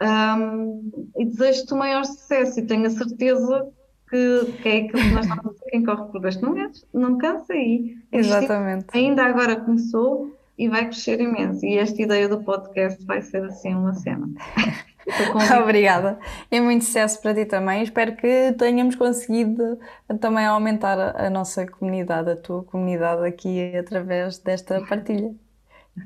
Um, 0.02 1.11
e 1.18 1.26
desejo-te 1.26 1.73
o 1.73 1.77
maior 1.77 2.06
sucesso 2.06 2.57
e 2.60 2.65
tenho 2.65 2.88
a 2.88 2.90
certeza 2.90 3.69
que, 4.10 4.53
que 4.61 4.69
é 4.69 4.77
aquilo 4.77 5.02
que 5.02 5.11
nós 5.11 5.26
estamos 5.26 5.45
a 5.45 5.49
dizer, 5.49 5.65
quem 5.72 5.84
corre 5.84 6.11
por 6.11 6.22
gosto 6.22 6.41
não, 6.41 6.72
não 6.94 7.18
cansa 7.18 7.53
e 7.53 7.98
Exatamente. 8.11 8.86
ainda 8.94 9.23
agora 9.26 9.57
começou 9.57 10.36
e 10.57 10.68
vai 10.69 10.86
crescer 10.86 11.19
imenso. 11.19 11.65
E 11.65 11.77
esta 11.77 12.02
ideia 12.02 12.27
do 12.27 12.44
podcast 12.44 13.06
vai 13.06 13.22
ser 13.22 13.44
assim 13.44 13.76
uma 13.76 13.94
cena. 13.94 14.30
Obrigada. 15.61 16.19
E 16.52 16.60
muito 16.60 16.86
sucesso 16.86 17.22
para 17.22 17.34
ti 17.34 17.45
também. 17.45 17.84
Espero 17.84 18.15
que 18.15 18.53
tenhamos 18.57 18.95
conseguido 18.95 19.80
também 20.19 20.45
aumentar 20.45 21.15
a 21.19 21.30
nossa 21.30 21.65
comunidade, 21.65 22.31
a 22.31 22.36
tua 22.36 22.64
comunidade 22.64 23.26
aqui 23.26 23.76
através 23.76 24.40
desta 24.40 24.81
partilha. 24.86 25.34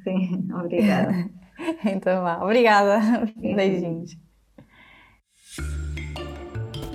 Sim, 0.04 0.50
obrigada. 0.54 1.30
então 1.86 2.24
vá, 2.24 2.44
obrigada. 2.44 3.00
Beijinhos. 3.38 4.18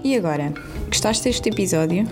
E 0.03 0.17
agora, 0.17 0.53
gostaste 0.87 1.25
deste 1.25 1.49
episódio? 1.49 2.05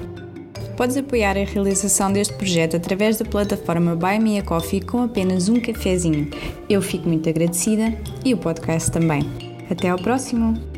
Podes 0.77 0.97
apoiar 0.97 1.39
a 1.39 1.45
realização 1.45 2.13
deste 2.13 2.35
projeto 2.35 2.77
através 2.77 3.17
da 3.17 3.25
plataforma 3.25 3.97
Buy 3.97 4.19
Me 4.19 4.39
a 4.39 4.43
Coffee 4.43 4.83
com 4.83 5.03
apenas 5.03 5.49
um 5.49 5.59
cafezinho. 5.59 6.29
Eu 6.69 6.83
fico 6.83 7.09
muito 7.09 7.27
agradecida 7.29 7.95
e 8.25 8.35
o 8.35 8.37
podcast 8.37 8.91
também. 8.91 9.46
Até 9.71 9.89
ao 9.89 9.99
próximo! 9.99 10.76